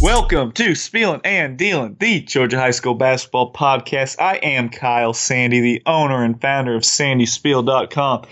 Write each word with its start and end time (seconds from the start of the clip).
Welcome 0.00 0.52
to 0.52 0.74
Spielin' 0.74 1.20
and 1.24 1.58
Dealin', 1.58 1.98
the 1.98 2.20
Georgia 2.20 2.58
High 2.58 2.70
School 2.70 2.94
basketball 2.94 3.52
podcast. 3.52 4.18
I 4.18 4.36
am 4.36 4.70
Kyle 4.70 5.12
Sandy, 5.12 5.60
the 5.60 5.82
owner 5.84 6.24
and 6.24 6.40
founder 6.40 6.74
of 6.74 6.84
SandySpiel.com. 6.84 8.24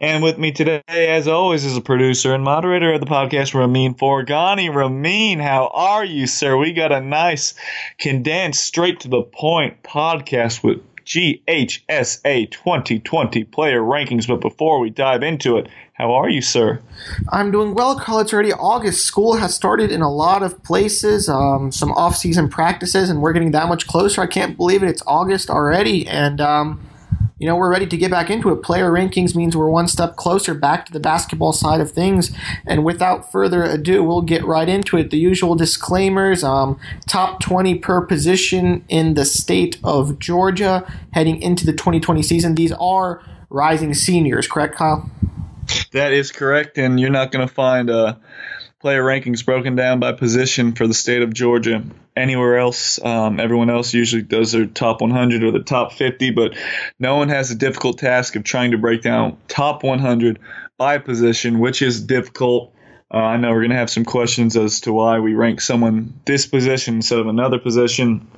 And 0.00 0.22
with 0.22 0.38
me 0.38 0.52
today, 0.52 0.82
as 0.86 1.26
always, 1.26 1.64
is 1.64 1.76
a 1.76 1.80
producer 1.80 2.32
and 2.32 2.44
moderator 2.44 2.92
of 2.92 3.00
the 3.00 3.06
podcast, 3.06 3.54
Ramin 3.54 3.96
Forgani. 3.96 4.72
Ramin, 4.72 5.40
how 5.40 5.66
are 5.74 6.04
you, 6.04 6.28
sir? 6.28 6.56
We 6.56 6.72
got 6.72 6.92
a 6.92 7.00
nice, 7.00 7.54
condensed, 7.98 8.62
straight 8.62 9.00
to 9.00 9.08
the 9.08 9.22
point 9.22 9.82
podcast 9.82 10.62
with 10.62 10.80
GHSA 11.06 12.50
2020 12.50 13.44
player 13.44 13.80
rankings. 13.80 14.26
But 14.26 14.40
before 14.40 14.80
we 14.80 14.90
dive 14.90 15.22
into 15.22 15.56
it, 15.56 15.68
how 15.94 16.12
are 16.12 16.28
you, 16.28 16.42
sir? 16.42 16.80
I'm 17.32 17.50
doing 17.50 17.74
well, 17.74 17.98
Carl. 17.98 18.20
It's 18.20 18.32
already 18.32 18.52
August. 18.52 19.04
School 19.06 19.36
has 19.36 19.54
started 19.54 19.90
in 19.90 20.02
a 20.02 20.12
lot 20.12 20.42
of 20.42 20.62
places, 20.62 21.28
um, 21.28 21.72
some 21.72 21.92
off 21.92 22.16
season 22.16 22.48
practices, 22.48 23.08
and 23.08 23.22
we're 23.22 23.32
getting 23.32 23.52
that 23.52 23.68
much 23.68 23.86
closer. 23.86 24.20
I 24.20 24.26
can't 24.26 24.56
believe 24.56 24.82
it. 24.82 24.88
It's 24.88 25.02
August 25.06 25.48
already. 25.48 26.06
And, 26.06 26.40
um, 26.40 26.80
you 27.38 27.46
know, 27.46 27.54
we're 27.54 27.70
ready 27.70 27.86
to 27.86 27.96
get 27.98 28.10
back 28.10 28.30
into 28.30 28.50
it. 28.50 28.62
Player 28.62 28.90
rankings 28.90 29.34
means 29.34 29.54
we're 29.54 29.68
one 29.68 29.88
step 29.88 30.16
closer 30.16 30.54
back 30.54 30.86
to 30.86 30.92
the 30.92 31.00
basketball 31.00 31.52
side 31.52 31.82
of 31.82 31.90
things. 31.90 32.34
And 32.66 32.82
without 32.82 33.30
further 33.30 33.62
ado, 33.62 34.02
we'll 34.02 34.22
get 34.22 34.42
right 34.44 34.68
into 34.68 34.96
it. 34.96 35.10
The 35.10 35.18
usual 35.18 35.54
disclaimers 35.54 36.42
um, 36.42 36.80
top 37.06 37.40
20 37.40 37.78
per 37.80 38.00
position 38.00 38.84
in 38.88 39.14
the 39.14 39.26
state 39.26 39.78
of 39.84 40.18
Georgia 40.18 40.90
heading 41.12 41.40
into 41.42 41.66
the 41.66 41.72
2020 41.72 42.22
season. 42.22 42.54
These 42.54 42.72
are 42.72 43.22
rising 43.50 43.92
seniors, 43.92 44.46
correct, 44.46 44.76
Kyle? 44.76 45.10
That 45.92 46.12
is 46.12 46.32
correct, 46.32 46.78
and 46.78 46.98
you're 46.98 47.10
not 47.10 47.32
going 47.32 47.46
to 47.46 47.52
find 47.52 47.90
uh, 47.90 48.14
player 48.86 49.02
rankings 49.02 49.44
broken 49.44 49.74
down 49.74 49.98
by 49.98 50.12
position 50.12 50.70
for 50.70 50.86
the 50.86 50.94
state 50.94 51.20
of 51.20 51.34
Georgia 51.34 51.82
anywhere 52.14 52.56
else. 52.56 53.04
Um, 53.04 53.40
everyone 53.40 53.68
else 53.68 53.92
usually 53.92 54.22
does 54.22 54.52
their 54.52 54.64
top 54.64 55.00
100 55.00 55.42
or 55.42 55.50
the 55.50 55.58
top 55.58 55.92
50, 55.92 56.30
but 56.30 56.56
no 56.96 57.16
one 57.16 57.28
has 57.28 57.48
the 57.48 57.56
difficult 57.56 57.98
task 57.98 58.36
of 58.36 58.44
trying 58.44 58.70
to 58.70 58.78
break 58.78 59.02
down 59.02 59.38
top 59.48 59.82
100 59.82 60.38
by 60.78 60.98
position, 60.98 61.58
which 61.58 61.82
is 61.82 62.00
difficult. 62.00 62.76
Uh, 63.12 63.16
I 63.16 63.38
know 63.38 63.50
we're 63.50 63.62
going 63.62 63.70
to 63.70 63.76
have 63.76 63.90
some 63.90 64.04
questions 64.04 64.56
as 64.56 64.82
to 64.82 64.92
why 64.92 65.18
we 65.18 65.34
rank 65.34 65.60
someone 65.60 66.20
this 66.24 66.46
position 66.46 66.94
instead 66.94 67.18
of 67.18 67.26
another 67.26 67.58
position 67.58 68.28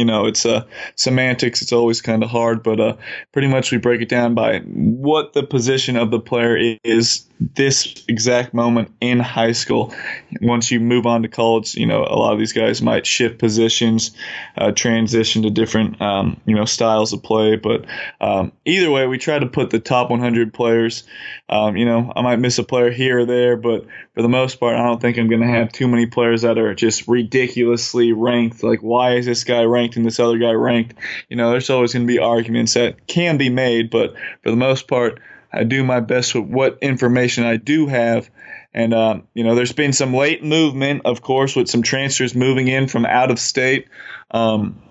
you 0.00 0.06
know, 0.06 0.24
it's 0.24 0.46
uh, 0.46 0.64
semantics. 0.96 1.60
It's 1.60 1.74
always 1.74 2.00
kind 2.00 2.22
of 2.22 2.30
hard, 2.30 2.62
but 2.62 2.80
uh, 2.80 2.96
pretty 3.32 3.48
much 3.48 3.70
we 3.70 3.76
break 3.76 4.00
it 4.00 4.08
down 4.08 4.34
by 4.34 4.60
what 4.60 5.34
the 5.34 5.42
position 5.42 5.94
of 5.98 6.10
the 6.10 6.18
player 6.18 6.56
is 6.82 7.26
this 7.38 8.02
exact 8.08 8.54
moment 8.54 8.90
in 9.02 9.18
high 9.18 9.52
school. 9.52 9.94
Once 10.40 10.70
you 10.70 10.80
move 10.80 11.04
on 11.04 11.20
to 11.20 11.28
college, 11.28 11.74
you 11.74 11.84
know, 11.84 12.00
a 12.00 12.16
lot 12.16 12.32
of 12.32 12.38
these 12.38 12.54
guys 12.54 12.80
might 12.80 13.06
shift 13.06 13.38
positions, 13.38 14.12
uh, 14.56 14.72
transition 14.72 15.42
to 15.42 15.50
different, 15.50 16.00
um, 16.00 16.40
you 16.46 16.54
know, 16.54 16.64
styles 16.64 17.12
of 17.12 17.22
play. 17.22 17.56
But 17.56 17.84
um, 18.22 18.52
either 18.64 18.90
way, 18.90 19.06
we 19.06 19.18
try 19.18 19.38
to 19.38 19.46
put 19.46 19.68
the 19.68 19.80
top 19.80 20.08
100 20.10 20.54
players. 20.54 21.04
Um, 21.50 21.76
you 21.76 21.84
know, 21.84 22.10
I 22.16 22.22
might 22.22 22.38
miss 22.38 22.58
a 22.58 22.64
player 22.64 22.90
here 22.90 23.20
or 23.20 23.26
there, 23.26 23.58
but 23.58 23.84
for 24.20 24.22
the 24.22 24.28
most 24.28 24.60
part, 24.60 24.76
I 24.76 24.84
don't 24.84 25.00
think 25.00 25.16
I'm 25.16 25.30
going 25.30 25.40
to 25.40 25.46
have 25.46 25.72
too 25.72 25.88
many 25.88 26.04
players 26.04 26.42
that 26.42 26.58
are 26.58 26.74
just 26.74 27.08
ridiculously 27.08 28.12
ranked. 28.12 28.62
Like, 28.62 28.80
why 28.80 29.14
is 29.14 29.24
this 29.24 29.44
guy 29.44 29.62
ranked 29.62 29.96
and 29.96 30.04
this 30.04 30.20
other 30.20 30.36
guy 30.36 30.50
ranked? 30.50 30.92
You 31.30 31.38
know, 31.38 31.50
there's 31.50 31.70
always 31.70 31.94
going 31.94 32.06
to 32.06 32.12
be 32.12 32.18
arguments 32.18 32.74
that 32.74 33.06
can 33.06 33.38
be 33.38 33.48
made, 33.48 33.88
but 33.88 34.12
for 34.42 34.50
the 34.50 34.56
most 34.56 34.88
part, 34.88 35.20
I 35.50 35.64
do 35.64 35.82
my 35.84 36.00
best 36.00 36.34
with 36.34 36.44
what 36.44 36.80
information 36.82 37.44
I 37.44 37.56
do 37.56 37.86
have. 37.86 38.28
And, 38.74 38.92
um, 38.92 39.26
you 39.32 39.42
know, 39.42 39.54
there's 39.54 39.72
been 39.72 39.94
some 39.94 40.12
late 40.12 40.44
movement, 40.44 41.00
of 41.06 41.22
course, 41.22 41.56
with 41.56 41.70
some 41.70 41.80
transfers 41.80 42.34
moving 42.34 42.68
in 42.68 42.88
from 42.88 43.06
out 43.06 43.30
of 43.30 43.38
state. 43.38 43.88
Um, 44.30 44.82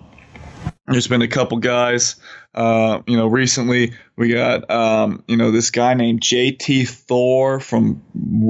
there's 0.90 1.08
been 1.08 1.22
a 1.22 1.28
couple 1.28 1.58
guys, 1.58 2.16
uh, 2.56 3.02
you 3.06 3.16
know, 3.16 3.28
recently 3.28 3.94
we 4.16 4.34
got, 4.34 4.70
um, 4.72 5.24
you 5.28 5.38
know, 5.38 5.52
this 5.52 5.70
guy 5.70 5.94
named 5.94 6.22
J.T. 6.22 6.86
Thor 6.86 7.60
from 7.60 8.02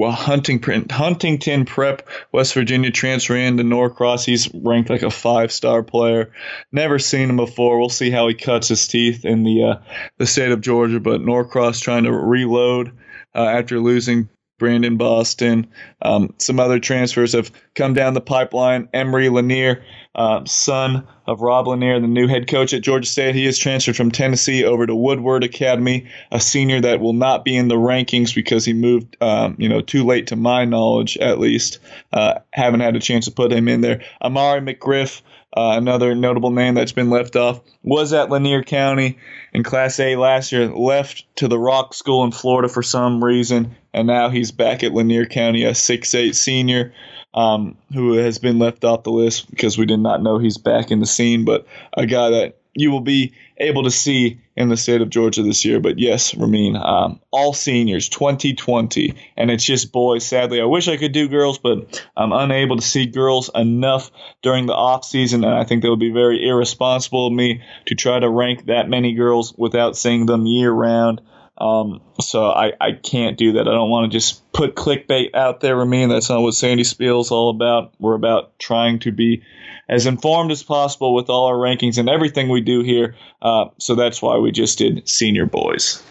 Huntington, 0.01 0.88
Huntington 0.89 1.66
Prep, 1.66 2.07
West 2.31 2.53
Virginia, 2.53 2.91
transfer 2.91 3.35
into 3.35 3.63
Norcross. 3.63 4.23
He's 4.25 4.50
ranked 4.53 4.89
like 4.89 5.03
a 5.03 5.11
five 5.11 5.51
star 5.51 5.83
player. 5.83 6.31
Never 6.72 6.97
seen 6.97 7.29
him 7.29 7.35
before. 7.35 7.77
We'll 7.77 7.89
see 7.89 8.09
how 8.09 8.27
he 8.27 8.35
cuts 8.35 8.69
his 8.69 8.88
teeth 8.88 9.25
in 9.25 9.44
the 9.44 9.63
uh, 9.63 9.75
the 10.17 10.25
state 10.25 10.51
of 10.51 10.61
Georgia. 10.61 11.00
But 11.00 11.21
Norcross 11.21 11.81
trying 11.81 12.06
to 12.06 12.13
reload 12.13 12.97
uh, 13.35 13.45
after 13.45 13.79
losing 13.79 14.29
Brandon 14.59 14.97
Boston. 14.97 15.67
Um, 16.01 16.33
some 16.37 16.59
other 16.59 16.79
transfers 16.79 17.33
have 17.33 17.51
come 17.73 17.93
down 17.93 18.13
the 18.13 18.21
pipeline. 18.21 18.89
Emery 18.93 19.29
Lanier, 19.29 19.83
uh, 20.13 20.45
son 20.45 21.07
of 21.25 21.41
Rob 21.41 21.67
Lanier, 21.67 21.99
the 21.99 22.07
new 22.07 22.27
head 22.27 22.47
coach 22.47 22.73
at 22.73 22.81
Georgia 22.81 23.07
State. 23.07 23.35
He 23.35 23.45
is 23.45 23.57
transferred 23.57 23.95
from 23.95 24.11
Tennessee 24.11 24.63
over 24.63 24.85
to 24.85 24.93
Woodward 24.95 25.43
Academy, 25.43 26.07
a 26.31 26.39
senior 26.39 26.81
that 26.81 26.99
will 26.99 27.13
not 27.13 27.43
be 27.43 27.55
in 27.55 27.69
the 27.69 27.75
rankings 27.75 28.35
because 28.35 28.65
he 28.65 28.73
moved, 28.73 29.17
um, 29.21 29.55
you 29.57 29.69
know, 29.69 29.81
too 29.81 30.03
late 30.05 30.27
to 30.27 30.35
my 30.35 30.65
knowledge, 30.65 31.17
at 31.17 31.39
least. 31.39 31.79
Uh, 32.13 32.35
haven't 32.53 32.81
had 32.81 32.95
a 32.95 32.99
chance 32.99 33.25
to 33.25 33.31
put 33.31 33.51
him 33.51 33.67
in 33.67 33.81
there. 33.81 34.01
Amari 34.21 34.61
McGriff. 34.61 35.21
Uh, 35.59 35.75
another 35.75 36.15
notable 36.15 36.51
name 36.51 36.73
that's 36.73 36.93
been 36.93 37.09
left 37.09 37.35
off 37.35 37.59
was 37.83 38.13
at 38.13 38.29
Lanier 38.29 38.63
County 38.63 39.17
in 39.51 39.61
Class 39.61 39.99
A 39.99 40.15
last 40.15 40.53
year, 40.53 40.67
left 40.67 41.25
to 41.35 41.49
the 41.49 41.59
Rock 41.59 41.93
School 41.93 42.23
in 42.23 42.31
Florida 42.31 42.69
for 42.69 42.81
some 42.81 43.21
reason, 43.21 43.75
and 43.93 44.07
now 44.07 44.29
he's 44.29 44.51
back 44.51 44.83
at 44.83 44.93
Lanier 44.93 45.25
County, 45.25 45.65
a 45.65 45.75
six-eight 45.75 46.37
senior 46.37 46.93
um, 47.33 47.77
who 47.93 48.13
has 48.13 48.39
been 48.39 48.57
left 48.57 48.85
off 48.85 49.03
the 49.03 49.11
list 49.11 49.49
because 49.49 49.77
we 49.77 49.85
did 49.85 49.99
not 49.99 50.23
know 50.23 50.37
he's 50.37 50.57
back 50.57 50.91
in 50.91 51.01
the 51.01 51.05
scene, 51.05 51.43
but 51.43 51.67
a 51.91 52.05
guy 52.05 52.29
that 52.29 52.58
you 52.74 52.91
will 52.91 53.02
be 53.02 53.34
able 53.57 53.84
to 53.84 53.91
see 53.91 54.40
in 54.56 54.69
the 54.69 54.78
state 54.78 55.02
of 55.02 55.09
Georgia 55.09 55.41
this 55.41 55.66
year. 55.66 55.80
But 55.80 56.00
yes, 56.00 56.35
Ramin, 56.35 56.75
um, 56.75 57.19
all 57.31 57.53
seniors 57.53 58.09
2020, 58.09 59.16
and 59.38 59.50
it's 59.50 59.63
just 59.63 59.91
boys. 59.91 60.25
Sadly, 60.25 60.62
I 60.62 60.66
wish 60.66 60.88
I 60.88 60.97
could 60.97 61.12
do 61.12 61.28
girls, 61.28 61.57
but 61.57 62.06
I'm 62.16 62.31
unable 62.31 62.75
to 62.75 62.81
see 62.81 63.06
girls 63.06 63.50
enough 63.56 64.12
during 64.41 64.66
the 64.66 64.75
off 64.75 65.03
season, 65.03 65.44
and 65.44 65.53
I 65.53 65.63
think 65.63 65.81
that 65.81 65.90
would 65.90 66.00
be 66.00 66.12
very 66.12 66.47
irresponsible 66.47 67.28
of 67.28 67.34
me 67.34 67.62
to 67.88 67.96
try 67.96 68.19
to 68.19 68.30
rank 68.30 68.66
that 68.66 68.90
many 68.90 69.13
girls 69.13 69.53
without 69.57 69.97
seeing 69.97 70.25
them 70.25 70.46
year 70.46 70.72
round. 70.72 71.22
Um, 71.59 72.01
so 72.21 72.45
I, 72.45 72.73
I 72.79 72.91
can't 72.93 73.37
do 73.37 73.53
that. 73.53 73.67
I 73.67 73.71
don't 73.71 73.89
want 73.89 74.11
to 74.11 74.15
just 74.15 74.51
put 74.53 74.75
clickbait 74.75 75.35
out 75.35 75.59
there. 75.59 75.79
I 75.81 75.85
mean, 75.85 76.09
that's 76.09 76.29
not 76.29 76.41
what 76.41 76.53
Sandy 76.53 76.83
Spiel's 76.83 77.31
all 77.31 77.49
about. 77.49 77.93
We're 77.99 78.15
about 78.15 78.57
trying 78.59 78.99
to 78.99 79.11
be 79.11 79.43
as 79.89 80.05
informed 80.05 80.51
as 80.51 80.61
possible 80.61 81.15
with 81.15 81.29
all 81.29 81.47
our 81.47 81.55
rankings 81.55 81.97
and 81.97 82.07
everything 82.07 82.47
we 82.47 82.61
do 82.61 82.81
here. 82.81 83.15
Uh, 83.41 83.65
so 83.79 83.95
that's 83.95 84.21
why 84.21 84.37
we 84.37 84.51
just 84.51 84.77
did 84.77 85.07
senior 85.09 85.47
boys. 85.47 86.03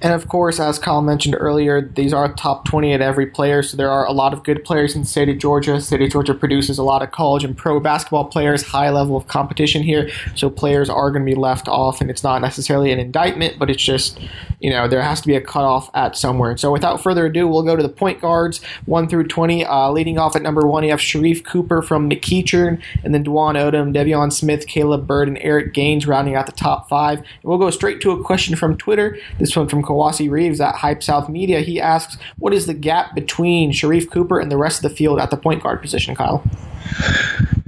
And 0.00 0.14
of 0.14 0.28
course, 0.28 0.60
as 0.60 0.78
Kyle 0.78 1.02
mentioned 1.02 1.34
earlier, 1.38 1.80
these 1.80 2.12
are 2.12 2.32
top 2.34 2.64
20 2.66 2.92
at 2.92 3.00
every 3.00 3.26
player. 3.26 3.62
So 3.62 3.76
there 3.76 3.90
are 3.90 4.06
a 4.06 4.12
lot 4.12 4.32
of 4.32 4.44
good 4.44 4.62
players 4.64 4.94
in 4.94 5.02
the 5.02 5.08
state 5.08 5.28
of 5.28 5.38
Georgia. 5.38 5.80
State 5.80 6.02
of 6.02 6.10
Georgia 6.10 6.32
produces 6.32 6.78
a 6.78 6.84
lot 6.84 7.02
of 7.02 7.10
college 7.10 7.42
and 7.42 7.56
pro 7.56 7.80
basketball 7.80 8.26
players, 8.26 8.62
high 8.62 8.90
level 8.90 9.16
of 9.16 9.26
competition 9.26 9.82
here. 9.82 10.10
So 10.36 10.48
players 10.48 10.88
are 10.88 11.10
going 11.10 11.26
to 11.26 11.30
be 11.30 11.38
left 11.38 11.66
off, 11.66 12.00
and 12.00 12.10
it's 12.10 12.22
not 12.22 12.40
necessarily 12.40 12.92
an 12.92 13.00
indictment, 13.00 13.58
but 13.58 13.68
it's 13.68 13.82
just, 13.82 14.20
you 14.60 14.70
know, 14.70 14.86
there 14.94 15.02
has 15.02 15.20
to 15.20 15.26
be 15.26 15.34
a 15.34 15.40
cutoff 15.40 15.90
at 15.92 16.16
somewhere. 16.16 16.56
So 16.56 16.70
without 16.70 17.02
further 17.02 17.26
ado, 17.26 17.48
we'll 17.48 17.64
go 17.64 17.74
to 17.74 17.82
the 17.82 17.88
point 17.88 18.20
guards 18.20 18.62
1 18.86 19.08
through 19.08 19.26
20. 19.26 19.64
Uh, 19.66 19.90
leading 19.90 20.18
off 20.18 20.36
at 20.36 20.42
number 20.42 20.64
1, 20.68 20.84
you 20.84 20.90
have 20.90 21.00
Sharife 21.00 21.44
Cooper 21.44 21.82
from 21.82 22.08
McEachern, 22.08 22.80
and 23.02 23.12
then 23.12 23.24
Dwon 23.24 23.56
Odom, 23.56 23.92
Devion 23.92 24.32
Smith, 24.32 24.68
Caleb 24.68 25.04
Bird, 25.04 25.26
and 25.26 25.36
Eric 25.40 25.74
Gaines 25.74 26.06
rounding 26.06 26.36
out 26.36 26.46
the 26.46 26.52
top 26.52 26.88
five. 26.88 27.18
And 27.18 27.26
we'll 27.42 27.58
go 27.58 27.70
straight 27.70 28.00
to 28.02 28.12
a 28.12 28.22
question 28.22 28.54
from 28.54 28.76
Twitter. 28.76 29.18
This 29.40 29.56
one 29.56 29.66
from 29.66 29.82
Kawasi 29.82 30.30
Reeves 30.30 30.60
at 30.60 30.76
Hype 30.76 31.02
South 31.02 31.28
Media. 31.28 31.58
He 31.58 31.80
asks, 31.80 32.16
"What 32.38 32.54
is 32.54 32.66
the 32.66 32.74
gap 32.74 33.16
between 33.16 33.72
Sharife 33.72 34.08
Cooper 34.12 34.38
and 34.38 34.48
the 34.48 34.56
rest 34.56 34.84
of 34.84 34.88
the 34.88 34.96
field 34.96 35.18
at 35.18 35.32
the 35.32 35.36
point 35.36 35.64
guard 35.64 35.82
position?" 35.82 36.14
Kyle. 36.14 36.44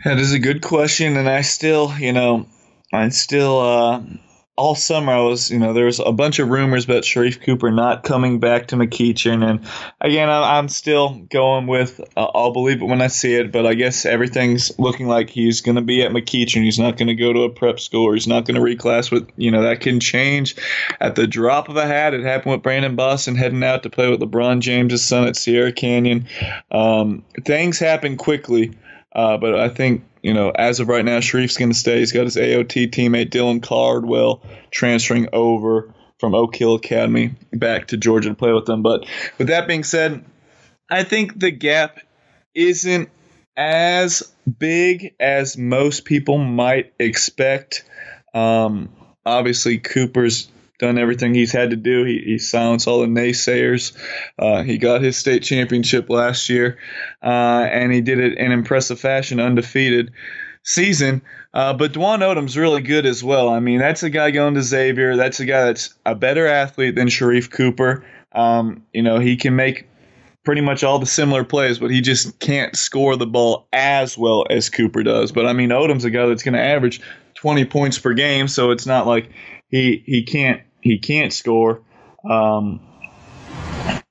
That 0.04 0.18
is 0.18 0.32
a 0.32 0.38
good 0.38 0.62
question, 0.62 1.16
and 1.16 1.28
I 1.28 1.40
still, 1.40 1.92
you 1.98 2.12
know, 2.12 2.46
I 2.92 3.08
still. 3.08 3.58
Uh, 3.58 4.02
all 4.56 4.74
summer 4.74 5.12
I 5.12 5.20
was, 5.20 5.50
you 5.50 5.58
know, 5.58 5.74
there 5.74 5.84
was 5.84 6.00
a 6.00 6.12
bunch 6.12 6.38
of 6.38 6.48
rumors 6.48 6.86
about 6.86 7.02
Sharife 7.02 7.42
Cooper 7.42 7.70
not 7.70 8.04
coming 8.04 8.40
back 8.40 8.68
to 8.68 8.76
McEachern, 8.76 9.46
and 9.46 9.68
again, 10.00 10.30
I'm 10.30 10.68
still 10.68 11.14
going 11.30 11.66
with 11.66 12.00
uh, 12.16 12.24
I'll 12.24 12.52
believe 12.52 12.80
it 12.80 12.86
when 12.86 13.02
I 13.02 13.08
see 13.08 13.34
it, 13.34 13.52
but 13.52 13.66
I 13.66 13.74
guess 13.74 14.06
everything's 14.06 14.78
looking 14.78 15.08
like 15.08 15.28
he's 15.28 15.60
going 15.60 15.76
to 15.76 15.82
be 15.82 16.02
at 16.02 16.10
McEachern. 16.10 16.64
He's 16.64 16.78
not 16.78 16.96
going 16.96 17.08
to 17.08 17.14
go 17.14 17.32
to 17.34 17.42
a 17.42 17.50
prep 17.50 17.78
school, 17.80 18.04
or 18.04 18.14
he's 18.14 18.26
not 18.26 18.46
going 18.46 18.54
to 18.54 18.60
reclass. 18.60 19.10
With 19.10 19.28
you 19.36 19.50
know 19.50 19.62
that 19.62 19.80
can 19.80 20.00
change 20.00 20.56
at 21.00 21.16
the 21.16 21.26
drop 21.26 21.68
of 21.68 21.76
a 21.76 21.86
hat. 21.86 22.14
It 22.14 22.24
happened 22.24 22.52
with 22.52 22.62
Brandon 22.62 22.96
Boston 22.96 23.36
heading 23.36 23.62
out 23.62 23.82
to 23.82 23.90
play 23.90 24.08
with 24.08 24.20
LeBron 24.20 24.60
James' 24.60 25.04
son 25.04 25.28
at 25.28 25.36
Sierra 25.36 25.72
Canyon. 25.72 26.28
Um, 26.70 27.24
things 27.44 27.78
happen 27.78 28.16
quickly. 28.16 28.72
Uh, 29.16 29.38
but 29.38 29.58
I 29.58 29.70
think, 29.70 30.04
you 30.26 30.34
know, 30.34 30.50
as 30.50 30.80
of 30.80 30.88
right 30.88 31.04
now, 31.04 31.20
Sharife's 31.20 31.56
going 31.56 31.70
to 31.70 31.78
stay. 31.78 32.00
He's 32.00 32.10
got 32.10 32.24
his 32.24 32.34
AOT 32.34 32.90
teammate 32.90 33.30
Dylan 33.30 33.62
Cardwell 33.62 34.42
transferring 34.72 35.28
over 35.32 35.94
from 36.18 36.34
Oak 36.34 36.56
Hill 36.56 36.74
Academy 36.74 37.36
back 37.52 37.86
to 37.88 37.96
Georgia 37.96 38.30
to 38.30 38.34
play 38.34 38.52
with 38.52 38.66
them. 38.66 38.82
But 38.82 39.06
with 39.38 39.46
that 39.46 39.68
being 39.68 39.84
said, 39.84 40.24
I 40.90 41.04
think 41.04 41.38
the 41.38 41.52
gap 41.52 42.00
isn't 42.56 43.08
as 43.56 44.34
big 44.58 45.14
as 45.20 45.56
most 45.56 46.04
people 46.04 46.38
might 46.38 46.92
expect. 46.98 47.84
Um, 48.34 48.88
obviously, 49.24 49.78
Cooper's 49.78 50.50
done 50.78 50.98
everything 50.98 51.34
he's 51.34 51.52
had 51.52 51.70
to 51.70 51.76
do. 51.76 52.04
He, 52.04 52.22
he 52.24 52.38
silenced 52.38 52.86
all 52.86 53.00
the 53.00 53.06
naysayers. 53.06 53.96
Uh, 54.38 54.62
he 54.62 54.78
got 54.78 55.02
his 55.02 55.16
state 55.16 55.42
championship 55.42 56.10
last 56.10 56.48
year, 56.48 56.78
uh, 57.22 57.66
and 57.70 57.92
he 57.92 58.00
did 58.00 58.18
it 58.18 58.38
in 58.38 58.52
impressive 58.52 59.00
fashion, 59.00 59.40
undefeated 59.40 60.12
season. 60.62 61.22
Uh, 61.54 61.72
but 61.72 61.92
Dwon 61.92 62.18
Odom's 62.18 62.56
really 62.56 62.82
good 62.82 63.06
as 63.06 63.24
well. 63.24 63.48
I 63.48 63.60
mean, 63.60 63.78
that's 63.78 64.02
a 64.02 64.10
guy 64.10 64.30
going 64.30 64.54
to 64.54 64.62
Xavier. 64.62 65.16
That's 65.16 65.40
a 65.40 65.46
guy 65.46 65.64
that's 65.64 65.94
a 66.04 66.14
better 66.14 66.46
athlete 66.46 66.94
than 66.94 67.08
Sharife 67.08 67.50
Cooper. 67.50 68.04
Um, 68.32 68.82
you 68.92 69.02
know, 69.02 69.18
he 69.18 69.36
can 69.36 69.56
make 69.56 69.88
pretty 70.44 70.60
much 70.60 70.84
all 70.84 70.98
the 70.98 71.06
similar 71.06 71.44
plays, 71.44 71.78
but 71.78 71.90
he 71.90 72.00
just 72.00 72.38
can't 72.38 72.76
score 72.76 73.16
the 73.16 73.26
ball 73.26 73.66
as 73.72 74.18
well 74.18 74.44
as 74.50 74.68
Cooper 74.68 75.02
does. 75.02 75.32
But 75.32 75.46
I 75.46 75.52
mean, 75.52 75.70
Odom's 75.70 76.04
a 76.04 76.10
guy 76.10 76.26
that's 76.26 76.42
going 76.42 76.54
to 76.54 76.60
average 76.60 77.00
20 77.34 77.64
points 77.64 77.98
per 77.98 78.12
game, 78.14 78.46
so 78.46 78.70
it's 78.70 78.86
not 78.86 79.06
like 79.06 79.30
he 79.68 80.02
he 80.04 80.22
can't 80.22 80.62
he 80.80 80.98
can't 80.98 81.32
score 81.32 81.82
um, 82.28 82.80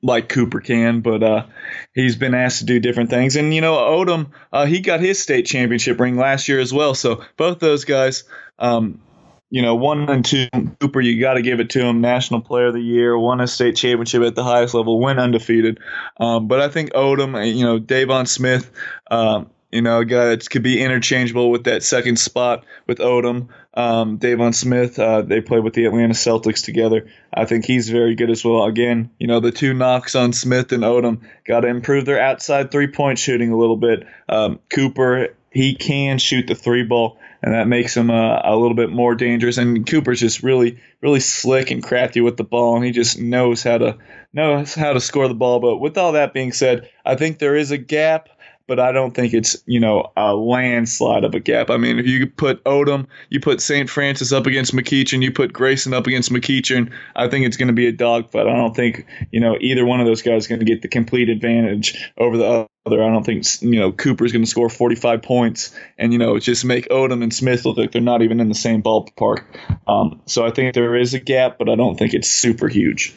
like 0.02 0.30
Cooper 0.30 0.60
can, 0.60 1.02
but 1.02 1.24
uh, 1.24 1.46
he's 1.94 2.16
been 2.16 2.34
asked 2.34 2.60
to 2.60 2.66
do 2.66 2.80
different 2.80 3.10
things. 3.10 3.36
And 3.36 3.54
you 3.54 3.62
know, 3.62 3.76
Odom, 3.76 4.32
uh, 4.52 4.66
he 4.66 4.80
got 4.80 5.00
his 5.00 5.20
state 5.20 5.46
championship 5.46 6.00
ring 6.00 6.18
last 6.18 6.48
year 6.48 6.60
as 6.60 6.74
well. 6.74 6.94
So 6.94 7.24
both 7.38 7.60
those 7.60 7.86
guys, 7.86 8.24
um, 8.60 9.02
you 9.50 9.62
know, 9.62 9.76
one 9.76 10.10
and 10.10 10.26
two, 10.26 10.48
Cooper, 10.80 11.02
you 11.02 11.20
got 11.20 11.36
to 11.36 11.42
give 11.42 11.60
it 11.60 11.72
to 11.72 11.82
him. 11.86 12.02
National 12.02 12.42
Player 12.42 12.68
of 12.68 12.74
the 12.74 12.82
Year, 12.82 13.18
won 13.18 13.42
a 13.42 13.48
state 13.48 13.76
championship 13.76 14.22
at 14.24 14.36
the 14.36 14.44
highest 14.44 14.74
level, 14.74 15.00
went 15.00 15.20
undefeated. 15.20 15.80
Um, 16.20 16.48
but 16.48 16.60
I 16.60 16.70
think 16.70 16.92
Odom, 16.92 17.56
you 17.56 17.64
know, 17.64 17.80
Davon 17.80 18.26
Smith, 18.26 18.72
um, 19.10 19.50
you 19.76 19.82
know, 19.82 20.00
a 20.00 20.06
guy 20.06 20.28
that 20.28 20.50
could 20.50 20.64
be 20.64 20.82
interchangeable 20.82 21.52
with 21.52 21.66
that 21.66 21.84
second 21.84 22.18
spot 22.18 22.66
with 22.88 23.00
Odom. 23.00 23.50
Um, 23.74 24.18
Davon 24.18 24.54
Smith, 24.54 24.98
uh, 24.98 25.22
they 25.22 25.42
play 25.42 25.60
with 25.60 25.74
the 25.74 25.86
Atlanta 25.86 26.14
Celtics 26.14 26.64
together. 26.64 27.08
I 27.34 27.44
think 27.44 27.66
he's 27.66 27.90
very 27.90 28.16
good 28.16 28.30
as 28.30 28.46
well. 28.46 28.64
Again, 28.64 29.10
you 29.20 29.28
know, 29.28 29.42
the 29.42 29.52
two 29.52 29.74
knocks 29.74 30.16
on 30.16 30.32
Smith 30.32 30.72
and 30.72 30.84
Odom 30.84 31.22
got 31.46 31.62
to 31.62 31.68
improve 31.68 32.06
their 32.06 32.22
outside 32.22 32.72
three 32.72 32.88
point 32.88 33.20
shooting 33.20 33.52
a 33.52 33.58
little 33.58 33.76
bit. 33.76 34.08
Um, 34.30 34.60
Cooper, 34.70 35.36
he 35.52 35.76
can 35.76 36.20
shoot 36.20 36.48
the 36.48 36.56
three 36.56 36.84
ball, 36.84 37.18
and 37.42 37.54
that 37.54 37.68
makes 37.68 37.98
him 37.98 38.10
uh, 38.10 38.40
a 38.44 38.56
little 38.56 38.76
bit 38.76 38.90
more 38.90 39.14
dangerous. 39.14 39.58
And 39.58 39.86
Cooper's 39.86 40.22
just 40.22 40.42
really, 40.42 40.80
really 41.02 41.20
slick 41.20 41.70
and 41.72 41.84
crafty 41.84 42.22
with 42.22 42.38
the 42.38 42.46
ball, 42.46 42.78
and 42.78 42.86
he 42.86 42.92
just 42.92 43.20
knows 43.20 43.62
how 43.62 43.78
to 43.78 43.98
knows 44.32 44.74
how 44.74 44.94
to 44.94 45.02
score 45.02 45.28
the 45.28 45.34
ball. 45.34 45.60
But 45.60 45.78
with 45.78 45.98
all 45.98 46.14
that 46.14 46.34
being 46.34 46.54
said, 46.54 46.90
I 47.06 47.16
think 47.16 47.40
there 47.40 47.56
is 47.58 47.72
a 47.72 47.78
gap 47.78 48.30
but 48.68 48.80
I 48.80 48.92
don't 48.92 49.14
think 49.14 49.34
it's 49.34 49.56
you 49.66 49.80
know 49.80 50.12
a 50.18 50.36
landslide 50.36 51.24
of 51.24 51.34
a 51.36 51.40
gap. 51.40 51.70
I 51.70 51.78
mean, 51.78 52.00
if 52.00 52.08
you 52.08 52.28
put 52.28 52.64
Odom, 52.64 53.08
you 53.30 53.40
put 53.40 53.62
St. 53.62 53.90
Francis 53.90 54.32
up 54.32 54.48
against 54.48 54.74
McEachern, 54.74 55.22
you 55.22 55.32
put 55.32 55.54
Grayson 55.54 55.94
up 55.94 56.08
against 56.08 56.32
McEachern, 56.32 56.92
I 57.16 57.28
think 57.28 57.46
it's 57.46 57.58
going 57.58 57.68
to 57.68 57.74
be 57.74 57.88
a 57.88 57.92
dogfight. 57.92 58.48
I 58.48 58.56
don't 58.56 58.76
think 58.76 59.06
you 59.32 59.40
know 59.40 59.58
either 59.60 59.86
one 59.86 60.00
of 60.00 60.06
those 60.06 60.22
guys 60.22 60.44
is 60.44 60.48
going 60.48 60.60
to 60.60 60.66
get 60.66 60.82
the 60.82 60.88
complete 60.88 61.30
advantage 61.30 62.12
over 62.18 62.38
the 62.38 62.68
other. 62.86 63.04
I 63.04 63.12
don't 63.12 63.26
think 63.26 63.46
you 63.62 63.80
know 63.80 63.92
Cooper's 63.92 64.32
going 64.32 64.44
to 64.44 64.50
score 64.50 64.70
45 64.70 65.22
points 65.22 65.76
and 65.98 66.12
you 66.12 66.20
know 66.20 66.38
just 66.40 66.66
make 66.66 66.88
Odom 66.90 67.24
and 67.24 67.34
Smith 67.34 67.66
look 67.66 67.78
like 67.78 67.92
they're 67.92 68.02
not 68.02 68.22
even 68.22 68.40
in 68.40 68.50
the 68.50 68.56
same 68.56 68.82
ballpark. 68.82 69.44
Um, 69.88 70.22
so 70.26 70.46
I 70.46 70.52
think 70.52 70.74
there 70.74 70.96
is 70.96 71.14
a 71.14 71.20
gap, 71.20 71.58
but 71.58 71.70
I 71.70 71.76
don't 71.76 71.98
think 71.98 72.14
it's 72.14 72.30
super 72.30 72.68
huge. 72.68 73.14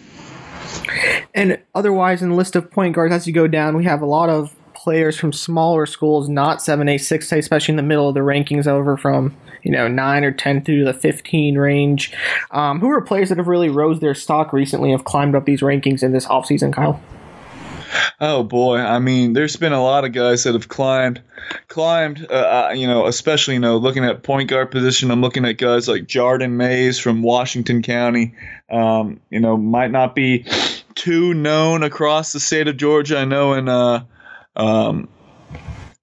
And 1.35 1.61
otherwise, 1.75 2.23
in 2.23 2.31
the 2.31 2.35
list 2.35 2.57
of 2.57 2.71
point 2.71 2.95
guards, 2.95 3.15
as 3.15 3.27
you 3.27 3.33
go 3.33 3.47
down, 3.47 3.77
we 3.77 3.85
have 3.85 4.03
a 4.03 4.07
lot 4.07 4.29
of 4.29 4.55
players 4.79 5.19
from 5.19 5.33
smaller 5.33 5.87
schools, 5.87 6.29
not 6.29 6.59
7A, 6.59 6.95
6A, 6.95 7.39
especially 7.39 7.73
in 7.73 7.77
the 7.77 7.83
middle 7.83 8.09
of 8.09 8.15
the 8.15 8.21
rankings, 8.21 8.67
over 8.67 8.97
from 8.97 9.37
you 9.63 9.73
know 9.73 9.89
9 9.89 10.25
or 10.25 10.31
10 10.31 10.65
through 10.65 10.85
the 10.85 10.95
15 10.95 11.59
range. 11.59 12.13
Um, 12.53 12.81
who 12.81 12.91
are 12.91 13.01
players 13.01 13.29
that 13.29 13.39
have 13.39 13.49
really 13.49 13.69
rose 13.69 14.01
their 14.01 14.15
stock 14.15 14.53
recently, 14.53 14.93
have 14.93 15.05
climbed 15.05 15.35
up 15.35 15.45
these 15.45 15.61
rankings 15.61 16.03
in 16.03 16.13
this 16.13 16.27
offseason, 16.27 16.73
Kyle? 16.73 17.01
Oh 18.21 18.43
boy, 18.43 18.79
I 18.79 18.99
mean, 18.99 19.33
there's 19.33 19.57
been 19.57 19.73
a 19.73 19.83
lot 19.83 20.05
of 20.05 20.13
guys 20.13 20.45
that 20.45 20.55
have 20.55 20.69
climbed, 20.69 21.23
climbed. 21.69 22.27
Uh, 22.31 22.69
uh, 22.69 22.73
you 22.75 22.87
know, 22.87 23.07
especially 23.07 23.55
you 23.55 23.61
know, 23.61 23.79
looking 23.79 24.05
at 24.05 24.23
point 24.23 24.49
guard 24.49 24.71
position, 24.71 25.11
I'm 25.11 25.23
looking 25.23 25.45
at 25.45 25.57
guys 25.57 25.89
like 25.89 26.07
Jordan 26.07 26.57
Mays 26.57 26.99
from 26.99 27.23
Washington 27.23 27.83
County. 27.83 28.35
Um, 28.71 29.21
you 29.31 29.41
know, 29.41 29.57
might 29.57 29.91
not 29.91 30.15
be 30.15 30.45
too 30.95 31.35
known 31.35 31.83
across 31.83 32.33
the 32.33 32.41
state 32.41 32.69
of 32.69 32.77
Georgia. 32.77 33.19
I 33.19 33.25
know 33.25 33.55
in 33.55 33.69
uh, 33.69 34.05
um, 34.59 35.09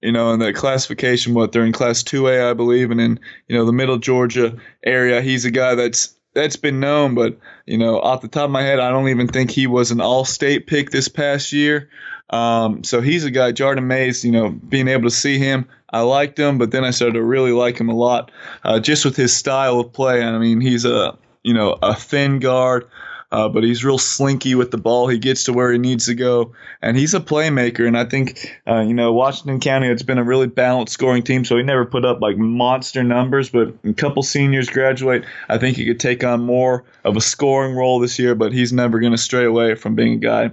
you 0.02 0.12
know, 0.12 0.32
in 0.32 0.40
the 0.40 0.52
classification, 0.52 1.34
what 1.34 1.52
they're 1.52 1.64
in 1.64 1.72
class 1.72 2.02
2A, 2.02 2.50
I 2.50 2.54
believe, 2.54 2.90
and 2.90 3.00
in, 3.00 3.20
you 3.48 3.56
know, 3.56 3.64
the 3.64 3.72
middle 3.72 3.98
Georgia 3.98 4.56
area, 4.84 5.22
he's 5.22 5.44
a 5.44 5.50
guy 5.50 5.74
that's 5.74 6.14
that's 6.34 6.56
been 6.56 6.80
known, 6.80 7.14
but 7.14 7.38
you 7.64 7.78
know, 7.78 7.98
off 7.98 8.20
the 8.20 8.28
top 8.28 8.44
of 8.44 8.50
my 8.50 8.62
head, 8.62 8.78
I 8.78 8.90
don't 8.90 9.08
even 9.08 9.26
think 9.26 9.50
he 9.50 9.66
was 9.66 9.90
an 9.90 10.02
all-state 10.02 10.66
pick 10.66 10.90
this 10.90 11.08
past 11.08 11.52
year. 11.52 11.88
Um, 12.28 12.84
so 12.84 13.00
he's 13.00 13.24
a 13.24 13.30
guy, 13.30 13.52
Jordan 13.52 13.86
Mays. 13.86 14.24
You 14.24 14.32
know, 14.32 14.50
being 14.50 14.88
able 14.88 15.04
to 15.04 15.14
see 15.14 15.38
him, 15.38 15.66
I 15.88 16.00
liked 16.02 16.38
him, 16.38 16.58
but 16.58 16.70
then 16.70 16.84
I 16.84 16.90
started 16.90 17.14
to 17.14 17.22
really 17.22 17.52
like 17.52 17.78
him 17.78 17.88
a 17.88 17.94
lot, 17.94 18.30
uh, 18.64 18.80
just 18.80 19.04
with 19.04 19.16
his 19.16 19.34
style 19.34 19.80
of 19.80 19.92
play. 19.92 20.22
I 20.22 20.38
mean, 20.38 20.60
he's 20.60 20.84
a 20.84 21.16
you 21.42 21.54
know 21.54 21.78
a 21.82 21.94
thin 21.94 22.38
guard, 22.38 22.88
uh, 23.30 23.48
but 23.48 23.64
he's 23.64 23.84
real 23.84 23.98
slinky 23.98 24.54
with 24.54 24.70
the 24.70 24.78
ball. 24.78 25.08
He 25.08 25.18
gets 25.18 25.44
to 25.44 25.52
where 25.52 25.72
he 25.72 25.78
needs 25.78 26.06
to 26.06 26.14
go, 26.14 26.52
and 26.80 26.96
he's 26.96 27.14
a 27.14 27.20
playmaker. 27.20 27.86
And 27.86 27.96
I 27.96 28.04
think, 28.04 28.56
uh, 28.66 28.80
you 28.80 28.94
know, 28.94 29.12
Washington 29.12 29.60
County, 29.60 29.88
it's 29.88 30.02
been 30.02 30.18
a 30.18 30.24
really 30.24 30.46
balanced 30.46 30.92
scoring 30.92 31.22
team, 31.22 31.44
so 31.44 31.56
he 31.56 31.62
never 31.62 31.84
put 31.84 32.04
up 32.04 32.20
like 32.20 32.36
monster 32.36 33.02
numbers. 33.02 33.50
But 33.50 33.74
a 33.84 33.92
couple 33.92 34.22
seniors 34.22 34.68
graduate, 34.68 35.24
I 35.48 35.58
think 35.58 35.76
he 35.76 35.86
could 35.86 36.00
take 36.00 36.24
on 36.24 36.42
more 36.42 36.84
of 37.04 37.16
a 37.16 37.20
scoring 37.20 37.74
role 37.74 37.98
this 38.00 38.18
year. 38.18 38.34
But 38.34 38.52
he's 38.52 38.72
never 38.72 39.00
going 39.00 39.12
to 39.12 39.18
stray 39.18 39.44
away 39.44 39.74
from 39.74 39.94
being 39.94 40.14
a 40.14 40.18
guy. 40.18 40.50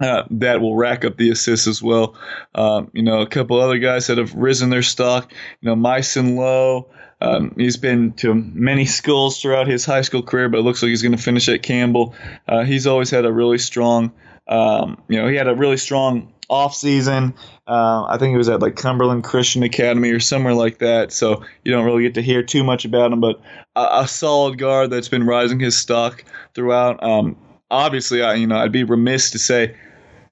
Uh, 0.00 0.24
that 0.30 0.60
will 0.60 0.76
rack 0.76 1.04
up 1.04 1.16
the 1.16 1.30
assists 1.30 1.66
as 1.66 1.80
well. 1.82 2.16
Um, 2.54 2.90
you 2.92 3.02
know, 3.02 3.20
a 3.20 3.26
couple 3.26 3.60
other 3.60 3.78
guys 3.78 4.08
that 4.08 4.18
have 4.18 4.34
risen 4.34 4.68
their 4.68 4.82
stock. 4.82 5.32
You 5.60 5.68
know, 5.68 5.76
Myson 5.76 6.36
Lowe, 6.36 6.88
um, 7.24 7.54
he's 7.56 7.76
been 7.76 8.12
to 8.14 8.34
many 8.34 8.84
schools 9.00 9.40
throughout 9.40 9.66
his 9.66 9.84
high 9.84 10.02
school 10.02 10.22
career, 10.22 10.48
but 10.48 10.58
it 10.58 10.62
looks 10.62 10.82
like 10.82 10.90
he's 10.90 11.02
going 11.02 11.16
to 11.16 11.22
finish 11.22 11.48
at 11.48 11.62
Campbell. 11.62 12.14
Uh, 12.46 12.64
he's 12.64 12.86
always 12.86 13.10
had 13.10 13.24
a 13.24 13.32
really 13.32 13.58
strong, 13.58 14.12
um, 14.46 15.02
you 15.08 15.20
know, 15.20 15.28
he 15.28 15.36
had 15.36 15.48
a 15.48 15.54
really 15.54 15.76
strong 15.78 16.32
off 16.50 16.74
season. 16.74 17.34
Uh, 17.66 18.04
I 18.04 18.18
think 18.18 18.32
he 18.32 18.36
was 18.36 18.50
at 18.50 18.60
like 18.60 18.76
Cumberland 18.76 19.24
Christian 19.24 19.62
Academy 19.62 20.10
or 20.10 20.20
somewhere 20.20 20.54
like 20.54 20.78
that. 20.78 21.12
So 21.12 21.42
you 21.64 21.72
don't 21.72 21.86
really 21.86 22.02
get 22.02 22.14
to 22.14 22.22
hear 22.22 22.42
too 22.42 22.62
much 22.62 22.84
about 22.84 23.12
him, 23.12 23.20
but 23.20 23.40
a, 23.74 24.00
a 24.02 24.08
solid 24.08 24.58
guard 24.58 24.90
that's 24.90 25.08
been 25.08 25.26
rising 25.26 25.60
his 25.60 25.76
stock 25.76 26.24
throughout. 26.54 27.02
Um, 27.02 27.36
obviously, 27.70 28.22
I 28.22 28.34
you 28.34 28.46
know 28.46 28.56
I'd 28.56 28.72
be 28.72 28.84
remiss 28.84 29.30
to 29.30 29.38
say 29.38 29.76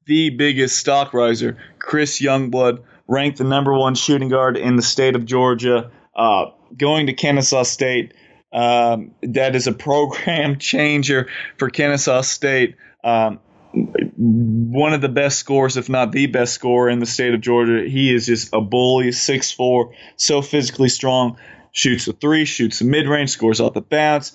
the 0.04 0.30
biggest 0.30 0.76
stock 0.78 1.14
riser, 1.14 1.56
Chris 1.78 2.20
Youngblood, 2.20 2.82
ranked 3.08 3.38
the 3.38 3.44
number 3.44 3.72
one 3.72 3.94
shooting 3.94 4.28
guard 4.28 4.58
in 4.58 4.76
the 4.76 4.82
state 4.82 5.16
of 5.16 5.24
Georgia. 5.24 5.90
Uh, 6.14 6.46
going 6.76 7.06
to 7.06 7.12
Kennesaw 7.12 7.62
State. 7.62 8.14
Um, 8.52 9.12
that 9.22 9.56
is 9.56 9.66
a 9.66 9.72
program 9.72 10.58
changer 10.58 11.28
for 11.58 11.70
Kennesaw 11.70 12.22
State. 12.22 12.76
Um, 13.02 13.40
one 13.74 14.92
of 14.92 15.00
the 15.00 15.08
best 15.08 15.38
scorers, 15.38 15.76
if 15.76 15.88
not 15.88 16.12
the 16.12 16.26
best 16.26 16.52
scorer 16.54 16.90
in 16.90 16.98
the 16.98 17.06
state 17.06 17.32
of 17.32 17.40
Georgia. 17.40 17.88
He 17.88 18.14
is 18.14 18.26
just 18.26 18.50
a 18.52 18.60
bully, 18.60 19.12
six 19.12 19.50
four, 19.50 19.94
so 20.16 20.42
physically 20.42 20.90
strong. 20.90 21.38
Shoots 21.74 22.06
a 22.06 22.12
three, 22.12 22.44
shoots 22.44 22.82
a 22.82 22.84
mid 22.84 23.08
range, 23.08 23.30
scores 23.30 23.60
off 23.60 23.72
the 23.72 23.80
bounce, 23.80 24.32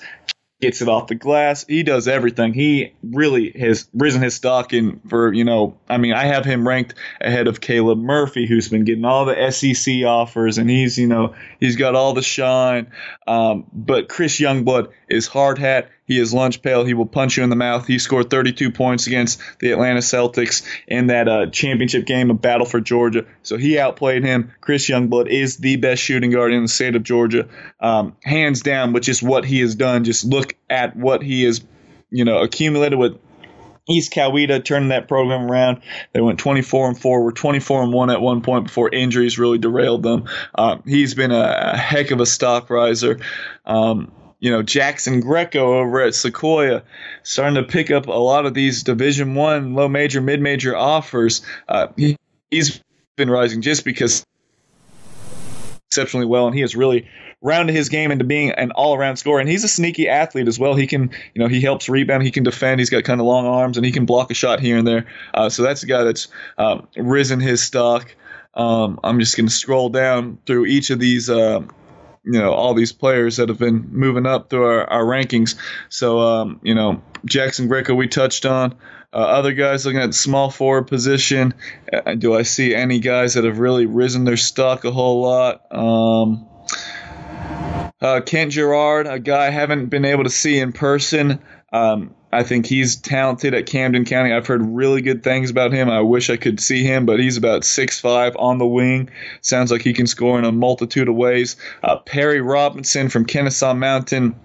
gets 0.60 0.82
it 0.82 0.90
off 0.90 1.08
the 1.08 1.16
glass. 1.16 1.66
He 1.68 1.84
does 1.84 2.08
everything. 2.08 2.54
He 2.54 2.94
really 3.04 3.52
has 3.52 3.88
risen 3.94 4.22
his 4.22 4.34
stock 4.34 4.74
in 4.74 5.00
for, 5.08 5.32
you 5.32 5.44
know, 5.44 5.78
I 5.88 5.98
mean, 5.98 6.14
I 6.14 6.26
have 6.26 6.46
him 6.46 6.68
ranked 6.68 6.96
ahead 7.22 7.48
of 7.48 7.62
Caleb 7.62 8.00
Murphy, 8.00 8.48
who's 8.48 8.68
been 8.68 8.84
getting 8.84 9.06
all 9.06 9.26
the 9.26 9.52
SEC 9.52 10.04
offers, 10.04 10.58
and 10.58 10.70
he's, 10.70 10.98
you 10.98 11.08
know, 11.08 11.36
he's 11.60 11.76
got 11.76 11.96
all 11.96 12.14
the 12.14 12.24
shine. 12.24 12.92
Um, 13.28 13.66
but 13.72 14.10
Chris 14.10 14.40
Youngblood 14.40 14.90
is 15.10 15.28
hard 15.28 15.60
hat. 15.60 15.92
He 16.08 16.18
is 16.18 16.34
lunch 16.34 16.62
pail. 16.62 16.86
He 16.86 16.94
will 16.94 17.06
punch 17.06 17.38
you 17.38 17.44
in 17.44 17.50
the 17.50 17.56
mouth. 17.56 17.86
He 17.86 18.00
scored 18.00 18.30
32 18.30 18.72
points 18.72 19.08
against 19.08 19.42
the 19.60 19.72
Atlanta 19.74 20.00
Celtics 20.00 20.66
in 20.88 21.08
that 21.08 21.28
uh, 21.28 21.48
championship 21.48 22.06
game 22.06 22.32
of 22.32 22.42
Battle 22.42 22.66
for 22.66 22.80
Georgia. 22.80 23.26
So 23.44 23.58
he 23.58 23.78
outplayed 23.78 24.24
him. 24.24 24.52
Chris 24.62 24.90
Youngblood 24.90 25.28
is 25.28 25.58
the 25.58 25.76
best 25.76 26.02
shooting 26.02 26.32
guard 26.32 26.54
in 26.54 26.62
the 26.62 26.70
state 26.70 26.96
of 26.96 27.04
Georgia, 27.04 27.50
um, 27.82 28.16
hands 28.24 28.62
down. 28.62 28.94
Which 28.94 29.10
is 29.10 29.22
what 29.22 29.44
he 29.44 29.60
has 29.60 29.76
done. 29.76 30.06
Just 30.06 30.24
look 30.24 30.56
at 30.70 30.96
what 30.96 31.22
he 31.22 31.44
has, 31.44 31.62
you 32.10 32.24
know, 32.24 32.40
accumulated 32.40 32.98
with 32.98 33.20
East 33.90 34.14
Coweta 34.14 34.64
turning 34.64 34.90
that 34.90 35.08
program 35.08 35.50
around. 35.50 35.82
They 36.14 36.22
went 36.22 36.40
24 36.40 36.90
and 36.90 37.00
four. 37.00 37.24
Were 37.24 37.32
24 37.32 37.84
and 37.84 37.94
one 37.94 38.10
at 38.10 38.22
one 38.22 38.42
point 38.42 38.66
before 38.66 38.90
injuries 38.90 39.40
really 39.40 39.58
derailed 39.58 40.04
them. 40.04 40.26
Uh, 40.56 40.78
he's 40.86 41.14
been 41.14 41.32
a, 41.32 41.78
heck 41.78 42.12
of 42.12 42.20
a 42.20 42.26
stock 42.26 42.70
riser. 42.70 43.20
Um, 43.66 44.12
you 44.40 44.52
know 44.52 44.62
Jackson 44.62 45.20
Greco 45.20 45.80
over 45.80 46.02
at 46.02 46.14
Sequoyah, 46.14 46.84
starting 47.24 47.56
to 47.56 47.64
pick 47.64 47.92
up 47.92 48.08
a 48.08 48.12
lot 48.12 48.46
of 48.46 48.54
these 48.54 48.84
Division 48.84 49.36
One, 49.36 49.74
low 49.74 49.88
major, 49.88 50.22
mid 50.22 50.42
major 50.42 50.76
offers. 50.76 51.42
Uh, 51.68 51.88
he, 51.96 52.18
he's 52.52 52.82
been 53.16 53.30
rising 53.30 53.62
just 53.62 53.84
because 53.84 54.26
exceptionally 55.88 56.26
well, 56.26 56.48
and 56.48 56.56
he 56.56 56.62
has 56.62 56.76
really 56.76 57.08
rounded 57.42 57.76
his 57.76 57.90
game 57.90 58.12
into 58.12 58.24
being 58.24 58.52
an 58.52 58.72
all-around 58.72 59.18
scorer. 59.18 59.40
And 59.40 59.50
he's 59.50 59.64
a 59.64 59.68
sneaky 59.68 60.10
athlete 60.10 60.48
as 60.48 60.58
well. 60.58 60.74
He 60.76 60.88
can, 60.88 61.12
you 61.34 61.42
know, 61.42 61.48
he 61.48 61.62
helps 61.62 61.88
rebound, 61.88 62.24
he 62.24 62.32
can 62.32 62.44
defend, 62.44 62.80
he's 62.80 62.90
got 62.90 63.04
kind 63.04 63.20
of 63.20 63.28
long 63.28 63.46
arms, 63.46 63.78
and 63.78 63.86
he 63.86 63.92
can 63.92 64.06
block 64.06 64.32
a 64.32 64.34
shot 64.34 64.60
here 64.60 64.78
and 64.78 64.88
there. 64.88 65.06
Uh, 65.34 65.50
so 65.50 65.64
that's 65.64 65.84
a 65.84 65.86
guy 65.86 66.04
that's 66.04 66.28
um, 66.58 66.88
risen 66.96 67.40
his 67.40 67.62
stock. 67.62 68.16
Um, 68.54 69.00
I'm 69.04 69.20
just 69.20 69.38
going 69.38 69.48
to 69.48 69.54
scroll 69.54 69.90
down 69.90 70.40
through 70.46 70.66
each 70.66 70.90
of 70.90 71.00
these. 71.00 71.30
Uh, 71.30 71.62
you 72.28 72.40
know 72.40 72.52
all 72.52 72.74
these 72.74 72.92
players 72.92 73.38
that 73.38 73.50
have 73.50 73.58
been 73.58 73.90
moving 73.92 74.26
up 74.26 74.50
through 74.50 74.66
our, 74.66 74.90
our 74.90 75.04
rankings. 75.04 75.56
So 75.90 76.20
um, 76.20 76.60
you 76.64 76.76
know 76.76 77.02
Jackson 77.26 77.68
Greco 77.68 77.96
we 77.96 78.08
touched 78.08 78.46
on. 78.46 78.76
Uh, 79.14 79.20
other 79.20 79.54
guys 79.54 79.86
looking 79.86 80.02
at 80.02 80.14
small 80.14 80.52
forward 80.52 80.88
position. 80.88 81.54
Uh, 81.92 82.16
do 82.16 82.36
I 82.36 82.44
see 82.44 82.76
any 82.76 83.00
guys 83.00 83.36
that 83.36 83.46
have 83.46 83.58
really 83.58 83.86
risen 83.86 84.26
their 84.26 84.38
stock 84.38 84.84
a 84.84 84.92
whole 84.92 85.22
lot? 85.22 85.62
Um, 85.74 86.48
uh, 88.02 88.22
Kent 88.26 88.52
Gerard, 88.52 89.08
a 89.08 89.18
guy 89.18 89.48
I 89.48 89.50
haven't 89.50 89.88
been 89.88 90.06
able 90.06 90.26
to 90.26 90.30
see 90.30 90.60
in 90.60 90.74
person. 90.74 91.40
Um, 91.72 92.16
I 92.32 92.44
think 92.44 92.66
he's 92.66 92.98
talented 92.98 93.54
at 93.54 93.66
Camden 93.66 94.04
County. 94.04 94.34
I've 94.34 94.48
heard 94.48 94.62
really 94.62 95.02
good 95.02 95.24
things 95.24 95.50
about 95.50 95.72
him. 95.72 95.90
I 95.90 96.02
wish 96.02 96.30
I 96.30 96.38
could 96.38 96.60
see 96.60 96.84
him, 96.84 97.06
but 97.06 97.20
he's 97.20 97.38
about 97.38 97.64
six 97.64 98.00
five 98.00 98.36
on 98.38 98.58
the 98.58 98.68
wing. 98.68 99.10
Sounds 99.42 99.72
like 99.72 99.82
he 99.82 99.94
can 99.94 100.08
score 100.08 100.38
in 100.38 100.46
a 100.46 100.52
multitude 100.52 101.08
of 101.08 101.16
ways. 101.16 101.56
Uh, 101.84 101.98
Perry 101.98 102.42
Robinson 102.42 103.10
from 103.10 103.26
Kennesaw 103.26 103.74
Mountain 103.74 104.36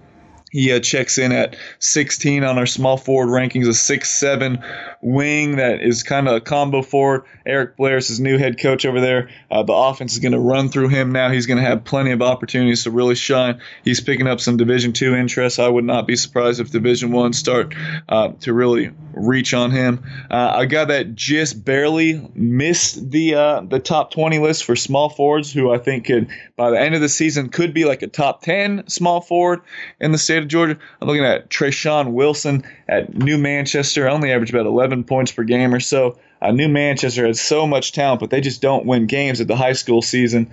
he 0.53 0.71
uh, 0.71 0.81
checks 0.81 1.17
in 1.17 1.33
at 1.33 1.57
16 1.79 2.45
on 2.45 2.59
our 2.59 2.67
small 2.67 2.99
forward 2.99 3.33
rankings, 3.33 3.67
a 3.67 3.73
six-seven 3.73 4.63
wing 5.01 5.57
that 5.57 5.81
is 5.81 6.03
kind 6.03 6.29
of 6.29 6.35
a 6.35 6.41
combo 6.41 6.83
forward. 6.83 7.25
Eric 7.47 7.77
Blair 7.79 7.97
is 7.97 8.09
his 8.09 8.21
new 8.21 8.37
head 8.37 8.61
coach 8.61 8.85
over 8.85 9.01
there. 9.01 9.31
Uh, 9.51 9.63
the 9.63 9.73
offense 9.73 10.13
is 10.13 10.19
going 10.19 10.33
to 10.33 10.39
run 10.39 10.69
through 10.69 10.89
him 10.89 11.11
now. 11.11 11.31
He's 11.31 11.47
going 11.47 11.57
to 11.57 11.65
have 11.65 11.85
plenty 11.85 12.13
of 12.13 12.21
opportunities 12.21 12.85
to 12.85 12.91
really 12.91 13.15
shine. 13.15 13.63
He's 13.83 14.01
picking 14.01 14.27
up 14.27 14.41
some 14.41 14.59
Division 14.59 14.93
two 14.93 15.15
interest. 15.15 15.59
I 15.59 15.69
would 15.69 15.85
not 15.85 16.07
be 16.07 16.17
surprised 16.17 16.61
if 16.61 16.71
Division 16.71 17.13
one 17.13 17.33
start 17.33 17.75
uh, 18.11 18.33
to 18.41 18.53
really 18.53 18.91
reach 19.15 19.55
on 19.55 19.71
him. 19.71 20.05
Uh, 20.31 20.57
a 20.59 20.67
guy 20.67 20.85
that 20.85 21.15
just 21.15 21.65
barely 21.65 22.31
missed 22.35 23.11
the 23.11 23.35
uh, 23.35 23.61
the 23.63 23.79
top 23.79 24.11
20 24.11 24.39
list 24.39 24.65
for 24.65 24.77
small 24.77 25.09
forwards, 25.09 25.51
who 25.51 25.73
I 25.73 25.79
think 25.79 26.05
could 26.05 26.29
by 26.57 26.71
the 26.71 26.79
end 26.79 26.95
of 26.95 27.01
the 27.01 27.09
season 27.09 27.49
could 27.49 27.73
be 27.73 27.87
like 27.87 28.03
a 28.03 28.07
top 28.07 28.43
10 28.43 28.89
small 28.89 29.23
forward 29.23 29.63
in 29.99 30.13
the 30.13 30.19
state 30.19 30.42
Georgia. 30.47 30.79
I'm 31.01 31.09
looking 31.09 31.25
at 31.25 31.51
Trayshawn 31.51 32.13
Wilson 32.13 32.65
at 32.89 33.15
New 33.15 33.39
Manchester, 33.39 34.09
only 34.09 34.33
averaged 34.33 34.55
about 34.55 34.67
11 34.67 35.05
points 35.05 35.33
per 35.33 35.45
game 35.45 35.75
or 35.75 35.81
so. 35.81 36.19
Uh, 36.41 36.53
New 36.53 36.69
Manchester 36.69 37.27
has 37.27 37.41
so 37.41 37.67
much 37.67 37.93
talent, 37.93 38.21
but 38.21 38.31
they 38.31 38.41
just 38.41 38.61
don't 38.61 38.87
win 38.87 39.07
games 39.07 39.41
at 39.41 39.49
the 39.49 39.57
high 39.57 39.75
school 39.75 40.03
season. 40.03 40.51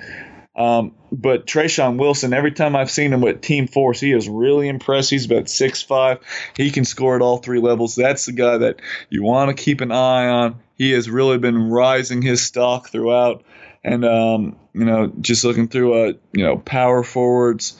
Um, 0.55 0.91
but 1.12 1.48
Trayshawn 1.48 1.98
Wilson, 1.98 2.34
every 2.34 2.51
time 2.51 2.75
I've 2.75 2.91
seen 2.91 3.13
him 3.13 3.22
with 3.22 3.41
Team 3.41 3.67
Force, 3.67 4.00
he 4.00 4.12
is 4.12 4.27
really 4.27 4.67
impressed. 4.67 5.10
He's 5.10 5.25
about 5.25 5.48
six 5.48 5.81
five. 5.81 6.19
He 6.55 6.69
can 6.69 6.84
score 6.86 7.15
at 7.15 7.22
all 7.22 7.38
three 7.38 7.60
levels. 7.60 7.96
That's 7.96 8.25
the 8.25 8.34
guy 8.34 8.58
that 8.58 8.81
you 9.10 9.24
want 9.24 9.55
to 9.55 9.63
keep 9.63 9.79
an 9.81 9.91
eye 9.91 10.27
on. 10.27 10.60
He 10.75 10.91
has 10.91 11.10
really 11.10 11.38
been 11.38 11.69
rising 11.69 12.22
his 12.22 12.41
stock 12.41 12.89
throughout. 12.89 13.43
And, 13.84 14.03
um, 14.03 14.58
you 14.74 14.84
know, 14.84 15.12
just 15.22 15.46
looking 15.46 15.69
through, 15.69 15.93
uh, 15.93 16.13
you 16.34 16.43
know, 16.43 16.58
power 16.58 17.03
forwards 17.03 17.77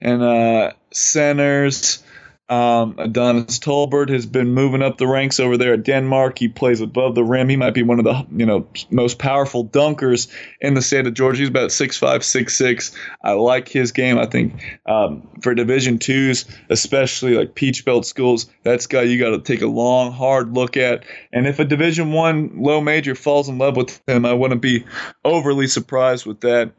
and 0.00 0.22
uh, 0.22 0.72
centers. 0.92 2.02
Um, 2.52 2.96
Adonis 2.98 3.58
Tolbert 3.60 4.10
has 4.10 4.26
been 4.26 4.52
moving 4.52 4.82
up 4.82 4.98
the 4.98 5.06
ranks 5.06 5.40
over 5.40 5.56
there 5.56 5.72
at 5.72 5.84
Denmark. 5.84 6.38
He 6.38 6.48
plays 6.48 6.82
above 6.82 7.14
the 7.14 7.24
rim. 7.24 7.48
He 7.48 7.56
might 7.56 7.72
be 7.72 7.82
one 7.82 7.98
of 7.98 8.04
the 8.04 8.26
you 8.30 8.44
know 8.44 8.66
most 8.90 9.18
powerful 9.18 9.66
dunkers 9.66 10.28
in 10.60 10.74
the 10.74 10.82
state 10.82 11.06
of 11.06 11.14
Georgia. 11.14 11.38
He's 11.38 11.48
about 11.48 11.72
six 11.72 11.96
five, 11.96 12.22
six 12.22 12.54
six. 12.54 12.94
I 13.24 13.32
like 13.32 13.68
his 13.68 13.92
game. 13.92 14.18
I 14.18 14.26
think 14.26 14.80
um, 14.84 15.26
for 15.40 15.54
Division 15.54 15.98
twos, 15.98 16.44
especially 16.68 17.36
like 17.36 17.54
Peach 17.54 17.86
Belt 17.86 18.04
schools, 18.04 18.50
that's 18.64 18.86
guy 18.86 19.02
you 19.02 19.18
got 19.18 19.30
to 19.30 19.40
take 19.40 19.62
a 19.62 19.66
long, 19.66 20.12
hard 20.12 20.52
look 20.52 20.76
at. 20.76 21.04
And 21.32 21.46
if 21.46 21.58
a 21.58 21.64
Division 21.64 22.12
one 22.12 22.62
low 22.62 22.82
major 22.82 23.14
falls 23.14 23.48
in 23.48 23.56
love 23.56 23.78
with 23.78 24.02
him, 24.06 24.26
I 24.26 24.34
wouldn't 24.34 24.60
be 24.60 24.84
overly 25.24 25.68
surprised 25.68 26.26
with 26.26 26.40
that. 26.40 26.72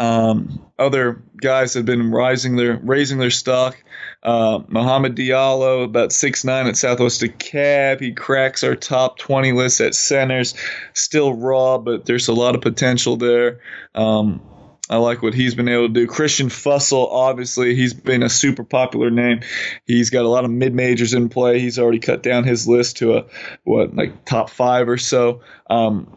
Um, 0.00 0.64
other 0.78 1.22
guys 1.36 1.74
have 1.74 1.84
been 1.84 2.10
rising 2.10 2.56
their 2.56 2.80
raising 2.82 3.18
their 3.18 3.30
stock. 3.30 3.76
Uh, 4.22 4.60
Muhammad 4.66 5.14
Diallo, 5.14 5.84
about 5.84 6.10
six 6.10 6.42
nine 6.42 6.66
at 6.66 6.78
Southwest 6.78 7.20
DeKalb. 7.20 8.00
He 8.00 8.12
cracks 8.12 8.64
our 8.64 8.74
top 8.74 9.18
20 9.18 9.52
list 9.52 9.82
at 9.82 9.94
centers. 9.94 10.54
Still 10.94 11.34
raw, 11.34 11.76
but 11.76 12.06
there's 12.06 12.28
a 12.28 12.32
lot 12.32 12.54
of 12.54 12.62
potential 12.62 13.18
there. 13.18 13.60
Um, 13.94 14.40
I 14.88 14.96
like 14.96 15.22
what 15.22 15.34
he's 15.34 15.54
been 15.54 15.68
able 15.68 15.88
to 15.88 15.92
do. 15.92 16.06
Christian 16.06 16.48
Fussell, 16.48 17.06
obviously, 17.12 17.74
he's 17.74 17.92
been 17.92 18.22
a 18.22 18.30
super 18.30 18.64
popular 18.64 19.10
name. 19.10 19.40
He's 19.84 20.08
got 20.08 20.24
a 20.24 20.28
lot 20.28 20.46
of 20.46 20.50
mid 20.50 20.74
majors 20.74 21.12
in 21.12 21.28
play. 21.28 21.60
He's 21.60 21.78
already 21.78 22.00
cut 22.00 22.22
down 22.22 22.44
his 22.44 22.66
list 22.66 22.96
to 22.96 23.18
a 23.18 23.24
what 23.64 23.94
like 23.94 24.24
top 24.24 24.48
five 24.48 24.88
or 24.88 24.96
so. 24.96 25.42
Um, 25.68 26.16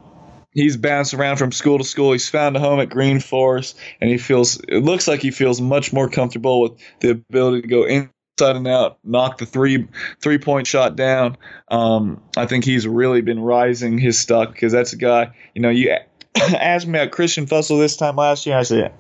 he's 0.54 0.78
bounced 0.78 1.14
around 1.14 1.38
from 1.38 1.52
school 1.52 1.78
to 1.78 1.84
school. 1.84 2.12
He's 2.12 2.30
found 2.30 2.56
a 2.56 2.60
home 2.60 2.80
at 2.80 2.90
Green 2.90 3.20
Forest, 3.20 3.78
and 4.00 4.10
he 4.10 4.18
feels 4.18 4.60
it 4.68 4.84
looks 4.84 5.08
like 5.08 5.22
he 5.22 5.32
feels 5.32 5.62
much 5.62 5.94
more 5.94 6.10
comfortable 6.10 6.62
with 6.62 6.74
the 7.00 7.12
ability 7.12 7.62
to 7.62 7.68
go 7.68 7.86
inside 7.86 8.56
and 8.56 8.68
out, 8.68 8.98
knock 9.04 9.38
the 9.38 9.46
three 9.46 9.88
three 10.22 10.38
point 10.38 10.68
shot 10.68 10.96
down. 10.96 11.38
Um, 11.70 12.22
I 12.38 12.46
think 12.46 12.66
he's 12.66 12.88
really 12.88 13.22
been 13.22 13.40
rising 13.40 13.98
his 13.98 14.20
stock 14.20 14.52
because 14.54 14.72
that's 14.72 14.94
a 14.94 14.98
guy. 14.98 15.36
You 15.54 15.62
know, 15.62 15.70
you 15.70 15.98
asked 16.36 16.88
me 16.88 17.00
about 17.00 17.12
Christian 17.12 17.46
Fussell 17.46 17.80
this 17.80 17.98
time 17.98 18.16
last 18.16 18.46
year. 18.46 18.58
I 18.58 18.64
said, 18.64 18.94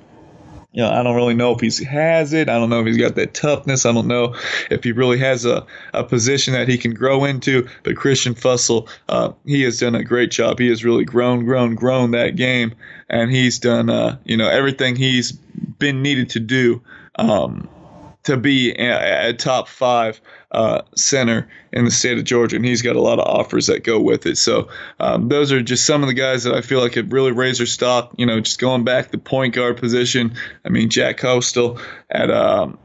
you 0.73 0.81
know, 0.81 0.89
I 0.89 1.03
don't 1.03 1.15
really 1.15 1.35
know 1.35 1.55
if 1.55 1.61
he 1.61 1.85
has 1.85 2.33
it. 2.33 2.49
I 2.49 2.57
don't 2.57 2.71
know 2.71 2.79
if 2.79 2.87
he's 2.87 2.97
got 2.97 3.13
that 3.15 3.35
toughness. 3.35 3.85
I 3.85 3.93
don't 3.93 4.07
know 4.07 4.35
if 4.71 4.83
he 4.83 4.91
really 4.91 5.19
has 5.19 5.45
a, 5.45 5.67
a 5.93 6.03
position 6.03 6.53
that 6.55 6.67
he 6.67 6.79
can 6.79 6.95
grow 6.95 7.25
into. 7.25 7.67
But 7.83 7.95
Christian 7.95 8.33
Fussell, 8.33 8.89
uh, 9.07 9.33
he 9.45 9.61
has 9.61 9.79
done 9.79 9.93
a 9.93 10.03
great 10.03 10.31
job. 10.31 10.57
He 10.57 10.69
has 10.69 10.83
really 10.83 11.05
grown, 11.05 11.45
grown, 11.45 11.75
grown 11.75 12.11
that 12.11 12.35
game, 12.35 12.73
and 13.07 13.29
he's 13.29 13.59
done, 13.59 13.91
uh, 13.91 14.17
you 14.23 14.35
know, 14.35 14.49
everything 14.49 14.95
he's 14.95 15.31
been 15.31 16.01
needed 16.01 16.31
to 16.31 16.39
do. 16.39 16.81
Um, 17.15 17.69
to 18.23 18.37
be 18.37 18.71
a, 18.71 19.29
a 19.29 19.33
top 19.33 19.67
five 19.67 20.21
uh, 20.51 20.83
center 20.95 21.49
in 21.71 21.85
the 21.85 21.91
state 21.91 22.17
of 22.17 22.23
Georgia, 22.23 22.55
and 22.55 22.65
he's 22.65 22.81
got 22.81 22.95
a 22.95 23.01
lot 23.01 23.19
of 23.19 23.27
offers 23.27 23.67
that 23.67 23.83
go 23.83 23.99
with 23.99 24.25
it. 24.25 24.37
So 24.37 24.69
um, 24.99 25.27
those 25.27 25.51
are 25.51 25.61
just 25.61 25.85
some 25.85 26.03
of 26.03 26.07
the 26.07 26.13
guys 26.13 26.43
that 26.43 26.53
I 26.53 26.61
feel 26.61 26.79
like 26.79 26.95
have 26.95 27.11
really 27.11 27.31
raised 27.31 27.59
their 27.59 27.65
stock. 27.67 28.13
You 28.17 28.25
know, 28.25 28.39
just 28.39 28.59
going 28.59 28.83
back 28.83 29.11
the 29.11 29.17
point 29.17 29.55
guard 29.55 29.77
position. 29.77 30.35
I 30.65 30.69
mean, 30.69 30.89
Jack 30.89 31.17
Coastal 31.17 31.79
at 32.09 32.31
um, 32.31 32.77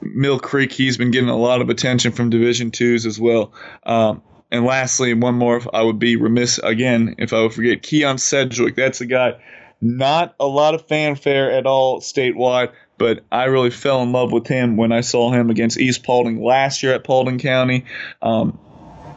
Mill 0.00 0.38
Creek, 0.38 0.72
he's 0.72 0.96
been 0.96 1.10
getting 1.10 1.30
a 1.30 1.36
lot 1.36 1.62
of 1.62 1.70
attention 1.70 2.12
from 2.12 2.30
Division 2.30 2.70
twos 2.70 3.06
as 3.06 3.18
well. 3.18 3.52
Um, 3.84 4.22
and 4.50 4.66
lastly, 4.66 5.14
one 5.14 5.36
more, 5.36 5.62
I 5.72 5.82
would 5.82 5.98
be 5.98 6.16
remiss 6.16 6.58
again 6.58 7.14
if 7.18 7.32
I 7.32 7.40
would 7.40 7.54
forget 7.54 7.82
Keon 7.82 8.18
Sedgwick. 8.18 8.76
That's 8.76 9.00
a 9.00 9.06
guy. 9.06 9.40
Not 9.80 10.34
a 10.38 10.46
lot 10.46 10.74
of 10.74 10.86
fanfare 10.86 11.50
at 11.50 11.66
all 11.66 12.00
statewide 12.00 12.72
but 13.02 13.24
I 13.32 13.46
really 13.46 13.70
fell 13.70 14.00
in 14.04 14.12
love 14.12 14.30
with 14.30 14.46
him 14.46 14.76
when 14.76 14.92
I 14.92 15.00
saw 15.00 15.32
him 15.32 15.50
against 15.50 15.76
East 15.76 16.04
Paulding 16.04 16.40
last 16.40 16.84
year 16.84 16.94
at 16.94 17.02
Paulding 17.02 17.40
County. 17.40 17.84
Um, 18.22 18.60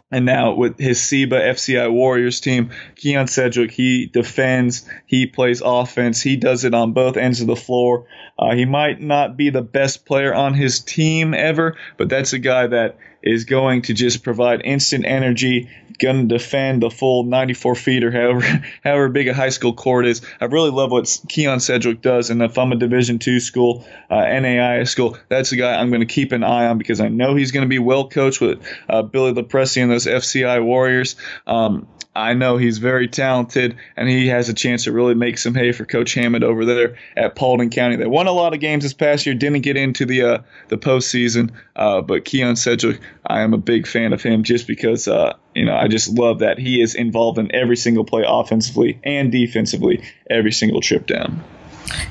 and 0.09 0.25
now 0.25 0.55
with 0.55 0.79
his 0.79 0.97
SEBA 0.97 1.51
FCI 1.51 1.91
Warriors 1.91 2.39
team, 2.39 2.71
Keon 2.95 3.27
Sedgwick, 3.27 3.69
he 3.69 4.07
defends, 4.07 4.89
he 5.05 5.27
plays 5.27 5.61
offense, 5.63 6.19
he 6.19 6.35
does 6.35 6.65
it 6.65 6.73
on 6.73 6.93
both 6.93 7.15
ends 7.15 7.41
of 7.41 7.47
the 7.47 7.55
floor. 7.55 8.07
Uh, 8.39 8.55
he 8.55 8.65
might 8.65 8.99
not 8.99 9.37
be 9.37 9.51
the 9.51 9.61
best 9.61 10.03
player 10.03 10.33
on 10.33 10.55
his 10.55 10.79
team 10.79 11.35
ever, 11.35 11.77
but 11.97 12.09
that's 12.09 12.33
a 12.33 12.39
guy 12.39 12.65
that 12.65 12.97
is 13.25 13.45
going 13.45 13.81
to 13.81 13.93
just 13.93 14.23
provide 14.23 14.61
instant 14.63 15.03
energy, 15.05 15.69
going 15.99 16.27
to 16.27 16.37
defend 16.37 16.83
the 16.83 16.89
full 16.89 17.23
94 17.23 17.75
feet 17.75 18.03
or 18.03 18.11
however 18.11 18.41
however 18.83 19.09
big 19.09 19.27
a 19.27 19.33
high 19.33 19.49
school 19.49 19.73
court 19.73 20.05
is. 20.05 20.21
I 20.39 20.45
really 20.45 20.69
love 20.69 20.91
what 20.91 21.19
Keon 21.27 21.59
Sedgwick 21.59 22.01
does, 22.01 22.29
and 22.29 22.41
if 22.41 22.57
I'm 22.57 22.71
a 22.71 22.75
Division 22.75 23.19
two 23.19 23.39
school, 23.39 23.85
uh, 24.09 24.15
NAIA 24.15 24.87
school, 24.87 25.17
that's 25.27 25.49
the 25.49 25.57
guy 25.57 25.75
I'm 25.75 25.89
going 25.89 26.01
to 26.01 26.05
keep 26.05 26.31
an 26.31 26.43
eye 26.43 26.67
on 26.67 26.77
because 26.77 27.01
I 27.01 27.09
know 27.09 27.35
he's 27.35 27.51
going 27.51 27.65
to 27.65 27.69
be 27.69 27.79
well 27.79 28.07
coached 28.07 28.39
with 28.39 28.61
uh, 28.87 29.01
Billy 29.01 29.33
LaPresti 29.33 29.81
and 29.81 29.91
those 29.91 30.05
FCI 30.05 30.63
Warriors. 30.63 31.15
Um, 31.47 31.87
I 32.15 32.33
know 32.33 32.55
he's 32.55 32.77
very 32.77 33.09
talented, 33.09 33.75
and 33.97 34.07
he 34.07 34.27
has 34.27 34.47
a 34.47 34.53
chance 34.53 34.85
to 34.85 34.93
really 34.93 35.15
make 35.15 35.37
some 35.37 35.53
hay 35.53 35.73
for 35.73 35.83
Coach 35.83 36.13
Hammond 36.13 36.45
over 36.45 36.63
there 36.63 36.95
at 37.17 37.35
Paulding 37.35 37.69
County. 37.69 37.97
They 37.97 38.07
won 38.07 38.27
a 38.27 38.31
lot 38.31 38.53
of 38.53 38.61
games 38.61 38.83
this 38.83 38.93
past 38.93 39.25
year, 39.25 39.35
didn't 39.35 39.61
get 39.61 39.75
into 39.75 40.05
the 40.05 40.21
uh, 40.21 40.37
the 40.69 40.77
postseason, 40.77 41.51
uh, 41.75 42.01
but 42.01 42.23
Keon 42.23 42.55
Sedgwick, 42.55 43.01
I 43.25 43.41
am 43.41 43.53
a 43.53 43.57
big 43.57 43.85
fan 43.85 44.13
of 44.13 44.23
him 44.23 44.43
just 44.43 44.65
because 44.65 45.09
uh, 45.09 45.33
you 45.53 45.65
know 45.65 45.75
I 45.75 45.89
just 45.89 46.07
love 46.07 46.39
that 46.39 46.57
he 46.57 46.81
is 46.81 46.95
involved 46.95 47.37
in 47.37 47.53
every 47.53 47.75
single 47.75 48.05
play 48.05 48.23
offensively 48.25 48.97
and 49.03 49.29
defensively, 49.29 50.03
every 50.29 50.53
single 50.53 50.79
trip 50.79 51.07
down. 51.07 51.43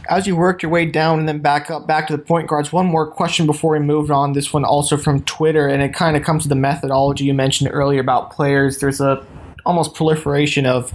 As 0.09 0.27
you 0.27 0.37
worked 0.37 0.63
your 0.63 0.71
way 0.71 0.85
down 0.87 1.19
and 1.19 1.27
then 1.27 1.41
back 1.41 1.71
up 1.71 1.87
back 1.87 2.09
to 2.09 2.17
the 2.17 2.23
point 2.23 2.47
guards, 2.47 2.71
one 2.71 2.87
more 2.87 3.07
question 3.07 3.47
before 3.47 3.73
we 3.73 3.79
moved 3.79 4.11
on. 4.11 4.35
This 4.35 4.53
one 4.53 4.67
also 4.67 4.99
from 4.99 5.23
Twitter, 5.23 5.67
and 5.67 5.83
it 5.83 5.95
kind 5.95 6.15
of 6.15 6.23
comes 6.23 6.43
to 6.43 6.49
the 6.51 6.55
methodology 6.55 7.25
you 7.25 7.33
mentioned 7.33 7.71
earlier 7.73 8.03
about 8.03 8.31
players. 8.31 8.81
There's 8.81 9.01
a 9.01 9.25
almost 9.67 9.95
proliferation 9.95 10.67
of 10.67 10.93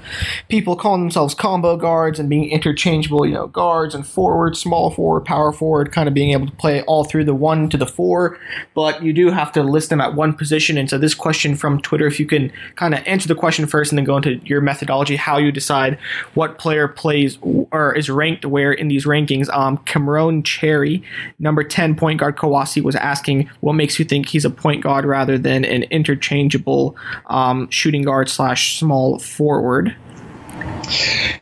people 0.48 0.76
calling 0.76 1.02
themselves 1.02 1.34
combo 1.34 1.76
guards 1.78 2.20
and 2.20 2.30
being 2.30 2.50
interchangeable, 2.50 3.26
you 3.26 3.34
know, 3.34 3.48
guards 3.48 3.96
and 3.96 4.06
forward, 4.06 4.56
small 4.56 4.92
forward, 4.92 5.26
power 5.26 5.52
forward, 5.52 5.92
kind 5.92 6.08
of 6.08 6.14
being 6.14 6.32
able 6.32 6.46
to 6.46 6.56
play 6.56 6.82
all 6.84 7.04
through 7.04 7.24
the 7.24 7.34
one 7.34 7.70
to 7.70 7.78
the 7.78 7.88
four. 7.88 8.38
But 8.74 9.04
you 9.04 9.14
do 9.14 9.30
have 9.32 9.52
to 9.54 9.64
list 9.64 9.90
them 9.90 10.02
at 10.02 10.14
one 10.14 10.34
position. 10.34 10.78
And 10.78 10.90
so 10.90 10.98
this 10.98 11.16
question 11.16 11.56
from 11.56 11.82
Twitter, 11.82 12.08
if 12.08 12.20
you 12.20 12.26
can 12.26 12.52
kind 12.76 12.94
of 12.94 13.06
answer 13.06 13.28
the 13.28 13.36
question 13.36 13.68
first 13.68 13.92
and 13.92 13.98
then 13.98 14.06
go 14.06 14.18
into 14.18 14.36
your 14.46 14.62
methodology, 14.62 15.16
how 15.16 15.38
you 15.38 15.52
decide 15.52 15.98
what 16.34 16.58
player 16.58 16.88
plays 16.88 17.38
or 17.72 17.96
is 17.96 18.10
ranked 18.10 18.46
where 18.46 18.72
in 18.72 18.88
these 18.88 19.06
rankings. 19.06 19.50
Um, 19.50 19.78
Cameron 19.80 20.44
Cherry, 20.44 21.04
number 21.40 21.64
10 21.64 21.96
point 21.96 22.20
guard 22.20 22.38
Kawasi, 22.38 22.82
was 22.82 22.96
asking 22.96 23.50
what 23.62 23.74
makes 23.74 24.00
you 24.00 24.06
think 24.06 24.28
he's 24.28 24.46
a 24.46 24.50
point 24.50 24.84
guard 24.84 25.06
rather 25.06 25.38
than 25.38 25.66
an 25.66 25.84
interchangeable 25.84 26.96
um, 27.28 27.70
shooting 27.70 28.04
guard 28.04 28.30
slash 28.30 28.59
small 28.60 29.20
forward? 29.20 29.96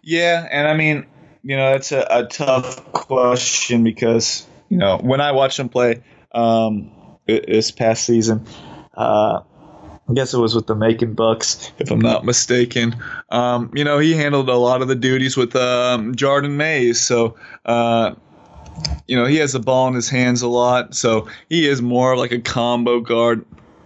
Yeah, 0.01 0.47
and 0.51 0.67
I 0.67 0.75
mean, 0.75 1.05
you 1.43 1.55
know, 1.55 1.73
it's 1.73 1.91
a, 1.91 2.05
a 2.09 2.25
tough 2.25 2.91
question 2.91 3.83
because, 3.83 4.45
you 4.69 4.77
know, 4.77 4.97
when 4.97 5.21
I 5.21 5.31
watched 5.31 5.59
him 5.59 5.69
play 5.69 6.03
um, 6.33 6.91
this 7.25 7.71
past 7.71 8.03
season, 8.03 8.45
uh, 8.95 9.41
I 10.09 10.13
guess 10.13 10.33
it 10.33 10.39
was 10.39 10.55
with 10.55 10.67
the 10.67 10.75
Macon 10.75 11.13
Bucks, 11.13 11.71
if 11.79 11.91
I'm 11.91 11.99
not 11.99 12.23
mistaken. 12.23 12.95
Um, 13.29 13.71
you 13.73 13.83
know, 13.83 13.99
he 13.99 14.13
handled 14.13 14.47
a 14.47 14.55
lot 14.55 14.81
of 14.81 14.87
the 14.87 14.95
duties 14.95 15.35
with 15.35 15.55
um, 15.55 16.15
Jordan 16.15 16.55
Mays. 16.55 17.01
So, 17.01 17.35
uh, 17.65 18.15
you 19.07 19.17
know, 19.17 19.25
he 19.25 19.37
has 19.37 19.51
the 19.51 19.59
ball 19.59 19.89
in 19.89 19.95
his 19.95 20.09
hands 20.09 20.41
a 20.41 20.47
lot. 20.47 20.95
So 20.95 21.27
he 21.49 21.67
is 21.67 21.81
more 21.81 22.13
of 22.13 22.19
like 22.19 22.31
a 22.31 22.39
combo 22.39 23.01
guard. 23.01 23.45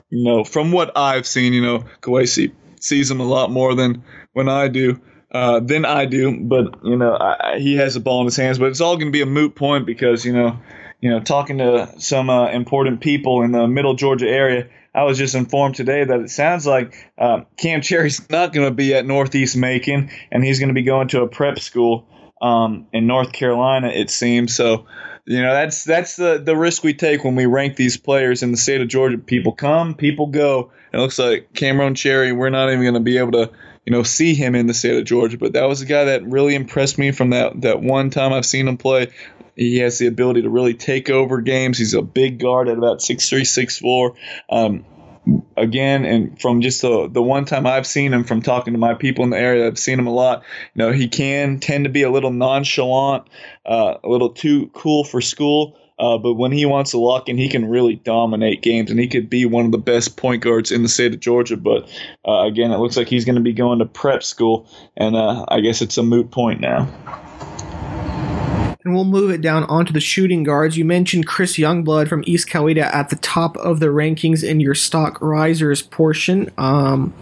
You 0.09 0.23
know, 0.23 0.43
from 0.43 0.71
what 0.71 0.95
I've 0.95 1.25
seen, 1.25 1.53
you 1.53 1.61
know, 1.61 1.85
Kawasi 2.01 2.53
sees 2.83 3.09
him 3.09 3.19
a 3.19 3.25
lot 3.25 3.51
more 3.51 3.75
than 3.75 4.03
when 4.33 4.49
I 4.49 4.67
do. 4.67 4.99
Uh, 5.33 5.61
than 5.61 5.85
I 5.85 6.07
do, 6.07 6.41
but 6.41 6.83
you 6.83 6.97
know 6.97 7.15
I, 7.17 7.57
he 7.57 7.77
has 7.77 7.93
the 7.93 8.01
ball 8.01 8.19
in 8.19 8.25
his 8.25 8.35
hands. 8.35 8.59
But 8.59 8.65
it's 8.65 8.81
all 8.81 8.97
going 8.97 9.07
to 9.07 9.13
be 9.13 9.21
a 9.21 9.25
moot 9.25 9.55
point 9.55 9.85
because 9.85 10.25
you 10.25 10.33
know, 10.33 10.59
you 10.99 11.09
know, 11.09 11.21
talking 11.21 11.59
to 11.59 11.93
some 11.99 12.29
uh, 12.29 12.49
important 12.49 12.99
people 12.99 13.41
in 13.41 13.53
the 13.53 13.65
Middle 13.65 13.93
Georgia 13.93 14.27
area, 14.27 14.67
I 14.93 15.03
was 15.03 15.17
just 15.17 15.33
informed 15.35 15.75
today 15.75 16.03
that 16.03 16.19
it 16.19 16.29
sounds 16.29 16.67
like 16.67 16.93
uh, 17.17 17.43
Cam 17.55 17.81
Cherry's 17.81 18.29
not 18.29 18.51
going 18.51 18.67
to 18.67 18.75
be 18.75 18.93
at 18.93 19.05
Northeast 19.05 19.55
Macon, 19.55 20.09
and 20.29 20.43
he's 20.43 20.59
going 20.59 20.67
to 20.67 20.75
be 20.75 20.83
going 20.83 21.07
to 21.09 21.21
a 21.21 21.29
prep 21.29 21.59
school 21.59 22.09
um, 22.41 22.87
in 22.91 23.07
North 23.07 23.31
Carolina. 23.31 23.87
It 23.87 24.09
seems 24.09 24.55
so. 24.55 24.85
You 25.25 25.43
know 25.43 25.53
that's 25.53 25.83
that's 25.83 26.15
the 26.15 26.41
the 26.43 26.57
risk 26.57 26.83
we 26.83 26.95
take 26.95 27.23
when 27.23 27.35
we 27.35 27.45
rank 27.45 27.75
these 27.75 27.95
players 27.95 28.41
in 28.41 28.51
the 28.51 28.57
state 28.57 28.81
of 28.81 28.87
Georgia. 28.87 29.19
People 29.19 29.51
come, 29.51 29.93
people 29.93 30.27
go. 30.27 30.71
It 30.91 30.97
looks 30.97 31.19
like 31.19 31.53
Cameron 31.53 31.93
Cherry. 31.93 32.33
We're 32.33 32.49
not 32.49 32.69
even 32.69 32.81
going 32.81 32.95
to 32.95 32.99
be 32.99 33.19
able 33.19 33.33
to 33.33 33.51
you 33.85 33.93
know 33.93 34.01
see 34.01 34.33
him 34.33 34.55
in 34.55 34.65
the 34.65 34.73
state 34.73 34.97
of 34.97 35.05
Georgia. 35.05 35.37
But 35.37 35.53
that 35.53 35.65
was 35.65 35.81
a 35.81 35.85
guy 35.85 36.05
that 36.05 36.25
really 36.25 36.55
impressed 36.55 36.97
me 36.97 37.11
from 37.11 37.29
that 37.29 37.61
that 37.61 37.81
one 37.81 38.09
time 38.09 38.33
I've 38.33 38.47
seen 38.47 38.67
him 38.67 38.77
play. 38.77 39.11
He 39.55 39.77
has 39.77 39.99
the 39.99 40.07
ability 40.07 40.41
to 40.41 40.49
really 40.49 40.73
take 40.73 41.09
over 41.11 41.39
games. 41.39 41.77
He's 41.77 41.93
a 41.93 42.01
big 42.01 42.39
guard 42.39 42.67
at 42.67 42.77
about 42.77 43.01
six 43.01 43.29
three, 43.29 43.45
six 43.45 43.77
four. 43.77 44.15
Um, 44.49 44.85
again, 45.57 46.05
and 46.05 46.39
from 46.41 46.61
just 46.61 46.81
the 46.81 47.07
the 47.07 47.21
one 47.21 47.45
time 47.45 47.65
I've 47.65 47.87
seen 47.87 48.13
him, 48.13 48.23
from 48.23 48.41
talking 48.41 48.73
to 48.73 48.79
my 48.79 48.93
people 48.93 49.23
in 49.23 49.29
the 49.29 49.37
area, 49.37 49.67
I've 49.67 49.79
seen 49.79 49.99
him 49.99 50.07
a 50.07 50.13
lot. 50.13 50.43
You 50.73 50.79
know, 50.79 50.91
he 50.91 51.07
can 51.07 51.59
tend 51.59 51.85
to 51.85 51.89
be 51.89 52.03
a 52.03 52.09
little 52.09 52.31
nonchalant, 52.31 53.27
uh, 53.65 53.97
a 54.03 54.09
little 54.09 54.29
too 54.29 54.69
cool 54.73 55.03
for 55.03 55.21
school. 55.21 55.77
Uh, 55.99 56.17
but 56.17 56.33
when 56.33 56.51
he 56.51 56.65
wants 56.65 56.91
to 56.91 56.97
lock 56.97 57.29
in, 57.29 57.37
he 57.37 57.47
can 57.47 57.69
really 57.69 57.95
dominate 57.95 58.63
games, 58.63 58.89
and 58.89 58.99
he 58.99 59.07
could 59.07 59.29
be 59.29 59.45
one 59.45 59.65
of 59.65 59.71
the 59.71 59.77
best 59.77 60.17
point 60.17 60.41
guards 60.41 60.71
in 60.71 60.81
the 60.81 60.89
state 60.89 61.13
of 61.13 61.19
Georgia. 61.19 61.57
But 61.57 61.87
uh, 62.27 62.41
again, 62.47 62.71
it 62.71 62.77
looks 62.77 62.97
like 62.97 63.07
he's 63.07 63.25
going 63.25 63.35
to 63.35 63.41
be 63.41 63.53
going 63.53 63.79
to 63.79 63.85
prep 63.85 64.23
school, 64.23 64.67
and 64.97 65.15
uh, 65.15 65.45
I 65.47 65.59
guess 65.59 65.83
it's 65.83 65.99
a 65.99 66.03
moot 66.03 66.31
point 66.31 66.59
now 66.59 66.89
and 68.83 68.93
we'll 68.93 69.05
move 69.05 69.31
it 69.31 69.41
down 69.41 69.63
onto 69.65 69.93
the 69.93 69.99
shooting 69.99 70.43
guards. 70.43 70.77
You 70.77 70.85
mentioned 70.85 71.27
Chris 71.27 71.57
Youngblood 71.57 72.07
from 72.07 72.23
East 72.25 72.47
Coweta 72.47 72.83
at 72.93 73.09
the 73.09 73.15
top 73.17 73.55
of 73.57 73.79
the 73.79 73.87
rankings 73.87 74.43
in 74.43 74.59
your 74.59 74.75
stock 74.75 75.19
risers 75.21 75.81
portion. 75.81 76.51
Um, 76.57 77.13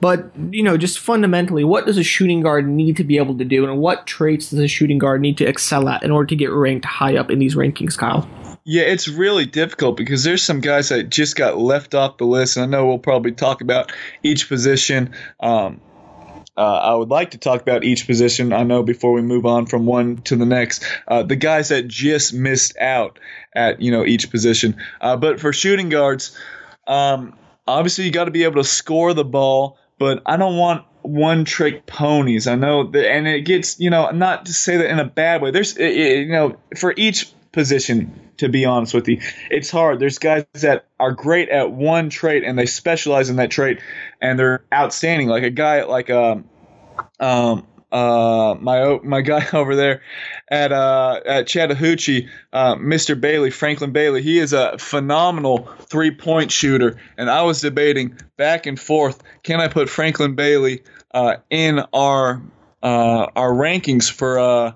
but, 0.00 0.30
you 0.50 0.62
know, 0.62 0.76
just 0.76 0.98
fundamentally, 0.98 1.64
what 1.64 1.86
does 1.86 1.98
a 1.98 2.04
shooting 2.04 2.40
guard 2.40 2.68
need 2.68 2.96
to 2.96 3.04
be 3.04 3.16
able 3.16 3.36
to 3.38 3.44
do, 3.44 3.64
and 3.64 3.78
what 3.78 4.06
traits 4.06 4.50
does 4.50 4.60
a 4.60 4.68
shooting 4.68 4.98
guard 4.98 5.20
need 5.20 5.36
to 5.38 5.44
excel 5.44 5.88
at 5.88 6.02
in 6.02 6.10
order 6.10 6.26
to 6.26 6.36
get 6.36 6.50
ranked 6.50 6.84
high 6.84 7.16
up 7.16 7.30
in 7.30 7.38
these 7.38 7.54
rankings, 7.54 7.96
Kyle? 7.96 8.28
Yeah, 8.64 8.82
it's 8.82 9.08
really 9.08 9.46
difficult 9.46 9.96
because 9.96 10.22
there's 10.22 10.42
some 10.42 10.60
guys 10.60 10.90
that 10.90 11.08
just 11.08 11.34
got 11.34 11.58
left 11.58 11.94
off 11.94 12.18
the 12.18 12.26
list, 12.26 12.56
and 12.56 12.64
I 12.64 12.68
know 12.68 12.86
we'll 12.86 12.98
probably 12.98 13.32
talk 13.32 13.62
about 13.62 13.90
each 14.22 14.48
position. 14.48 15.12
Um, 15.40 15.80
uh, 16.60 16.78
I 16.78 16.94
would 16.94 17.08
like 17.08 17.30
to 17.30 17.38
talk 17.38 17.62
about 17.62 17.84
each 17.84 18.06
position. 18.06 18.52
I 18.52 18.64
know 18.64 18.82
before 18.82 19.12
we 19.12 19.22
move 19.22 19.46
on 19.46 19.64
from 19.64 19.86
one 19.86 20.18
to 20.24 20.36
the 20.36 20.44
next, 20.44 20.84
uh, 21.08 21.22
the 21.22 21.34
guys 21.34 21.70
that 21.70 21.88
just 21.88 22.34
missed 22.34 22.76
out 22.76 23.18
at 23.54 23.80
you 23.80 23.90
know 23.90 24.04
each 24.04 24.30
position. 24.30 24.76
Uh, 25.00 25.16
but 25.16 25.40
for 25.40 25.54
shooting 25.54 25.88
guards, 25.88 26.38
um, 26.86 27.34
obviously 27.66 28.04
you 28.04 28.10
got 28.10 28.26
to 28.26 28.30
be 28.30 28.44
able 28.44 28.62
to 28.62 28.68
score 28.68 29.14
the 29.14 29.24
ball. 29.24 29.78
But 29.98 30.22
I 30.26 30.36
don't 30.36 30.58
want 30.58 30.84
one 31.00 31.46
trick 31.46 31.86
ponies. 31.86 32.46
I 32.46 32.56
know 32.56 32.90
that, 32.90 33.10
and 33.10 33.26
it 33.26 33.46
gets 33.46 33.80
you 33.80 33.88
know 33.88 34.10
not 34.10 34.44
to 34.44 34.52
say 34.52 34.76
that 34.76 34.90
in 34.90 34.98
a 34.98 35.06
bad 35.06 35.40
way. 35.40 35.52
There's 35.52 35.78
it, 35.78 35.94
you 35.96 36.32
know 36.32 36.56
for 36.76 36.92
each 36.94 37.32
position 37.52 38.29
to 38.40 38.48
be 38.48 38.64
honest 38.64 38.94
with 38.94 39.06
you. 39.06 39.20
It's 39.50 39.70
hard. 39.70 40.00
There's 40.00 40.18
guys 40.18 40.44
that 40.54 40.86
are 40.98 41.12
great 41.12 41.50
at 41.50 41.70
one 41.70 42.08
trait 42.08 42.42
and 42.42 42.58
they 42.58 42.66
specialize 42.66 43.28
in 43.28 43.36
that 43.36 43.50
trait 43.50 43.80
and 44.20 44.38
they're 44.38 44.64
outstanding. 44.72 45.28
Like 45.28 45.42
a 45.42 45.50
guy 45.50 45.84
like 45.84 46.08
um 46.10 46.48
um 47.18 47.66
uh 47.92 48.54
my 48.58 48.98
my 49.02 49.20
guy 49.20 49.46
over 49.52 49.76
there 49.76 50.00
at 50.48 50.72
uh 50.72 51.20
at 51.26 51.46
Chattahoochee, 51.46 52.28
uh, 52.52 52.76
Mr. 52.76 53.20
Bailey, 53.20 53.50
Franklin 53.50 53.92
Bailey, 53.92 54.22
he 54.22 54.38
is 54.38 54.54
a 54.54 54.78
phenomenal 54.78 55.68
three 55.82 56.10
point 56.10 56.50
shooter. 56.50 56.96
And 57.18 57.30
I 57.30 57.42
was 57.42 57.60
debating 57.60 58.18
back 58.38 58.64
and 58.64 58.80
forth, 58.80 59.22
can 59.42 59.60
I 59.60 59.68
put 59.68 59.90
Franklin 59.90 60.34
Bailey 60.34 60.82
uh, 61.12 61.36
in 61.50 61.80
our 61.92 62.42
uh, 62.82 63.26
our 63.36 63.52
rankings 63.52 64.10
for 64.10 64.38
uh, 64.38 64.72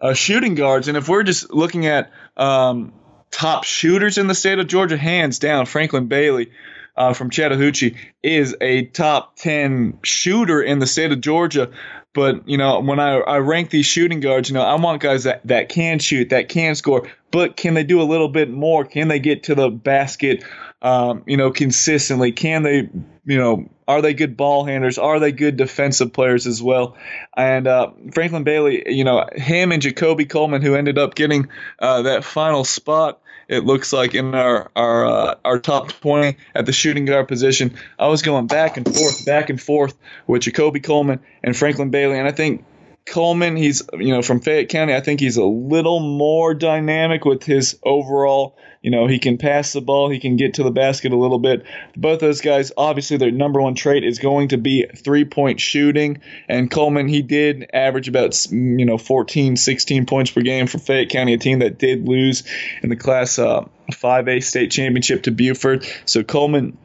uh, 0.00 0.14
shooting 0.14 0.54
guards. 0.54 0.88
And 0.88 0.96
if 0.96 1.08
we're 1.08 1.22
just 1.22 1.52
looking 1.52 1.86
at 1.86 2.10
um, 2.40 2.92
top 3.30 3.64
shooters 3.64 4.18
in 4.18 4.26
the 4.26 4.34
state 4.34 4.58
of 4.58 4.66
Georgia, 4.66 4.96
hands 4.96 5.38
down, 5.38 5.66
Franklin 5.66 6.06
Bailey 6.06 6.50
uh, 6.96 7.14
from 7.14 7.30
Chattahoochee 7.30 7.96
is 8.22 8.56
a 8.60 8.86
top 8.86 9.36
10 9.36 10.00
shooter 10.02 10.60
in 10.62 10.78
the 10.78 10.86
state 10.86 11.12
of 11.12 11.20
Georgia. 11.20 11.70
But, 12.12 12.48
you 12.48 12.58
know, 12.58 12.80
when 12.80 12.98
I, 12.98 13.18
I 13.18 13.38
rank 13.38 13.70
these 13.70 13.86
shooting 13.86 14.18
guards, 14.20 14.48
you 14.48 14.54
know, 14.54 14.62
I 14.62 14.74
want 14.74 15.00
guys 15.00 15.24
that, 15.24 15.46
that 15.46 15.68
can 15.68 16.00
shoot, 16.00 16.30
that 16.30 16.48
can 16.48 16.74
score, 16.74 17.08
but 17.30 17.56
can 17.56 17.74
they 17.74 17.84
do 17.84 18.00
a 18.00 18.04
little 18.04 18.28
bit 18.28 18.50
more? 18.50 18.84
Can 18.84 19.06
they 19.06 19.20
get 19.20 19.44
to 19.44 19.54
the 19.54 19.70
basket, 19.70 20.42
um, 20.82 21.22
you 21.26 21.36
know, 21.36 21.52
consistently? 21.52 22.32
Can 22.32 22.64
they, 22.64 22.88
you 23.24 23.38
know, 23.38 23.70
are 23.90 24.00
they 24.00 24.14
good 24.14 24.36
ball 24.36 24.64
handlers? 24.64 24.98
Are 24.98 25.18
they 25.18 25.32
good 25.32 25.56
defensive 25.56 26.12
players 26.12 26.46
as 26.46 26.62
well? 26.62 26.96
And 27.36 27.66
uh, 27.66 27.90
Franklin 28.12 28.44
Bailey, 28.44 28.84
you 28.86 29.02
know, 29.02 29.28
him 29.34 29.72
and 29.72 29.82
Jacoby 29.82 30.26
Coleman, 30.26 30.62
who 30.62 30.76
ended 30.76 30.96
up 30.96 31.16
getting 31.16 31.48
uh, 31.80 32.02
that 32.02 32.22
final 32.22 32.62
spot, 32.62 33.20
it 33.48 33.64
looks 33.64 33.92
like 33.92 34.14
in 34.14 34.32
our 34.32 34.70
our 34.76 35.04
uh, 35.04 35.34
our 35.44 35.58
top 35.58 35.90
20 35.90 36.36
at 36.54 36.66
the 36.66 36.72
shooting 36.72 37.04
guard 37.04 37.26
position. 37.26 37.74
I 37.98 38.06
was 38.06 38.22
going 38.22 38.46
back 38.46 38.76
and 38.76 38.86
forth, 38.86 39.26
back 39.26 39.50
and 39.50 39.60
forth 39.60 39.96
with 40.28 40.42
Jacoby 40.42 40.78
Coleman 40.78 41.18
and 41.42 41.56
Franklin 41.56 41.90
Bailey, 41.90 42.16
and 42.16 42.28
I 42.28 42.32
think 42.32 42.64
Coleman, 43.06 43.56
he's 43.56 43.82
you 43.92 44.14
know 44.14 44.22
from 44.22 44.40
Fayette 44.40 44.68
County. 44.68 44.94
I 44.94 45.00
think 45.00 45.20
he's 45.20 45.36
a 45.36 45.44
little 45.44 46.00
more 46.00 46.54
dynamic 46.54 47.24
with 47.24 47.42
his 47.42 47.78
overall 47.82 48.56
you 48.82 48.90
know, 48.90 49.06
he 49.06 49.18
can 49.18 49.36
pass 49.36 49.72
the 49.72 49.82
ball, 49.82 50.08
he 50.08 50.18
can 50.18 50.36
get 50.36 50.54
to 50.54 50.62
the 50.62 50.70
basket 50.70 51.12
a 51.12 51.16
little 51.16 51.38
bit. 51.38 51.64
Both 51.96 52.20
those 52.20 52.40
guys, 52.40 52.72
obviously, 52.76 53.18
their 53.18 53.30
number 53.30 53.60
one 53.60 53.74
trait 53.74 54.04
is 54.04 54.18
going 54.18 54.48
to 54.48 54.56
be 54.56 54.86
three 54.96 55.26
point 55.26 55.60
shooting. 55.60 56.20
And 56.48 56.70
Coleman, 56.70 57.06
he 57.06 57.20
did 57.20 57.68
average 57.74 58.08
about, 58.08 58.50
you 58.50 58.86
know, 58.86 58.96
14, 58.96 59.56
16 59.56 60.06
points 60.06 60.30
per 60.30 60.40
game 60.40 60.66
for 60.66 60.78
Fayette 60.78 61.10
County, 61.10 61.34
a 61.34 61.38
team 61.38 61.58
that 61.58 61.78
did 61.78 62.08
lose 62.08 62.42
in 62.82 62.88
the 62.88 62.96
Class 62.96 63.38
uh, 63.38 63.66
5A 63.90 64.42
state 64.42 64.70
championship 64.70 65.24
to 65.24 65.30
Buford. 65.30 65.86
So 66.06 66.22
Coleman 66.22 66.78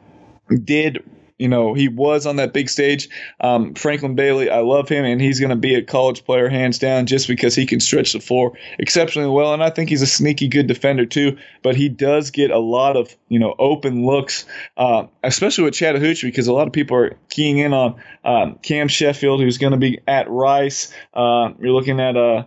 did 0.64 1.02
you 1.38 1.48
know, 1.48 1.74
he 1.74 1.88
was 1.88 2.26
on 2.26 2.36
that 2.36 2.52
big 2.52 2.70
stage. 2.70 3.08
Um, 3.40 3.74
Franklin 3.74 4.14
Bailey, 4.14 4.48
I 4.48 4.60
love 4.60 4.88
him, 4.88 5.04
and 5.04 5.20
he's 5.20 5.38
going 5.38 5.50
to 5.50 5.56
be 5.56 5.74
a 5.74 5.82
college 5.82 6.24
player 6.24 6.48
hands 6.48 6.78
down 6.78 7.06
just 7.06 7.28
because 7.28 7.54
he 7.54 7.66
can 7.66 7.80
stretch 7.80 8.12
the 8.12 8.20
floor 8.20 8.56
exceptionally 8.78 9.28
well. 9.28 9.52
And 9.52 9.62
I 9.62 9.70
think 9.70 9.90
he's 9.90 10.02
a 10.02 10.06
sneaky 10.06 10.48
good 10.48 10.66
defender 10.66 11.04
too. 11.04 11.36
But 11.62 11.76
he 11.76 11.88
does 11.88 12.30
get 12.30 12.50
a 12.50 12.58
lot 12.58 12.96
of 12.96 13.14
you 13.28 13.38
know 13.38 13.54
open 13.58 14.06
looks, 14.06 14.46
uh, 14.76 15.06
especially 15.22 15.64
with 15.64 15.74
Chattahoochee 15.74 16.26
because 16.26 16.46
a 16.46 16.52
lot 16.52 16.66
of 16.66 16.72
people 16.72 16.96
are 16.96 17.16
keying 17.28 17.58
in 17.58 17.74
on 17.74 18.00
um, 18.24 18.58
Cam 18.62 18.88
Sheffield, 18.88 19.40
who's 19.40 19.58
going 19.58 19.72
to 19.72 19.78
be 19.78 20.00
at 20.08 20.30
Rice. 20.30 20.92
Uh, 21.12 21.50
you're 21.60 21.72
looking 21.72 22.00
at 22.00 22.16
a 22.16 22.20
uh, 22.20 22.44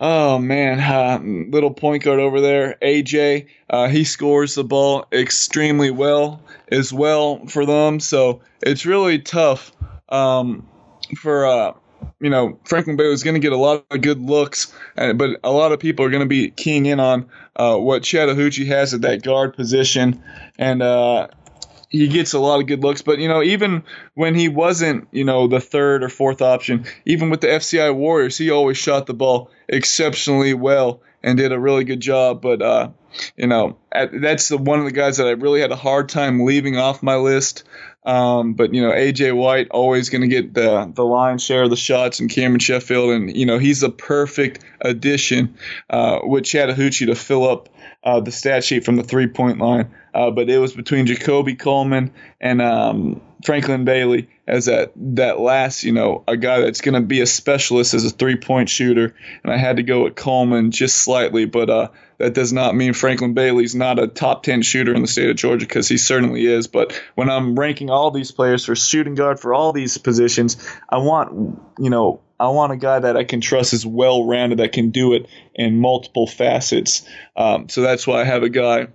Oh 0.00 0.38
man, 0.38 0.80
uh, 0.80 1.20
little 1.50 1.72
point 1.72 2.02
guard 2.02 2.18
over 2.18 2.40
there, 2.40 2.76
AJ. 2.82 3.48
Uh, 3.68 3.88
he 3.88 4.04
scores 4.04 4.54
the 4.54 4.64
ball 4.64 5.06
extremely 5.12 5.90
well 5.90 6.42
as 6.72 6.92
well 6.92 7.46
for 7.46 7.66
them. 7.66 8.00
So 8.00 8.40
it's 8.62 8.86
really 8.86 9.18
tough 9.18 9.72
um, 10.08 10.66
for 11.18 11.46
uh, 11.46 11.72
you 12.20 12.30
know, 12.30 12.58
Franklin 12.64 12.96
Bailey's 12.96 13.22
going 13.22 13.34
to 13.34 13.40
get 13.40 13.52
a 13.52 13.56
lot 13.56 13.84
of 13.90 14.00
good 14.00 14.20
looks, 14.20 14.72
but 14.96 15.40
a 15.42 15.50
lot 15.50 15.72
of 15.72 15.80
people 15.80 16.04
are 16.04 16.10
going 16.10 16.22
to 16.22 16.26
be 16.26 16.50
keying 16.50 16.86
in 16.86 17.00
on 17.00 17.28
uh, 17.56 17.76
what 17.76 18.02
Chattahoochee 18.02 18.66
has 18.66 18.94
at 18.94 19.02
that 19.02 19.22
guard 19.22 19.54
position, 19.54 20.22
and 20.58 20.82
uh, 20.82 21.28
he 21.90 22.06
gets 22.08 22.32
a 22.32 22.38
lot 22.38 22.60
of 22.60 22.66
good 22.66 22.82
looks. 22.82 23.02
But 23.02 23.18
you 23.18 23.28
know, 23.28 23.42
even 23.42 23.82
when 24.14 24.34
he 24.34 24.48
wasn't, 24.48 25.08
you 25.10 25.24
know, 25.24 25.48
the 25.48 25.60
third 25.60 26.02
or 26.02 26.08
fourth 26.08 26.40
option, 26.40 26.86
even 27.04 27.28
with 27.28 27.42
the 27.42 27.48
FCI 27.48 27.94
Warriors, 27.94 28.38
he 28.38 28.50
always 28.50 28.78
shot 28.78 29.06
the 29.06 29.14
ball 29.14 29.50
exceptionally 29.68 30.54
well 30.54 31.02
and 31.22 31.36
did 31.36 31.52
a 31.52 31.60
really 31.60 31.84
good 31.84 32.00
job. 32.00 32.40
But 32.40 32.62
uh, 32.62 32.90
you 33.36 33.48
know, 33.48 33.76
that's 33.92 34.48
the 34.48 34.56
one 34.56 34.78
of 34.78 34.84
the 34.84 34.92
guys 34.92 35.18
that 35.18 35.26
I 35.26 35.32
really 35.32 35.60
had 35.60 35.72
a 35.72 35.76
hard 35.76 36.08
time 36.08 36.44
leaving 36.44 36.78
off 36.78 37.02
my 37.02 37.16
list. 37.16 37.64
Um, 38.04 38.54
but 38.54 38.72
you 38.72 38.80
know, 38.80 38.92
AJ 38.92 39.36
White 39.36 39.68
always 39.70 40.08
going 40.08 40.22
to 40.22 40.28
get 40.28 40.54
the 40.54 40.90
the 40.94 41.04
lion's 41.04 41.42
share 41.42 41.64
of 41.64 41.70
the 41.70 41.76
shots, 41.76 42.20
and 42.20 42.30
Cameron 42.30 42.60
Sheffield, 42.60 43.10
and 43.10 43.36
you 43.36 43.44
know 43.44 43.58
he's 43.58 43.82
a 43.82 43.90
perfect 43.90 44.64
addition 44.80 45.56
uh, 45.90 46.20
with 46.22 46.44
Chattahoochee 46.44 47.06
to 47.06 47.14
fill 47.14 47.48
up 47.48 47.68
uh, 48.02 48.20
the 48.20 48.32
stat 48.32 48.64
sheet 48.64 48.84
from 48.84 48.96
the 48.96 49.02
three 49.02 49.26
point 49.26 49.58
line. 49.58 49.90
Uh, 50.14 50.30
but 50.30 50.48
it 50.48 50.58
was 50.58 50.72
between 50.72 51.06
Jacoby 51.06 51.54
Coleman 51.54 52.12
and 52.40 52.60
um, 52.62 53.20
Franklin 53.44 53.84
Bailey 53.84 54.28
as 54.46 54.64
that 54.64 54.92
that 54.96 55.38
last, 55.38 55.84
you 55.84 55.92
know, 55.92 56.24
a 56.26 56.36
guy 56.36 56.60
that's 56.60 56.80
going 56.80 56.94
to 56.94 57.06
be 57.06 57.20
a 57.20 57.26
specialist 57.26 57.94
as 57.94 58.04
a 58.04 58.10
three 58.10 58.36
point 58.36 58.68
shooter, 58.68 59.14
and 59.44 59.52
I 59.52 59.58
had 59.58 59.76
to 59.76 59.82
go 59.82 60.04
with 60.04 60.16
Coleman 60.16 60.70
just 60.70 60.96
slightly, 60.96 61.44
but 61.44 61.68
uh, 61.68 61.88
that 62.20 62.34
does 62.34 62.52
not 62.52 62.74
mean 62.74 62.92
Franklin 62.92 63.32
Bailey's 63.32 63.74
not 63.74 63.98
a 63.98 64.06
top 64.06 64.42
10 64.42 64.60
shooter 64.60 64.94
in 64.94 65.00
the 65.00 65.08
state 65.08 65.30
of 65.30 65.36
Georgia 65.36 65.64
because 65.64 65.88
he 65.88 65.96
certainly 65.96 66.44
is. 66.44 66.66
But 66.66 66.92
when 67.14 67.30
I'm 67.30 67.58
ranking 67.58 67.88
all 67.88 68.10
these 68.10 68.30
players 68.30 68.66
for 68.66 68.76
shooting 68.76 69.14
guard 69.14 69.40
for 69.40 69.54
all 69.54 69.72
these 69.72 69.96
positions, 69.96 70.58
I 70.90 70.98
want, 70.98 71.58
you 71.78 71.88
know, 71.88 72.20
I 72.38 72.48
want 72.48 72.72
a 72.72 72.76
guy 72.76 72.98
that 72.98 73.16
I 73.16 73.24
can 73.24 73.40
trust 73.40 73.72
is 73.72 73.86
well 73.86 74.26
rounded, 74.26 74.58
that 74.58 74.72
can 74.72 74.90
do 74.90 75.14
it 75.14 75.28
in 75.54 75.80
multiple 75.80 76.26
facets. 76.26 77.08
Um, 77.36 77.70
so 77.70 77.80
that's 77.80 78.06
why 78.06 78.20
I 78.20 78.24
have 78.24 78.42
a 78.42 78.50
guy, 78.50 78.88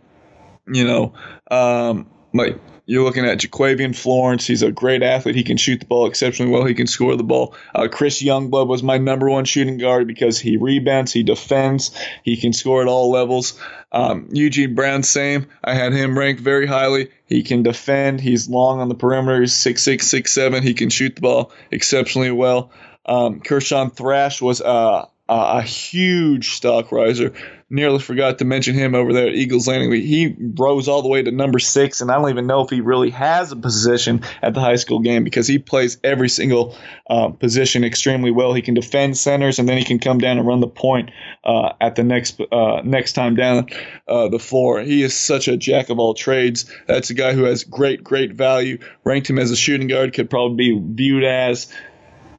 you 0.71 0.85
know, 0.85 1.13
um, 1.49 2.07
like 2.31 2.59
you're 2.85 3.03
looking 3.03 3.25
at 3.25 3.39
Jaquavian 3.39 3.95
Florence. 3.95 4.45
He's 4.45 4.61
a 4.61 4.71
great 4.71 5.01
athlete. 5.01 5.35
He 5.35 5.43
can 5.43 5.57
shoot 5.57 5.79
the 5.79 5.85
ball 5.85 6.07
exceptionally 6.07 6.51
well. 6.51 6.65
He 6.65 6.75
can 6.75 6.87
score 6.87 7.15
the 7.15 7.23
ball. 7.23 7.55
Uh, 7.73 7.87
Chris 7.87 8.21
Youngblood 8.21 8.67
was 8.67 8.83
my 8.83 8.97
number 8.97 9.29
one 9.29 9.45
shooting 9.45 9.77
guard 9.77 10.07
because 10.07 10.39
he 10.39 10.57
rebounds, 10.57 11.11
he 11.11 11.23
defends, 11.23 11.97
he 12.23 12.37
can 12.37 12.53
score 12.53 12.81
at 12.81 12.87
all 12.87 13.09
levels. 13.09 13.59
Um, 13.91 14.29
Eugene 14.31 14.75
Brown, 14.75 15.03
same. 15.03 15.47
I 15.63 15.73
had 15.73 15.93
him 15.93 16.17
ranked 16.17 16.41
very 16.41 16.67
highly. 16.67 17.09
He 17.25 17.43
can 17.43 17.63
defend. 17.63 18.21
He's 18.21 18.49
long 18.49 18.79
on 18.79 18.89
the 18.89 18.95
perimeter. 18.95 19.41
He's 19.41 19.55
six 19.55 19.81
six 19.81 20.07
six 20.07 20.31
seven. 20.31 20.61
He 20.63 20.73
can 20.73 20.89
shoot 20.89 21.15
the 21.15 21.21
ball 21.21 21.51
exceptionally 21.71 22.31
well. 22.31 22.71
Um, 23.05 23.39
Kershawn 23.39 23.95
Thrash 23.95 24.41
was 24.41 24.61
uh, 24.61 25.05
a 25.27 25.61
huge 25.61 26.51
stock 26.51 26.91
riser 26.91 27.33
nearly 27.69 27.99
forgot 27.99 28.37
to 28.37 28.45
mention 28.45 28.75
him 28.75 28.93
over 28.93 29.11
there 29.11 29.27
at 29.27 29.33
Eagles 29.33 29.67
Landing. 29.67 29.91
He 29.91 30.35
rose 30.39 30.87
all 30.87 31.01
the 31.01 31.09
way 31.09 31.23
to 31.23 31.31
number 31.31 31.57
six, 31.57 32.01
and 32.01 32.11
I 32.11 32.15
don't 32.15 32.29
even 32.29 32.45
know 32.45 32.61
if 32.61 32.69
he 32.69 32.81
really 32.81 33.09
has 33.09 33.51
a 33.51 33.55
position 33.55 34.21
at 34.41 34.53
the 34.53 34.59
high 34.59 34.75
school 34.75 34.99
game 34.99 35.23
because 35.23 35.47
he 35.47 35.57
plays 35.57 35.97
every 36.03 36.29
single 36.29 36.77
uh, 37.09 37.29
position 37.29 37.83
extremely 37.83 38.31
well. 38.31 38.53
He 38.53 38.61
can 38.61 38.75
defend 38.75 39.17
centers, 39.17 39.57
and 39.57 39.67
then 39.67 39.77
he 39.77 39.83
can 39.83 39.99
come 39.99 40.19
down 40.19 40.37
and 40.37 40.47
run 40.47 40.59
the 40.59 40.67
point 40.67 41.11
uh, 41.43 41.73
at 41.81 41.95
the 41.95 42.03
next 42.03 42.39
uh, 42.39 42.81
next 42.83 43.13
time 43.13 43.35
down 43.35 43.67
uh, 44.07 44.29
the 44.29 44.39
floor. 44.39 44.81
He 44.81 45.01
is 45.01 45.15
such 45.15 45.47
a 45.47 45.57
jack 45.57 45.89
of 45.89 45.97
all 45.97 46.13
trades. 46.13 46.71
That's 46.87 47.09
a 47.09 47.15
guy 47.15 47.33
who 47.33 47.43
has 47.45 47.63
great, 47.63 48.03
great 48.03 48.33
value. 48.33 48.77
Ranked 49.03 49.29
him 49.29 49.39
as 49.39 49.51
a 49.51 49.55
shooting 49.55 49.87
guard, 49.87 50.13
could 50.13 50.29
probably 50.29 50.71
be 50.71 50.81
viewed 51.03 51.23
as 51.23 51.73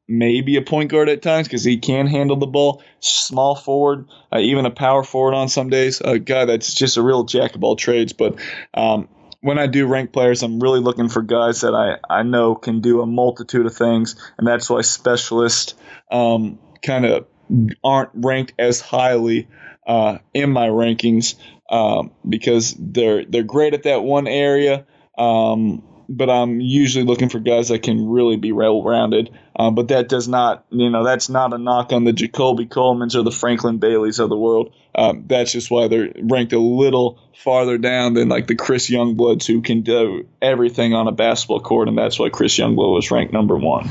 maybe 0.09 0.57
a 0.57 0.63
point 0.63 0.91
guard 0.91 1.09
at 1.09 1.23
times 1.23 1.49
because 1.49 1.65
he 1.65 1.79
can 1.79 2.07
handle 2.07 2.37
the 2.37 2.47
ball. 2.47 2.83
Small 3.01 3.55
forward, 3.55 4.09
uh, 4.33 4.39
even 4.39 4.67
a 4.67 4.71
power 4.71 5.03
forward 5.03 5.35
on 5.35 5.49
some 5.49 5.69
days. 5.69 6.01
A 6.01 6.19
guy 6.19 6.45
that's 6.45 6.73
just 6.75 6.97
a 6.97 7.03
real 7.03 7.25
jack 7.25 7.55
of 7.55 7.65
all 7.65 7.77
trades. 7.77 8.13
But 8.13 8.39
um, 8.75 9.09
when 9.41 9.59
I 9.59 9.67
do 9.67 9.87
rank 9.87 10.13
players, 10.13 10.43
I'm 10.43 10.61
really 10.61 10.81
looking 10.81 11.09
for 11.09 11.23
guys 11.23 11.61
that 11.61 11.75
I, 11.75 11.99
I 12.13 12.23
know 12.23 12.55
can 12.55 12.81
do 12.81 13.01
a 13.01 13.07
multitude 13.07 13.67
of 13.67 13.75
things, 13.75 14.17
and 14.39 14.47
that's 14.47 14.69
why 14.71 14.81
specialists 14.83 15.75
um, 16.11 16.59
kind 16.83 17.05
of 17.05 17.27
aren't 17.85 18.11
ranked 18.15 18.55
as 18.59 18.81
highly 18.81 19.49
uh, 19.87 20.19
in 20.35 20.51
my 20.51 20.69
rankings 20.69 21.37
um, 21.71 22.13
because 22.29 22.75
they're 22.79 23.25
they're 23.25 23.43
great 23.43 23.75
at 23.75 23.85
that 23.85 24.03
one 24.03 24.27
area. 24.27 24.87
Um, 25.17 25.83
but 26.09 26.31
I'm 26.31 26.61
usually 26.61 27.05
looking 27.05 27.29
for 27.29 27.39
guys 27.39 27.69
that 27.69 27.83
can 27.83 28.09
really 28.09 28.37
be 28.37 28.53
well 28.53 28.83
rounded. 28.83 29.31
Uh, 29.55 29.71
but 29.71 29.89
that 29.89 30.09
does 30.09 30.29
not, 30.29 30.65
you 30.71 30.91
know, 30.91 31.05
that's 31.05 31.29
not 31.29 31.53
a 31.53 31.59
knock 31.59 31.93
on 31.93 32.05
the 32.05 32.13
Jacoby 32.13 32.67
Colemans 32.67 33.15
or 33.15 33.23
the 33.23 33.31
Franklin 33.31 33.79
Baileys 33.79 34.19
of 34.19 34.29
the 34.29 34.37
world. 34.37 34.73
Um, 34.95 35.25
that's 35.27 35.53
just 35.53 35.71
why 35.71 35.89
they're 35.89 36.13
ranked 36.23 36.53
a 36.53 36.59
little 36.59 37.19
farther 37.35 37.79
down 37.79 38.15
than 38.15 38.29
like 38.29 38.47
the 38.47 38.55
Chris 38.55 38.91
Youngbloods 38.91 39.47
who 39.47 39.63
can 39.63 39.83
do 39.83 40.27
everything 40.41 40.95
on 40.95 41.07
a 41.09 41.13
basketball 41.13 41.61
court, 41.61 41.89
and 41.89 41.97
that's 41.97 42.19
why 42.19 42.29
Chris 42.29 42.59
Youngblood 42.59 42.95
was 42.95 43.11
ranked 43.11 43.33
number 43.33 43.57
one. 43.57 43.91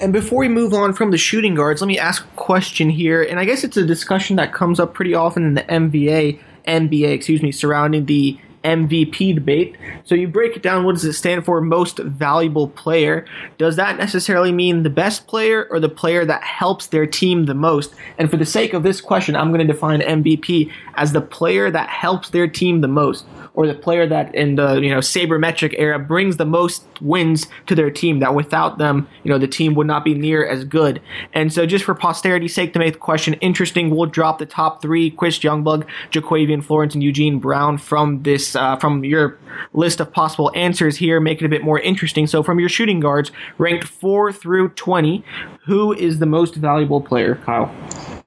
And 0.00 0.12
before 0.12 0.40
we 0.40 0.48
move 0.48 0.74
on 0.74 0.92
from 0.92 1.12
the 1.12 1.18
shooting 1.18 1.54
guards, 1.54 1.80
let 1.80 1.86
me 1.86 1.98
ask 1.98 2.24
a 2.24 2.36
question 2.36 2.90
here, 2.90 3.22
and 3.22 3.38
I 3.38 3.44
guess 3.44 3.64
it's 3.64 3.76
a 3.76 3.86
discussion 3.86 4.36
that 4.36 4.52
comes 4.52 4.80
up 4.80 4.92
pretty 4.92 5.14
often 5.14 5.44
in 5.44 5.54
the 5.54 5.62
NBA, 5.62 6.40
NBA, 6.66 7.12
excuse 7.12 7.42
me, 7.42 7.52
surrounding 7.52 8.06
the 8.06 8.38
MVP 8.64 9.34
debate. 9.34 9.76
So 10.04 10.14
you 10.14 10.28
break 10.28 10.56
it 10.56 10.62
down, 10.62 10.84
what 10.84 10.94
does 10.94 11.04
it 11.04 11.14
stand 11.14 11.44
for? 11.44 11.60
Most 11.60 11.98
valuable 11.98 12.68
player. 12.68 13.26
Does 13.58 13.76
that 13.76 13.98
necessarily 13.98 14.52
mean 14.52 14.82
the 14.82 14.90
best 14.90 15.26
player 15.26 15.66
or 15.70 15.80
the 15.80 15.88
player 15.88 16.24
that 16.24 16.42
helps 16.42 16.88
their 16.88 17.06
team 17.06 17.46
the 17.46 17.54
most? 17.54 17.94
And 18.18 18.30
for 18.30 18.36
the 18.36 18.46
sake 18.46 18.72
of 18.72 18.82
this 18.82 19.00
question, 19.00 19.36
I'm 19.36 19.52
going 19.52 19.66
to 19.66 19.72
define 19.72 20.00
MVP 20.00 20.70
as 20.94 21.12
the 21.12 21.20
player 21.20 21.70
that 21.70 21.88
helps 21.88 22.30
their 22.30 22.48
team 22.48 22.80
the 22.80 22.88
most 22.88 23.24
or 23.54 23.66
the 23.66 23.74
player 23.74 24.06
that 24.06 24.34
in 24.34 24.54
the 24.54 24.74
you 24.80 24.90
know 24.90 24.98
sabermetric 24.98 25.74
era 25.78 25.98
brings 25.98 26.36
the 26.36 26.44
most 26.44 26.84
wins 27.00 27.46
to 27.66 27.74
their 27.74 27.90
team 27.90 28.20
that 28.20 28.34
without 28.34 28.78
them 28.78 29.08
you 29.24 29.30
know 29.30 29.38
the 29.38 29.48
team 29.48 29.74
would 29.74 29.86
not 29.86 30.04
be 30.04 30.14
near 30.14 30.46
as 30.46 30.64
good. 30.64 31.00
And 31.32 31.52
so 31.52 31.66
just 31.66 31.84
for 31.84 31.94
posterity's 31.94 32.54
sake 32.54 32.72
to 32.72 32.78
make 32.78 32.94
the 32.94 32.98
question 32.98 33.34
interesting 33.34 33.90
we'll 33.90 34.06
drop 34.06 34.38
the 34.38 34.46
top 34.46 34.80
three. 34.80 35.10
Chris 35.10 35.38
Youngblood, 35.38 35.86
Jaquavian 36.10 36.64
Florence 36.64 36.94
and 36.94 37.02
Eugene 37.02 37.38
Brown 37.38 37.78
from 37.78 38.22
this 38.22 38.56
uh, 38.56 38.76
from 38.76 39.04
your 39.04 39.38
list 39.72 40.00
of 40.00 40.12
possible 40.12 40.50
answers 40.54 40.96
here 40.96 41.20
make 41.20 41.40
it 41.42 41.44
a 41.44 41.48
bit 41.48 41.62
more 41.62 41.80
interesting. 41.80 42.26
So 42.26 42.42
from 42.42 42.58
your 42.58 42.68
shooting 42.68 43.00
guards 43.00 43.30
ranked 43.58 43.86
4 43.86 44.32
through 44.32 44.70
20 44.70 45.24
who 45.66 45.92
is 45.92 46.18
the 46.18 46.26
most 46.26 46.54
valuable 46.54 47.00
player 47.00 47.36
Kyle? 47.44 47.72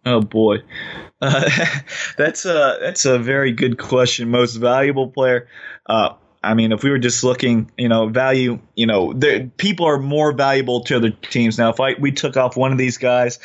Oh 0.06 0.22
boy, 0.22 0.58
uh, 1.22 1.50
that's 2.18 2.46
a 2.46 2.78
that's 2.82 3.06
a 3.06 3.20
very 3.20 3.52
good 3.52 3.78
question. 3.78 4.30
Most 4.30 4.56
valuable 4.56 5.10
player. 5.10 5.48
Uh, 5.86 6.14
I 6.44 6.54
mean, 6.54 6.72
if 6.72 6.84
we 6.84 6.92
were 6.92 7.00
just 7.00 7.24
looking, 7.24 7.72
you 7.78 7.90
know, 7.90 8.08
value, 8.08 8.60
you 8.76 8.86
know, 8.86 9.14
people 9.58 9.88
are 9.88 9.98
more 9.98 10.32
valuable 10.32 10.82
to 10.82 10.98
other 10.98 11.10
teams 11.10 11.58
now. 11.58 11.70
If 11.70 11.80
I 11.80 11.96
we 12.00 12.12
took 12.12 12.38
off 12.38 12.56
one 12.56 12.72
of 12.72 12.78
these 12.78 12.98
guys, 12.98 13.40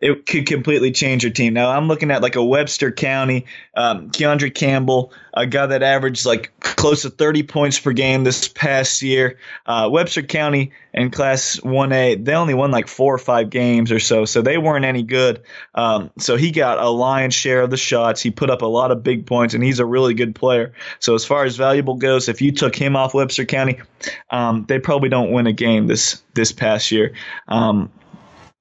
it 0.00 0.26
could 0.26 0.46
completely 0.46 0.92
change 0.92 1.22
your 1.22 1.32
team. 1.32 1.54
Now 1.54 1.70
I'm 1.70 1.88
looking 1.88 2.10
at 2.10 2.20
like 2.20 2.36
a 2.36 2.44
Webster 2.44 2.90
County, 2.92 3.46
um, 3.76 4.10
Keandre 4.10 4.54
Campbell, 4.54 5.12
a 5.32 5.46
guy 5.46 5.66
that 5.66 5.82
averaged 5.82 6.26
like 6.26 6.52
close 6.60 7.02
to 7.02 7.10
30 7.10 7.44
points 7.44 7.78
per 7.78 7.92
game 7.92 8.24
this 8.24 8.48
past 8.48 9.02
year. 9.02 9.38
Uh, 9.64 9.88
Webster 9.90 10.22
County 10.22 10.72
in 10.92 11.10
Class 11.10 11.58
1A, 11.60 12.24
they 12.24 12.34
only 12.34 12.54
won 12.54 12.70
like 12.70 12.88
four 12.88 13.14
or 13.14 13.18
five 13.18 13.50
games 13.50 13.90
or 13.92 13.98
so, 14.00 14.24
so 14.24 14.42
they 14.42 14.58
weren't 14.58 14.84
any 14.84 15.02
good. 15.02 15.42
Um, 15.74 16.10
so 16.18 16.36
he 16.36 16.50
got 16.50 16.78
a 16.78 16.88
lion's 16.90 17.34
share 17.34 17.62
of 17.62 17.70
the 17.70 17.76
shots. 17.76 18.20
He 18.20 18.30
put 18.30 18.50
up 18.50 18.62
a 18.62 18.66
lot 18.66 18.90
of 18.90 19.02
big 19.02 19.26
points, 19.26 19.54
and 19.54 19.62
he's 19.62 19.78
a 19.78 19.86
really 19.86 20.14
good 20.14 20.34
player. 20.34 20.74
So 20.98 21.14
as 21.14 21.24
far 21.24 21.44
as 21.44 21.56
valuable 21.56 21.94
goes, 21.94 22.28
if 22.28 22.42
you 22.42 22.52
took 22.52 22.76
him 22.76 22.96
off 22.96 23.14
Webster 23.14 23.44
County, 23.44 23.80
um, 24.28 24.66
they 24.68 24.80
probably 24.80 25.08
don't 25.08 25.30
win 25.32 25.46
a 25.46 25.52
game 25.52 25.86
this 25.86 26.22
this 26.34 26.52
past 26.52 26.90
year. 26.90 27.14
Um, 27.48 27.90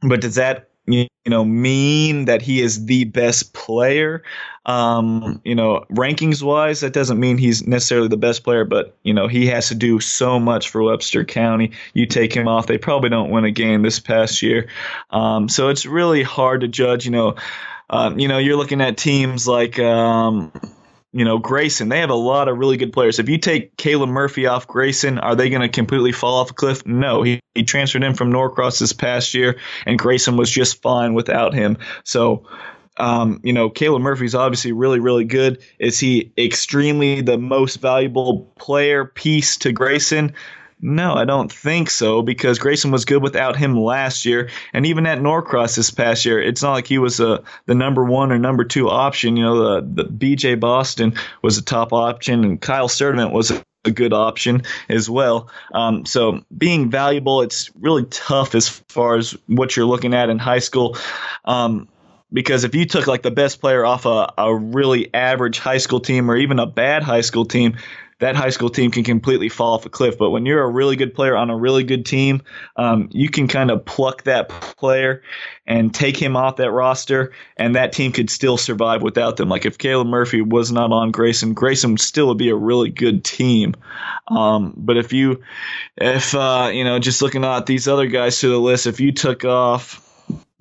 but 0.02 0.22
does 0.22 0.36
that 0.36 0.69
you 0.86 1.08
know 1.28 1.46
mean 1.46 2.26
that 2.26 2.41
he 2.41 2.62
is 2.62 2.86
the 2.86 3.06
best 3.06 3.54
player. 3.54 4.24
Um, 4.65 5.41
you 5.43 5.56
know 5.56 5.84
rankings 5.91 6.41
wise 6.41 6.82
that 6.82 6.93
doesn't 6.93 7.19
mean 7.19 7.38
he's 7.38 7.67
necessarily 7.67 8.08
the 8.08 8.15
best 8.15 8.46
player 8.46 8.63
but 8.63 8.96
you 9.04 9.13
know 9.13 9.28
he 9.28 9.48
has 9.48 9.67
to 9.67 9.76
do 9.76 10.00
so 10.00 10.39
much 10.39 10.69
for 10.69 10.82
webster 10.84 11.26
county. 11.26 11.72
You 11.93 12.06
take 12.06 12.34
him 12.34 12.48
off 12.48 12.67
they 12.67 12.78
probably 12.78 13.10
don't 13.10 13.30
win 13.30 13.46
a 13.46 13.52
game 13.52 13.82
this 13.82 14.00
past 14.00 14.41
year. 14.41 14.69
Um, 15.10 15.50
so 15.50 15.69
it's 15.69 15.86
really 15.86 16.24
hard 16.24 16.62
to 16.62 16.67
judge 16.67 17.06
you 17.06 17.12
know 17.12 17.36
um, 17.89 18.19
you 18.19 18.28
know 18.28 18.38
you're 18.38 18.58
looking 18.58 18.82
at 18.82 18.98
teams 18.98 19.48
like 19.48 19.80
um, 19.80 20.52
you 21.13 21.26
know, 21.26 21.38
Grayson, 21.38 21.89
they 21.89 21.99
have 21.99 22.10
a 22.10 22.15
lot 22.15 22.47
of 22.47 22.58
really 22.58 22.76
good 22.76 22.91
players. 22.91 23.19
If 23.19 23.30
you 23.30 23.38
take 23.38 23.78
Caleb 23.78 24.10
Murphy 24.10 24.47
off 24.47 24.67
Grayson, 24.67 25.19
are 25.19 25.36
they 25.36 25.52
going 25.52 25.62
to 25.62 25.69
completely 25.69 26.12
fall 26.12 26.39
off 26.39 26.49
a 26.49 26.54
cliff? 26.56 26.86
No. 26.88 27.21
He, 27.21 27.39
he 27.54 27.63
transferred 27.63 28.04
in 28.04 28.15
from 28.15 28.32
Norcross 28.32 28.80
this 28.80 28.93
past 28.93 29.36
year, 29.36 29.60
and 29.86 29.99
Grayson 29.99 30.38
was 30.38 30.49
just 30.49 30.82
fine 30.82 31.13
without 31.13 31.54
him. 31.54 31.78
So, 32.04 32.47
um, 32.97 33.41
you 33.43 33.54
know, 33.54 33.69
Caleb 33.69 34.02
Murphy's 34.02 34.34
obviously 34.34 34.71
really, 34.71 34.99
really 34.99 35.26
good. 35.26 35.62
Is 35.78 35.99
he 35.99 36.32
extremely 36.36 37.21
the 37.21 37.38
most 37.38 37.76
valuable 37.78 38.52
player 38.58 39.06
piece 39.06 39.58
to 39.58 39.71
Grayson? 39.71 40.34
No, 40.86 41.13
I 41.13 41.24
don't 41.24 41.50
think 41.50 41.89
so 41.89 42.22
because 42.22 42.60
Grayson 42.60 42.91
was 42.91 43.06
good 43.06 43.24
without 43.24 43.56
him 43.56 43.80
last 43.80 44.26
year, 44.26 44.50
and 44.74 44.86
even 44.86 45.06
at 45.06 45.22
Norcross 45.22 45.78
this 45.78 45.91
past 45.91 46.26
year, 46.26 46.41
it's 46.41 46.62
not 46.62 46.74
like 46.74 46.88
he 46.88 46.98
was 46.98 47.22
a, 47.22 47.41
the 47.65 47.74
number 47.74 48.04
one 48.04 48.34
or 48.34 48.38
number 48.38 48.65
two 48.65 48.89
option. 48.89 49.38
You 49.38 49.43
know, 49.43 49.82
the, 49.82 50.04
the 50.04 50.10
BJ 50.10 50.60
Boston 50.60 51.13
was 51.41 51.58
a 51.58 51.62
top 51.62 51.93
option, 51.93 52.43
and 52.43 52.60
Kyle 52.60 52.89
Sturdivant 52.89 53.32
was 53.32 53.52
a, 53.52 53.63
a 53.86 53.91
good 53.91 54.12
option 54.12 54.63
as 54.89 55.10
well. 55.10 55.48
Um, 55.74 56.06
so 56.06 56.43
being 56.56 56.91
valuable, 56.91 57.43
it's 57.43 57.72
really 57.80 58.04
tough 58.04 58.54
as 58.54 58.67
far 58.67 59.15
as 59.15 59.38
what 59.48 59.78
you're 59.78 59.86
looking 59.86 60.13
at 60.13 60.30
in 60.30 60.38
high 60.38 60.60
school. 60.60 60.98
Um, 61.46 61.88
because 62.34 62.63
if 62.63 62.76
you 62.76 62.86
took 62.86 63.08
like 63.08 63.22
the 63.22 63.32
best 63.32 63.62
player 63.62 63.86
off 63.86 64.06
a, 64.06 64.34
a 64.38 64.54
really 64.54 65.13
average 65.13 65.60
high 65.60 65.78
school 65.78 66.00
team 66.00 66.30
or 66.30 66.36
even 66.36 66.60
a 66.60 66.65
bad 66.65 67.04
high 67.04 67.22
school 67.22 67.46
team, 67.46 67.78
that 68.19 68.36
high 68.36 68.49
school 68.49 68.69
team 68.69 68.91
can 68.91 69.04
completely 69.04 69.49
fall 69.49 69.73
off 69.73 69.86
a 69.86 69.89
cliff. 69.89 70.17
But 70.17 70.30
when 70.30 70.45
you're 70.45 70.63
a 70.63 70.69
really 70.69 70.95
good 70.95 71.13
player 71.13 71.36
on 71.36 71.49
a 71.49 71.58
really 71.58 71.84
good 71.84 72.06
team, 72.06 72.41
um, 72.76 73.10
you 73.12 73.30
can 73.30 73.47
kind 73.47 73.71
of 73.71 73.86
pluck 73.86 74.23
that 74.23 74.49
player 74.49 75.23
and 75.65 75.93
take 75.93 76.17
him 76.17 76.36
off 76.36 76.58
that 76.58 76.71
roster, 76.71 77.32
and 77.58 77.76
that 77.76 77.93
team 77.93 78.12
could 78.12 78.30
still 78.30 78.58
survive 78.58 79.02
without 79.02 79.38
them. 79.38 79.49
Like 79.49 79.65
if 79.65 79.78
Caleb 79.78 80.08
Murphy 80.08 80.41
was 80.41 80.71
not 80.71 80.91
on 80.91 81.12
Grayson, 81.12 81.54
Grayson 81.54 81.91
would 81.91 82.02
still 82.02 82.28
would 82.28 82.38
be 82.38 82.49
a 82.49 82.56
really 82.56 82.89
good 82.89 83.23
team. 83.23 83.76
Um, 84.28 84.73
but 84.76 84.97
if 84.97 85.13
you, 85.13 85.43
if 85.97 86.36
uh, 86.36 86.69
you 86.73 86.84
know, 86.84 86.99
just 86.99 87.21
looking 87.21 87.45
at 87.45 87.65
these 87.65 87.88
other 87.88 88.08
guys 88.08 88.39
to 88.39 88.49
the 88.49 88.60
list, 88.60 88.88
if 88.88 88.99
you 88.99 89.12
took 89.12 89.45
off 89.45 90.12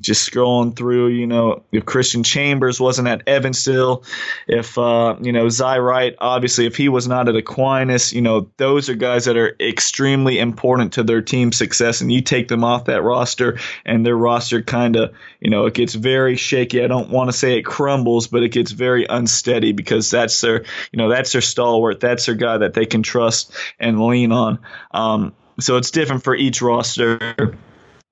just 0.03 0.29
scrolling 0.29 0.77
through, 0.77 1.09
you 1.09 1.27
know, 1.27 1.63
if 1.71 1.87
Christian 1.87 2.25
Chambers 2.25 2.81
wasn't 2.81 3.09
at 3.09 3.27
Evansville, 3.29 4.03
if, 4.49 4.77
uh, 4.77 5.17
you 5.21 5.33
know, 5.33 5.49
Zy 5.49 5.79
Wright, 5.79 6.15
obviously, 6.19 6.67
if 6.67 6.77
he 6.77 6.89
was 6.89 7.07
not 7.07 7.29
at 7.29 7.37
Aquinas, 7.37 8.13
you 8.13 8.21
know, 8.21 8.51
those 8.57 8.89
are 8.89 8.95
guys 8.95 9.25
that 9.25 9.37
are 9.37 9.57
extremely 9.61 10.39
important 10.39 10.95
to 10.95 11.05
their 11.05 11.23
team 11.23 11.53
success. 11.53 12.01
And 12.01 12.13
you 12.13 12.21
take 12.21 12.49
them 12.49 12.65
off 12.65 12.87
that 12.87 13.03
roster, 13.03 13.59
and 13.87 14.05
their 14.05 14.17
roster 14.17 14.61
kind 14.61 14.97
of, 14.97 15.15
you 15.41 15.51
know, 15.51 15.67
it 15.67 15.75
gets 15.75 15.95
very 15.95 16.37
shaky. 16.37 16.83
I 16.83 16.89
don't 16.89 17.11
want 17.11 17.31
to 17.31 17.37
say 17.37 17.57
it 17.57 17.63
crumbles, 17.63 18.27
but 18.27 18.43
it 18.43 18.51
gets 18.51 18.73
very 18.73 19.07
unsteady 19.09 19.73
because 19.73 20.11
that's 20.11 20.41
their, 20.41 20.65
you 20.91 20.97
know, 20.97 21.09
that's 21.09 21.33
their 21.33 21.41
stalwart. 21.41 22.01
That's 22.01 22.27
their 22.27 22.35
guy 22.35 22.59
that 22.59 22.75
they 22.75 22.87
can 22.87 23.03
trust 23.03 23.55
and 23.79 24.05
lean 24.05 24.33
on. 24.33 24.59
Um, 24.91 25.33
so 25.61 25.77
it's 25.77 25.93
different 25.93 26.25
for 26.25 26.35
each 26.35 26.61
roster 26.61 27.57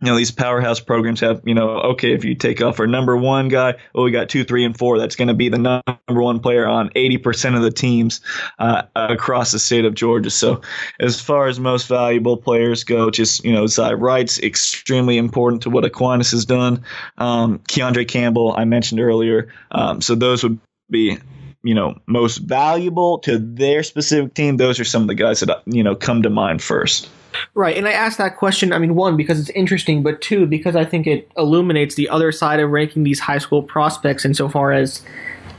you 0.01 0.07
know 0.07 0.17
these 0.17 0.31
powerhouse 0.31 0.81
programs 0.81 1.21
have 1.21 1.43
you 1.45 1.55
know 1.55 1.71
okay 1.81 2.13
if 2.13 2.25
you 2.25 2.35
take 2.35 2.63
off 2.63 2.81
our 2.81 2.87
number 2.87 3.17
one 3.17 3.49
guy 3.49 3.75
oh 3.95 4.05
we 4.05 4.11
got 4.11 4.29
two 4.29 4.45
three 4.45 4.65
and 4.65 4.77
four 4.77 4.99
that's 4.99 5.17
going 5.17 5.29
to 5.29 5.35
be 5.35 5.49
the 5.49 5.59
number 5.59 6.23
one 6.23 6.41
player 6.41 6.67
on 6.67 6.89
80% 6.91 7.57
of 7.57 7.63
the 7.63 7.71
teams 7.71 8.21
uh, 8.59 8.83
across 8.95 9.53
the 9.53 9.59
state 9.59 9.85
of 9.85 9.95
georgia. 9.95 10.31
So 10.31 10.63
as 10.99 11.21
far 11.21 11.47
as 11.47 11.61
most 11.61 11.87
valuable 11.87 12.37
players 12.37 12.85
go 12.85 13.11
just 13.11 13.45
you 13.45 13.53
know 13.53 13.67
zy 13.67 13.93
wright's 13.93 14.39
extremely 14.39 15.19
important 15.19 15.63
to 15.63 15.71
what 15.71 15.85
aquinas 15.85 16.31
has 16.31 16.45
done. 16.45 16.85
Um, 17.19 17.59
keandre 17.61 18.09
campbell 18.09 18.55
i 18.57 18.65
mentioned 18.65 19.01
earlier. 19.01 19.53
Um, 19.71 20.01
so 20.01 20.15
those 20.15 20.43
would 20.43 20.59
be 20.89 21.19
you 21.63 21.75
know 21.75 21.95
most 22.07 22.39
valuable 22.39 23.19
to 23.19 23.39
their 23.39 23.83
specific 23.83 24.35
team 24.35 24.57
those 24.57 24.81
are 24.81 24.85
some 24.85 25.03
of 25.03 25.09
the 25.09 25.15
guys 25.15 25.41
that 25.41 25.63
you 25.67 25.83
know 25.83 25.95
come 25.95 26.23
to 26.23 26.31
mind 26.31 26.63
first 26.63 27.09
Right, 27.55 27.77
and 27.77 27.87
I 27.87 27.93
asked 27.93 28.19
that 28.19 28.37
question. 28.37 28.73
I 28.73 28.79
mean, 28.79 28.95
one 28.95 29.17
because 29.17 29.41
it's 29.41 29.51
interesting, 29.51 30.03
but 30.03 30.21
two 30.21 30.47
because 30.47 30.77
I 30.77 30.85
think 30.85 31.07
it 31.07 31.31
illuminates 31.37 31.95
the 31.95 32.09
other 32.09 32.33
side 32.33 32.61
of 32.61 32.71
ranking 32.71 33.03
these 33.03 33.21
high 33.21 33.39
school 33.39 33.63
prospects 33.63 34.25
insofar 34.25 34.73
as 34.73 35.03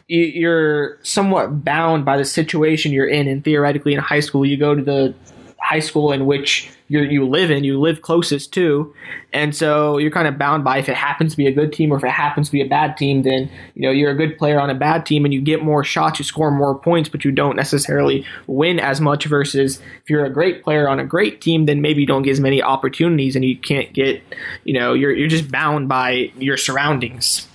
you're 0.08 0.98
somewhat 1.04 1.64
bound 1.64 2.04
by 2.04 2.18
the 2.18 2.26
situation 2.26 2.92
you're 2.92 3.08
in. 3.08 3.28
And 3.28 3.44
theoretically, 3.44 3.94
in 3.94 4.00
high 4.00 4.20
school, 4.20 4.46
you 4.46 4.58
go 4.58 4.76
to 4.76 4.82
the 4.82 5.14
high 5.62 5.80
school 5.80 6.12
in 6.12 6.26
which 6.26 6.70
you 6.88 7.02
you 7.04 7.26
live 7.28 7.52
in, 7.52 7.64
you 7.64 7.80
live 7.80 8.02
closest 8.02 8.52
to, 8.54 8.94
and 9.32 9.56
so 9.56 9.98
you're 9.98 10.12
kind 10.12 10.28
of 10.28 10.38
bound 10.38 10.64
by 10.64 10.78
if 10.78 10.90
it 10.90 10.96
happens 10.96 11.32
to 11.32 11.38
be 11.38 11.48
a 11.48 11.52
good 11.52 11.72
team 11.72 11.94
or 11.94 11.98
if 11.98 12.04
it 12.04 12.10
happens 12.10 12.48
to 12.48 12.52
be 12.52 12.62
a 12.62 12.68
bad 12.68 12.98
team, 12.98 13.22
then 13.22 13.50
you 13.76 13.84
know 13.84 13.92
you're 13.92 14.12
a 14.12 14.16
good 14.16 14.38
player 14.38 14.60
on 14.60 14.70
a 14.70 14.76
bad 14.76 15.06
team 15.06 15.24
and 15.24 15.34
you 15.34 15.42
get 15.42 15.64
more 15.64 15.84
shots, 15.84 16.20
you 16.20 16.26
score 16.26 16.52
more 16.52 16.78
points, 16.78 17.10
but 17.10 17.24
you 17.24 17.32
don't 17.32 17.56
necessarily 17.56 18.26
win 18.48 18.80
as 18.80 19.00
much. 19.00 19.26
Versus 19.26 19.80
if 20.04 20.10
you're 20.10 20.26
a 20.26 20.34
great 20.34 20.64
player 20.64 20.90
on 20.90 21.00
a 21.00 21.06
great 21.06 21.42
team, 21.42 21.66
then 21.66 21.82
maybe 21.82 22.02
you 22.02 22.08
don't 22.08 22.24
get 22.24 22.32
as 22.32 22.40
many 22.40 22.62
opportunities 22.62 23.36
and 23.36 23.46
you 23.46 23.58
can't 23.58 23.94
get, 23.94 24.22
you 24.64 24.74
know, 24.74 24.94
you're 24.94 25.12
you're 25.12 25.30
just 25.30 25.52
bound 25.52 25.88
by 25.88 26.32
your 26.38 26.58
surroundings. 26.58 27.48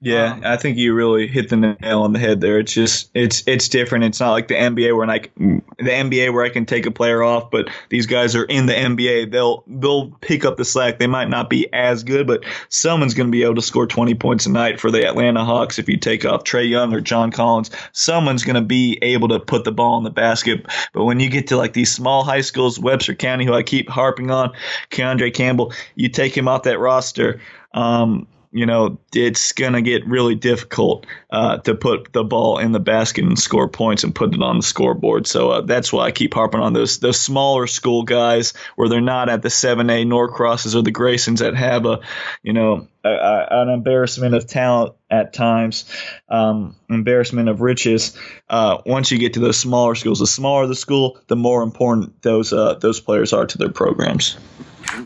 Yeah, 0.00 0.34
um, 0.34 0.42
I 0.44 0.56
think 0.56 0.76
you 0.76 0.94
really 0.94 1.26
hit 1.26 1.48
the 1.48 1.56
nail 1.56 2.02
on 2.02 2.12
the 2.12 2.18
head 2.18 2.40
there. 2.40 2.58
It's 2.58 2.72
just 2.72 3.10
it's 3.14 3.42
it's 3.46 3.68
different. 3.68 4.04
It's 4.04 4.20
not 4.20 4.32
like 4.32 4.48
the 4.48 4.54
NBA 4.54 4.96
where 4.96 5.08
I 5.08 5.18
the 5.18 5.90
NBA 5.90 6.32
where 6.32 6.44
I 6.44 6.48
can 6.48 6.66
take 6.66 6.86
a 6.86 6.90
player 6.90 7.22
off, 7.22 7.50
but 7.50 7.68
these 7.88 8.06
guys 8.06 8.34
are 8.36 8.44
in 8.44 8.66
the 8.66 8.72
NBA. 8.72 9.30
They'll 9.30 9.64
they'll 9.66 10.10
pick 10.20 10.44
up 10.44 10.56
the 10.56 10.64
slack. 10.64 10.98
They 10.98 11.06
might 11.06 11.28
not 11.28 11.50
be 11.50 11.72
as 11.72 12.04
good, 12.04 12.26
but 12.26 12.44
someone's 12.68 13.14
going 13.14 13.28
to 13.28 13.32
be 13.32 13.42
able 13.42 13.56
to 13.56 13.62
score 13.62 13.86
20 13.86 14.14
points 14.14 14.46
a 14.46 14.50
night 14.50 14.80
for 14.80 14.90
the 14.90 15.06
Atlanta 15.06 15.44
Hawks 15.44 15.78
if 15.78 15.88
you 15.88 15.96
take 15.96 16.24
off 16.24 16.44
Trae 16.44 16.68
Young 16.68 16.94
or 16.94 17.00
John 17.00 17.30
Collins. 17.30 17.70
Someone's 17.92 18.44
going 18.44 18.56
to 18.56 18.60
be 18.62 18.98
able 19.02 19.28
to 19.28 19.40
put 19.40 19.64
the 19.64 19.72
ball 19.72 19.98
in 19.98 20.04
the 20.04 20.10
basket. 20.10 20.66
But 20.92 21.04
when 21.04 21.20
you 21.20 21.28
get 21.28 21.48
to 21.48 21.56
like 21.56 21.72
these 21.72 21.92
small 21.92 22.24
high 22.24 22.40
schools, 22.40 22.78
Webster 22.78 23.14
County, 23.14 23.44
who 23.44 23.54
I 23.54 23.62
keep 23.62 23.88
harping 23.88 24.30
on, 24.30 24.52
Keandre 24.90 25.32
Campbell, 25.32 25.72
you 25.94 26.08
take 26.08 26.36
him 26.36 26.48
off 26.48 26.64
that 26.64 26.78
roster. 26.78 27.40
Um, 27.74 28.26
you 28.56 28.64
know, 28.64 28.98
it's 29.14 29.52
going 29.52 29.74
to 29.74 29.82
get 29.82 30.06
really 30.06 30.34
difficult 30.34 31.04
uh, 31.28 31.58
to 31.58 31.74
put 31.74 32.10
the 32.14 32.24
ball 32.24 32.56
in 32.56 32.72
the 32.72 32.80
basket 32.80 33.22
and 33.22 33.38
score 33.38 33.68
points 33.68 34.02
and 34.02 34.14
put 34.14 34.34
it 34.34 34.40
on 34.40 34.56
the 34.56 34.62
scoreboard. 34.62 35.26
So 35.26 35.50
uh, 35.50 35.60
that's 35.60 35.92
why 35.92 36.06
I 36.06 36.10
keep 36.10 36.32
harping 36.32 36.60
on 36.60 36.72
those 36.72 36.98
those 37.00 37.20
smaller 37.20 37.66
school 37.66 38.02
guys 38.04 38.54
where 38.76 38.88
they're 38.88 39.02
not 39.02 39.28
at 39.28 39.42
the 39.42 39.50
7A 39.50 40.06
Norcrosses 40.06 40.74
or 40.74 40.80
the 40.80 40.90
Graysons 40.90 41.40
that 41.40 41.54
have 41.54 41.84
a, 41.84 42.00
you 42.42 42.54
know, 42.54 42.88
a, 43.04 43.10
a, 43.10 43.46
an 43.62 43.68
embarrassment 43.68 44.34
of 44.34 44.46
talent 44.46 44.94
at 45.10 45.34
times, 45.34 45.84
um, 46.30 46.76
embarrassment 46.88 47.50
of 47.50 47.60
riches. 47.60 48.18
Uh, 48.48 48.78
once 48.86 49.10
you 49.10 49.18
get 49.18 49.34
to 49.34 49.40
those 49.40 49.58
smaller 49.58 49.94
schools, 49.94 50.20
the 50.20 50.26
smaller 50.26 50.66
the 50.66 50.74
school, 50.74 51.18
the 51.26 51.36
more 51.36 51.62
important 51.62 52.22
those 52.22 52.54
uh, 52.54 52.72
those 52.74 53.00
players 53.00 53.34
are 53.34 53.44
to 53.44 53.58
their 53.58 53.70
programs. 53.70 54.38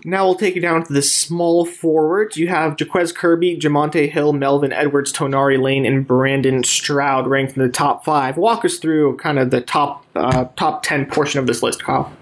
Now 0.04 0.24
we'll 0.24 0.34
take 0.34 0.54
you 0.54 0.60
down 0.60 0.84
to 0.84 0.92
the 0.92 1.02
small 1.02 1.64
forwards. 1.64 2.36
You 2.36 2.48
have 2.48 2.76
Jaquez 2.78 3.12
Kirby, 3.12 3.58
Jamonte 3.58 4.10
Hill, 4.10 4.32
Melvin 4.32 4.72
Edwards, 4.72 5.12
Tonari 5.12 5.60
Lane, 5.60 5.86
and 5.86 6.06
Brandon 6.06 6.64
Stroud 6.64 7.26
ranked 7.26 7.56
in 7.56 7.62
the 7.62 7.68
top 7.68 8.04
five. 8.04 8.36
Walk 8.36 8.64
us 8.64 8.78
through 8.78 9.16
kind 9.16 9.38
of 9.38 9.50
the 9.50 9.60
top 9.60 10.04
uh, 10.14 10.46
top 10.56 10.82
ten 10.82 11.06
portion 11.06 11.40
of 11.40 11.46
this 11.46 11.62
list, 11.62 11.82
Kyle. 11.82 12.12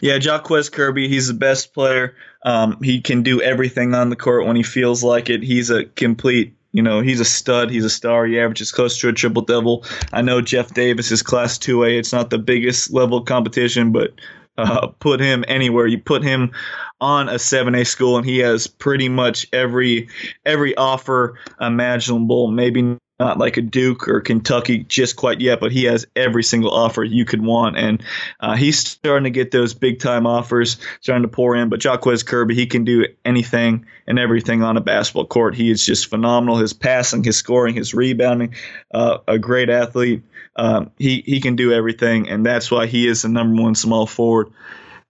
Yeah, 0.00 0.16
Jaquez 0.16 0.70
Kirby, 0.70 1.08
he's 1.08 1.28
the 1.28 1.34
best 1.34 1.74
player. 1.74 2.14
Um, 2.44 2.78
he 2.82 3.00
can 3.00 3.22
do 3.22 3.40
everything 3.40 3.94
on 3.94 4.10
the 4.10 4.16
court 4.16 4.46
when 4.46 4.56
he 4.56 4.62
feels 4.62 5.02
like 5.02 5.28
it. 5.28 5.42
He's 5.42 5.70
a 5.70 5.84
complete 5.84 6.54
you 6.72 6.82
know, 6.82 7.00
he's 7.00 7.20
a 7.20 7.24
stud. 7.24 7.70
He's 7.70 7.84
a 7.84 7.90
star. 7.90 8.26
He 8.26 8.38
averages 8.38 8.72
close 8.72 9.00
to 9.00 9.08
a 9.08 9.12
triple 9.12 9.42
double. 9.42 9.84
I 10.12 10.22
know 10.22 10.40
Jeff 10.40 10.74
Davis 10.74 11.10
is 11.10 11.22
class 11.22 11.58
2A. 11.58 11.98
It's 11.98 12.12
not 12.12 12.30
the 12.30 12.38
biggest 12.38 12.92
level 12.92 13.22
competition, 13.22 13.90
but 13.90 14.12
uh, 14.58 14.88
put 15.00 15.20
him 15.20 15.44
anywhere. 15.48 15.86
You 15.86 15.98
put 15.98 16.22
him 16.22 16.52
on 17.00 17.28
a 17.28 17.34
7A 17.34 17.86
school, 17.86 18.16
and 18.16 18.26
he 18.26 18.38
has 18.38 18.66
pretty 18.66 19.08
much 19.08 19.46
every 19.52 20.08
every 20.44 20.76
offer 20.76 21.38
imaginable. 21.60 22.48
Maybe 22.48 22.98
not 23.20 23.38
like 23.38 23.56
a 23.56 23.62
Duke 23.62 24.06
or 24.08 24.20
Kentucky 24.20 24.84
just 24.84 25.16
quite 25.16 25.40
yet, 25.40 25.58
but 25.58 25.72
he 25.72 25.84
has 25.84 26.06
every 26.14 26.44
single 26.44 26.70
offer 26.70 27.02
you 27.02 27.24
could 27.24 27.42
want, 27.42 27.76
and 27.76 28.02
uh, 28.40 28.56
he's 28.56 28.78
starting 28.78 29.24
to 29.24 29.30
get 29.30 29.50
those 29.50 29.74
big 29.74 29.98
time 29.98 30.26
offers 30.26 30.78
starting 31.00 31.22
to 31.22 31.28
pour 31.28 31.56
in. 31.56 31.68
But 31.68 31.82
Jaquez 31.82 32.22
Kirby, 32.22 32.54
he 32.54 32.66
can 32.66 32.84
do 32.84 33.06
anything 33.24 33.86
and 34.06 34.18
everything 34.18 34.62
on 34.62 34.76
a 34.76 34.80
basketball 34.80 35.26
court. 35.26 35.54
He 35.54 35.70
is 35.70 35.84
just 35.84 36.08
phenomenal. 36.08 36.58
His 36.58 36.72
passing, 36.72 37.24
his 37.24 37.36
scoring, 37.36 37.74
his 37.74 37.94
rebounding, 37.94 38.54
uh, 38.92 39.18
a 39.26 39.38
great 39.38 39.68
athlete. 39.70 40.22
Um, 40.56 40.90
he 40.98 41.22
he 41.24 41.40
can 41.40 41.56
do 41.56 41.72
everything, 41.72 42.28
and 42.28 42.44
that's 42.44 42.70
why 42.70 42.86
he 42.86 43.06
is 43.06 43.22
the 43.22 43.28
number 43.28 43.62
one 43.62 43.74
small 43.74 44.06
forward 44.06 44.48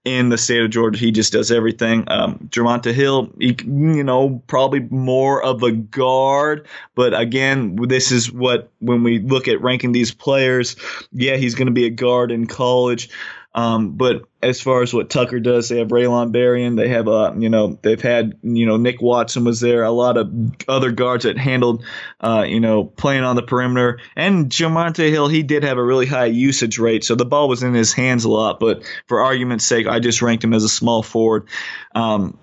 in 0.04 0.28
the 0.28 0.38
state 0.38 0.62
of 0.62 0.70
Georgia. 0.70 0.98
He 0.98 1.11
just 1.11 1.32
does 1.32 1.50
everything. 1.50 2.04
Um, 2.08 2.48
Jamonte 2.50 2.92
Hill, 2.92 3.30
he, 3.38 3.56
you 3.64 4.04
know, 4.04 4.42
probably 4.46 4.80
more 4.80 5.42
of 5.42 5.62
a 5.62 5.72
guard, 5.72 6.66
but 6.94 7.18
again, 7.18 7.76
this 7.76 8.12
is 8.12 8.32
what 8.32 8.70
when 8.78 9.02
we 9.02 9.18
look 9.18 9.48
at 9.48 9.61
ranking 9.61 9.92
these 9.92 10.14
players, 10.14 10.76
yeah, 11.12 11.37
he's 11.37 11.54
going 11.54 11.66
to 11.66 11.72
be 11.72 11.87
a 11.87 11.90
guard 11.90 12.30
in 12.30 12.46
college. 12.46 13.11
Um, 13.54 13.92
but 13.96 14.22
as 14.42 14.61
far 14.61 14.82
as 14.82 14.94
what 14.94 15.11
Tucker 15.11 15.40
does, 15.40 15.68
they 15.68 15.78
have 15.78 15.88
Raylon 15.88 16.32
Berrien. 16.32 16.76
They 16.76 16.88
have, 16.88 17.08
uh, 17.08 17.32
you 17.37 17.48
know, 17.48 17.78
they've 17.82 18.00
had, 18.00 18.38
you 18.42 18.66
know, 18.66 18.76
Nick 18.76 19.00
Watson 19.02 19.44
was 19.44 19.58
there. 19.61 19.82
A 19.82 19.90
lot 19.90 20.16
of 20.16 20.32
other 20.68 20.92
guards 20.92 21.24
that 21.24 21.38
handled, 21.38 21.84
uh, 22.20 22.44
you 22.46 22.61
know, 22.61 22.84
playing 22.84 23.24
on 23.24 23.37
the 23.37 23.42
perimeter. 23.42 24.00
And 24.14 24.50
Jamonte 24.50 25.11
Hill, 25.11 25.28
he 25.28 25.42
did 25.42 25.64
have 25.64 25.78
a 25.78 25.82
really 25.82 26.06
high 26.06 26.26
usage 26.26 26.78
rate, 26.78 27.04
so 27.04 27.14
the 27.14 27.24
ball 27.24 27.48
was 27.48 27.62
in 27.62 27.74
his 27.74 27.92
hands 27.92 28.24
a 28.24 28.30
lot. 28.30 28.61
But 28.61 28.84
for 29.06 29.22
argument's 29.22 29.64
sake, 29.64 29.87
I 29.87 29.98
just 29.98 30.22
ranked 30.22 30.44
him 30.44 30.54
as 30.54 30.64
a 30.64 30.68
small 30.68 31.02
forward. 31.02 31.48
Um, 31.94 32.38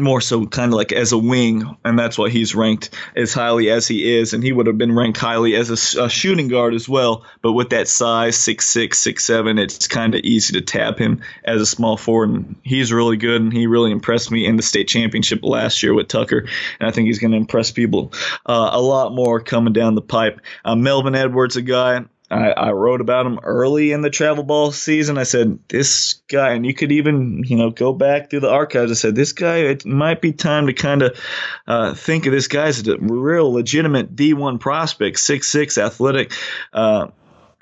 more 0.00 0.20
so 0.20 0.46
kind 0.46 0.72
of 0.72 0.76
like 0.76 0.92
as 0.92 1.12
a 1.12 1.18
wing, 1.18 1.76
and 1.84 1.98
that's 1.98 2.18
why 2.18 2.30
he's 2.30 2.54
ranked 2.54 2.90
as 3.16 3.32
highly 3.32 3.70
as 3.70 3.86
he 3.86 4.18
is. 4.18 4.32
And 4.32 4.42
he 4.42 4.52
would 4.52 4.66
have 4.66 4.78
been 4.78 4.94
ranked 4.94 5.18
highly 5.18 5.54
as 5.54 5.70
a, 5.70 6.04
a 6.04 6.08
shooting 6.08 6.48
guard 6.48 6.74
as 6.74 6.88
well. 6.88 7.24
But 7.42 7.52
with 7.52 7.70
that 7.70 7.88
size, 7.88 8.36
six 8.36 8.66
six, 8.66 8.98
six 8.98 9.24
seven, 9.24 9.58
it's 9.58 9.86
kind 9.88 10.14
of 10.14 10.20
easy 10.22 10.54
to 10.54 10.60
tap 10.60 10.98
him 10.98 11.22
as 11.44 11.60
a 11.60 11.66
small 11.66 11.96
forward. 11.96 12.30
And 12.30 12.56
he's 12.62 12.92
really 12.92 13.16
good, 13.16 13.40
and 13.40 13.52
he 13.52 13.66
really 13.66 13.92
impressed 13.92 14.30
me 14.30 14.46
in 14.46 14.56
the 14.56 14.62
state 14.62 14.88
championship 14.88 15.40
last 15.42 15.82
year 15.82 15.94
with 15.94 16.08
Tucker. 16.08 16.46
And 16.80 16.88
I 16.88 16.92
think 16.92 17.06
he's 17.06 17.18
going 17.18 17.32
to 17.32 17.36
impress 17.36 17.70
people 17.70 18.12
uh, 18.46 18.70
a 18.72 18.80
lot 18.80 19.14
more 19.14 19.40
coming 19.40 19.72
down 19.72 19.94
the 19.94 20.02
pipe. 20.02 20.40
Uh, 20.64 20.76
Melvin 20.76 21.14
Edwards, 21.14 21.56
a 21.56 21.62
guy 21.62 22.04
I, 22.30 22.50
I, 22.50 22.72
wrote 22.72 23.00
about 23.00 23.24
him 23.24 23.40
early 23.42 23.92
in 23.92 24.02
the 24.02 24.10
travel 24.10 24.44
ball 24.44 24.70
season. 24.70 25.16
I 25.16 25.22
said, 25.22 25.58
this 25.68 26.20
guy, 26.28 26.50
and 26.50 26.66
you 26.66 26.74
could 26.74 26.92
even, 26.92 27.42
you 27.46 27.56
know, 27.56 27.70
go 27.70 27.92
back 27.92 28.28
through 28.28 28.40
the 28.40 28.50
archives. 28.50 28.90
I 28.90 28.94
said, 28.94 29.14
this 29.14 29.32
guy, 29.32 29.58
it 29.58 29.86
might 29.86 30.20
be 30.20 30.32
time 30.32 30.66
to 30.66 30.74
kind 30.74 31.02
of 31.02 31.18
uh, 31.66 31.94
think 31.94 32.26
of 32.26 32.32
this 32.32 32.48
guy 32.48 32.66
as 32.66 32.86
a 32.86 32.98
real 32.98 33.50
legitimate 33.52 34.14
D1 34.14 34.60
prospect, 34.60 35.18
six 35.18 35.48
six, 35.48 35.78
athletic. 35.78 36.32
Uh, 36.72 37.08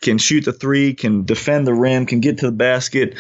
can 0.00 0.18
shoot 0.18 0.44
the 0.44 0.52
three, 0.52 0.94
can 0.94 1.24
defend 1.24 1.66
the 1.66 1.74
rim, 1.74 2.06
can 2.06 2.20
get 2.20 2.38
to 2.38 2.46
the 2.46 2.52
basket. 2.52 3.14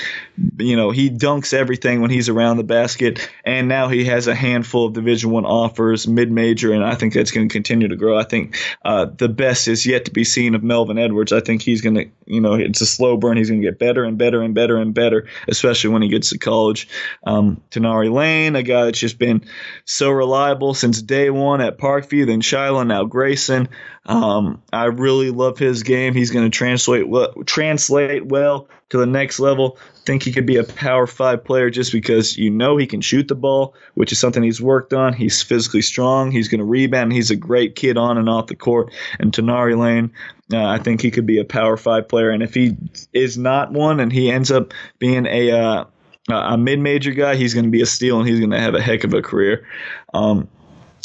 You 0.58 0.76
know, 0.76 0.90
he 0.90 1.10
dunks 1.10 1.54
everything 1.54 2.02
when 2.02 2.10
he's 2.10 2.28
around 2.28 2.58
the 2.58 2.64
basket. 2.64 3.30
And 3.44 3.68
now 3.68 3.88
he 3.88 4.04
has 4.04 4.26
a 4.26 4.34
handful 4.34 4.86
of 4.86 4.92
Division 4.92 5.30
One 5.30 5.46
offers, 5.46 6.06
mid-major, 6.06 6.72
and 6.72 6.84
I 6.84 6.94
think 6.94 7.14
that's 7.14 7.30
going 7.30 7.48
to 7.48 7.52
continue 7.52 7.88
to 7.88 7.96
grow. 7.96 8.18
I 8.18 8.24
think 8.24 8.58
uh, 8.84 9.06
the 9.06 9.28
best 9.28 9.68
is 9.68 9.86
yet 9.86 10.04
to 10.04 10.10
be 10.10 10.24
seen 10.24 10.54
of 10.54 10.62
Melvin 10.62 10.98
Edwards. 10.98 11.32
I 11.32 11.40
think 11.40 11.62
he's 11.62 11.80
going 11.80 11.94
to, 11.94 12.08
you 12.26 12.40
know, 12.40 12.54
it's 12.54 12.80
a 12.82 12.86
slow 12.86 13.16
burn. 13.16 13.36
He's 13.36 13.48
going 13.48 13.62
to 13.62 13.66
get 13.66 13.78
better 13.78 14.04
and 14.04 14.18
better 14.18 14.42
and 14.42 14.54
better 14.54 14.76
and 14.76 14.92
better, 14.92 15.28
especially 15.48 15.90
when 15.90 16.02
he 16.02 16.08
gets 16.08 16.30
to 16.30 16.38
college. 16.38 16.88
Um, 17.24 17.62
Tenari 17.70 18.12
Lane, 18.12 18.54
a 18.54 18.62
guy 18.62 18.84
that's 18.84 18.98
just 18.98 19.18
been 19.18 19.44
so 19.84 20.10
reliable 20.10 20.74
since 20.74 21.00
day 21.00 21.30
one 21.30 21.60
at 21.60 21.78
Parkview, 21.78 22.26
then 22.26 22.42
Shiloh, 22.42 22.82
now 22.82 23.04
Grayson. 23.04 23.68
Um, 24.08 24.62
I 24.72 24.84
really 24.84 25.30
love 25.30 25.58
his 25.58 25.82
game. 25.82 26.14
He's 26.14 26.30
going 26.30 26.48
to 26.48 26.56
translate 26.66 27.08
well, 27.08 27.32
translate 27.44 28.26
well 28.26 28.68
to 28.88 28.98
the 28.98 29.06
next 29.06 29.38
level. 29.38 29.78
Think 30.04 30.22
he 30.22 30.32
could 30.32 30.46
be 30.46 30.56
a 30.56 30.64
power 30.64 31.06
five 31.06 31.44
player 31.44 31.70
just 31.70 31.92
because 31.92 32.36
you 32.36 32.50
know 32.50 32.76
he 32.76 32.86
can 32.86 33.00
shoot 33.00 33.28
the 33.28 33.34
ball, 33.34 33.74
which 33.94 34.12
is 34.12 34.18
something 34.18 34.42
he's 34.42 34.60
worked 34.60 34.92
on. 34.92 35.12
He's 35.12 35.42
physically 35.42 35.82
strong. 35.82 36.30
He's 36.30 36.48
going 36.48 36.58
to 36.58 36.64
rebound. 36.64 37.12
He's 37.12 37.30
a 37.30 37.36
great 37.36 37.76
kid 37.76 37.96
on 37.96 38.18
and 38.18 38.28
off 38.28 38.48
the 38.48 38.56
court. 38.56 38.92
And 39.20 39.32
Tenari 39.32 39.78
Lane, 39.78 40.12
uh, 40.52 40.64
I 40.64 40.78
think 40.78 41.00
he 41.00 41.10
could 41.10 41.26
be 41.26 41.38
a 41.38 41.44
power 41.44 41.76
five 41.76 42.08
player. 42.08 42.30
And 42.30 42.42
if 42.42 42.54
he 42.54 42.76
is 43.12 43.38
not 43.38 43.72
one 43.72 44.00
and 44.00 44.12
he 44.12 44.30
ends 44.30 44.50
up 44.50 44.74
being 44.98 45.26
a 45.26 45.52
uh, 45.52 45.84
a 46.28 46.58
mid-major 46.58 47.12
guy, 47.12 47.36
he's 47.36 47.54
going 47.54 47.66
to 47.66 47.70
be 47.70 47.82
a 47.82 47.86
steal 47.86 48.18
and 48.18 48.28
he's 48.28 48.40
going 48.40 48.50
to 48.50 48.60
have 48.60 48.74
a 48.74 48.82
heck 48.82 49.04
of 49.04 49.14
a 49.14 49.22
career. 49.22 49.66
Um, 50.12 50.48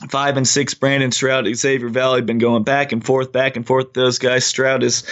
five 0.09 0.37
and 0.37 0.47
six 0.47 0.73
Brandon 0.73 1.11
Stroud, 1.11 1.47
Xavier 1.53 1.89
Valley 1.89 2.21
been 2.21 2.39
going 2.39 2.63
back 2.63 2.91
and 2.91 3.05
forth, 3.05 3.31
back 3.31 3.55
and 3.55 3.65
forth. 3.65 3.93
Those 3.93 4.17
guys, 4.17 4.45
Stroud 4.45 4.83
is 4.83 5.03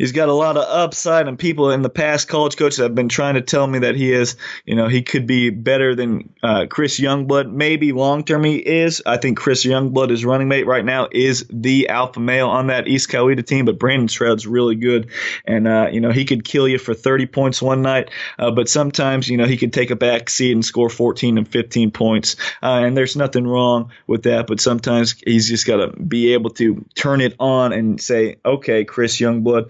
he's 0.00 0.12
got 0.12 0.30
a 0.30 0.32
lot 0.32 0.56
of 0.56 0.64
upside, 0.64 1.28
and 1.28 1.38
people 1.38 1.70
in 1.70 1.82
the 1.82 1.90
past, 1.90 2.26
college 2.26 2.56
coaches 2.56 2.78
have 2.78 2.94
been 2.94 3.10
trying 3.10 3.34
to 3.34 3.42
tell 3.42 3.66
me 3.66 3.80
that 3.80 3.94
he 3.94 4.12
is, 4.12 4.36
you 4.64 4.74
know, 4.74 4.88
he 4.88 5.02
could 5.02 5.26
be 5.26 5.50
better 5.50 5.94
than 5.94 6.32
uh, 6.42 6.64
Chris 6.70 6.98
Youngblood. 6.98 7.52
Maybe 7.52 7.92
long 7.92 8.24
term 8.24 8.42
he 8.44 8.56
is. 8.56 9.02
I 9.04 9.18
think 9.18 9.36
Chris 9.36 9.64
Youngblood, 9.64 10.08
his 10.08 10.24
running 10.24 10.48
mate 10.48 10.66
right 10.66 10.84
now, 10.84 11.08
is 11.12 11.46
the 11.50 11.90
alpha 11.90 12.18
male 12.18 12.48
on 12.48 12.68
that 12.68 12.88
East 12.88 13.10
Coweta 13.10 13.46
team. 13.46 13.66
But 13.66 13.78
Brandon 13.78 14.08
Stroud's 14.08 14.46
really 14.46 14.74
good, 14.74 15.10
and 15.44 15.68
uh, 15.68 15.88
you 15.92 16.00
know 16.00 16.10
he 16.10 16.24
could 16.24 16.44
kill 16.44 16.66
you 16.66 16.78
for 16.78 16.94
30 16.94 17.26
points 17.26 17.60
one 17.60 17.82
night, 17.82 18.10
uh, 18.38 18.50
but 18.50 18.70
sometimes 18.70 19.28
you 19.28 19.36
know 19.36 19.46
he 19.46 19.58
could 19.58 19.74
take 19.74 19.90
a 19.90 19.96
back 19.96 20.30
seat 20.30 20.52
and 20.52 20.64
score 20.64 20.88
14 20.88 21.36
and 21.36 21.46
15 21.46 21.90
points, 21.90 22.36
uh, 22.62 22.80
and 22.84 22.96
there's 22.96 23.16
nothing 23.16 23.46
wrong 23.46 23.90
with 24.06 24.22
that. 24.22 24.46
But 24.46 24.60
sometimes 24.60 25.14
he's 25.26 25.46
just 25.46 25.66
got 25.66 25.76
to 25.76 25.88
be 26.00 26.32
able 26.32 26.50
to 26.50 26.86
turn 26.94 27.20
it 27.20 27.34
on 27.38 27.74
and 27.74 28.00
say, 28.00 28.36
okay, 28.46 28.86
Chris 28.86 29.18
Youngblood 29.18 29.68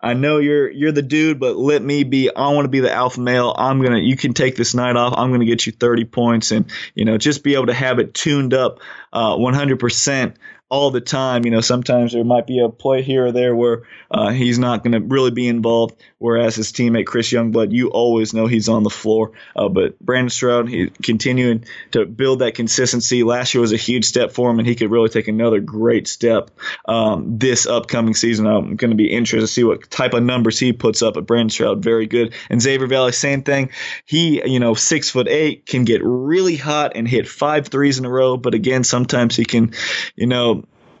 I 0.00 0.12
know 0.12 0.38
you're 0.38 0.70
you're 0.70 0.92
the 0.92 1.02
dude, 1.02 1.40
but 1.40 1.56
let 1.56 1.82
me 1.82 2.04
be. 2.04 2.30
I 2.34 2.50
want 2.50 2.66
to 2.66 2.70
be 2.70 2.80
the 2.80 2.92
alpha 2.92 3.20
male. 3.20 3.54
I'm 3.56 3.82
gonna. 3.82 3.98
You 3.98 4.16
can 4.16 4.34
take 4.34 4.54
this 4.54 4.74
night 4.74 4.94
off. 4.94 5.14
I'm 5.16 5.32
gonna 5.32 5.46
get 5.46 5.66
you 5.66 5.72
30 5.72 6.04
points, 6.04 6.50
and 6.52 6.70
you 6.94 7.04
know, 7.04 7.16
just 7.16 7.42
be 7.42 7.54
able 7.54 7.66
to 7.66 7.74
have 7.74 7.98
it 7.98 8.12
tuned 8.12 8.52
up 8.52 8.80
uh, 9.12 9.36
100% 9.36 10.34
all 10.68 10.90
the 10.90 11.00
time. 11.00 11.44
You 11.44 11.50
know, 11.50 11.60
sometimes 11.60 12.12
there 12.12 12.24
might 12.24 12.46
be 12.46 12.58
a 12.58 12.68
play 12.68 13.02
here 13.02 13.26
or 13.26 13.32
there 13.32 13.54
where 13.54 13.82
uh, 14.10 14.30
he's 14.30 14.58
not 14.58 14.82
going 14.82 14.92
to 14.92 15.00
really 15.00 15.30
be 15.30 15.48
involved, 15.48 15.96
whereas 16.18 16.56
his 16.56 16.72
teammate 16.72 17.06
Chris 17.06 17.30
Youngblood, 17.30 17.72
you 17.72 17.88
always 17.88 18.34
know 18.34 18.46
he's 18.46 18.68
on 18.68 18.82
the 18.82 18.90
floor. 18.90 19.32
Uh, 19.54 19.68
but 19.68 19.98
Brandon 20.00 20.30
Stroud, 20.30 20.68
he 20.68 20.90
continuing 21.02 21.64
to 21.92 22.04
build 22.04 22.40
that 22.40 22.54
consistency. 22.54 23.22
Last 23.22 23.54
year 23.54 23.60
was 23.60 23.72
a 23.72 23.76
huge 23.76 24.06
step 24.06 24.32
for 24.32 24.50
him, 24.50 24.58
and 24.58 24.66
he 24.66 24.74
could 24.74 24.90
really 24.90 25.08
take 25.08 25.28
another 25.28 25.60
great 25.60 26.08
step 26.08 26.50
um, 26.86 27.38
this 27.38 27.66
upcoming 27.66 28.14
season. 28.14 28.46
I'm 28.46 28.76
going 28.76 28.90
to 28.90 28.96
be 28.96 29.12
interested 29.12 29.40
to 29.40 29.52
see 29.52 29.64
what 29.64 29.90
type 29.90 30.14
of 30.14 30.22
numbers 30.22 30.58
he 30.58 30.72
puts 30.72 31.02
up 31.02 31.16
at 31.16 31.26
Brandon 31.26 31.50
Stroud. 31.50 31.82
Very 31.82 32.06
good. 32.06 32.34
And 32.50 32.60
Xavier 32.60 32.86
Valley, 32.86 33.12
same 33.12 33.42
thing. 33.42 33.70
He, 34.04 34.42
you 34.48 34.60
know, 34.60 34.74
six 34.74 35.10
foot 35.10 35.28
eight, 35.28 35.66
can 35.66 35.84
get 35.84 36.00
really 36.04 36.56
hot 36.56 36.92
and 36.96 37.06
hit 37.06 37.28
five 37.28 37.68
threes 37.68 37.98
in 37.98 38.04
a 38.04 38.10
row. 38.10 38.36
But 38.36 38.54
again, 38.54 38.84
sometimes 38.84 39.36
he 39.36 39.44
can, 39.44 39.72
you 40.14 40.26
know, 40.26 40.56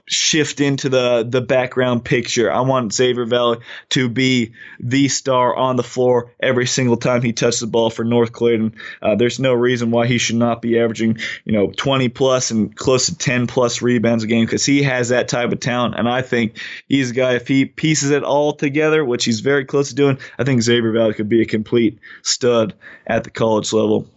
shift 0.08 0.60
into 0.60 0.88
the 0.88 1.26
the 1.28 1.40
background 1.40 2.04
picture. 2.04 2.50
I 2.50 2.60
want 2.60 2.92
Xavier 2.92 3.26
Valley 3.26 3.58
to 3.90 4.08
be 4.08 4.52
the 4.78 5.08
star 5.08 5.54
on 5.54 5.76
the 5.76 5.82
floor 5.82 6.32
every 6.40 6.66
single 6.66 6.96
time 6.96 7.22
he 7.22 7.32
touches 7.32 7.60
the 7.60 7.66
ball 7.66 7.90
for 7.90 8.04
North 8.04 8.32
Clayton. 8.32 8.76
Uh, 9.02 9.16
there's 9.16 9.40
no 9.40 9.52
reason 9.52 9.90
why 9.90 10.06
he 10.06 10.18
should 10.18 10.36
not 10.36 10.62
be 10.62 10.78
averaging, 10.78 11.18
you 11.44 11.52
know, 11.52 11.70
20 11.70 12.08
plus 12.10 12.50
and 12.50 12.74
close 12.76 13.06
to 13.06 13.18
10 13.18 13.46
plus 13.46 13.82
rebounds 13.82 14.24
a 14.24 14.26
game 14.26 14.44
because 14.44 14.64
he 14.64 14.84
has 14.84 15.08
that 15.08 15.28
type 15.28 15.52
of 15.52 15.60
talent. 15.60 15.96
And 15.96 16.08
I 16.08 16.22
think 16.22 16.58
he's 16.88 17.10
a 17.10 17.14
guy 17.14 17.34
if 17.34 17.48
he 17.48 17.64
pieces 17.64 18.10
it 18.10 18.22
all 18.22 18.52
together, 18.52 19.04
which 19.04 19.24
he's 19.24 19.40
very 19.40 19.64
close 19.64 19.88
to 19.88 19.94
doing. 19.94 20.18
I 20.38 20.44
think 20.44 20.62
Xavier 20.62 20.92
Valley 20.92 21.14
could 21.14 21.28
be 21.28 21.42
a 21.42 21.46
complete 21.46 21.98
stud 22.22 22.74
at 23.06 23.24
the 23.24 23.30
college 23.30 23.72
level. 23.72 24.08